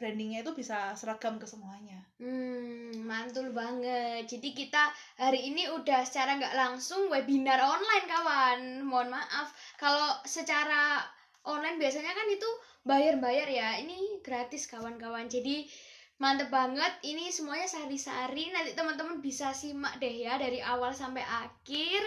brandingnya 0.00 0.40
itu 0.40 0.56
bisa 0.56 0.96
seragam 0.96 1.36
ke 1.36 1.44
semuanya. 1.44 2.00
Hmm, 2.16 3.04
mantul 3.04 3.52
banget. 3.52 4.24
Jadi 4.24 4.56
kita 4.56 4.88
hari 5.20 5.52
ini 5.52 5.68
udah 5.68 6.00
secara 6.08 6.40
nggak 6.40 6.56
langsung 6.56 7.12
webinar 7.12 7.60
online 7.60 8.06
kawan. 8.08 8.60
Mohon 8.80 9.20
maaf 9.20 9.52
kalau 9.76 10.16
secara 10.24 11.04
online 11.44 11.76
biasanya 11.76 12.16
kan 12.16 12.24
itu 12.32 12.48
bayar-bayar 12.88 13.44
ya. 13.52 13.76
Ini 13.84 14.24
gratis 14.24 14.64
kawan-kawan. 14.72 15.28
Jadi 15.28 15.68
mantep 16.16 16.48
banget. 16.48 16.96
Ini 17.04 17.28
semuanya 17.28 17.68
sehari-sehari. 17.68 18.56
Nanti 18.56 18.72
teman-teman 18.72 19.20
bisa 19.20 19.52
simak 19.52 20.00
deh 20.00 20.24
ya 20.24 20.40
dari 20.40 20.64
awal 20.64 20.96
sampai 20.96 21.20
akhir 21.28 22.00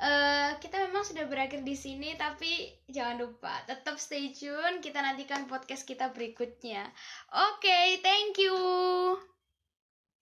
uh, 0.00 0.56
kita 0.58 0.88
memang 0.88 1.04
sudah 1.04 1.26
berakhir 1.28 1.60
di 1.66 1.76
sini 1.76 2.14
tapi 2.14 2.70
jangan 2.88 3.26
lupa 3.26 3.52
tetap 3.68 3.98
stay 3.98 4.32
tune 4.32 4.80
kita 4.80 5.02
nantikan 5.02 5.44
podcast 5.50 5.84
kita 5.84 6.10
berikutnya. 6.14 6.86
Oke 7.34 7.66
okay, 7.66 7.86
thank 8.00 8.38
you 8.40 8.54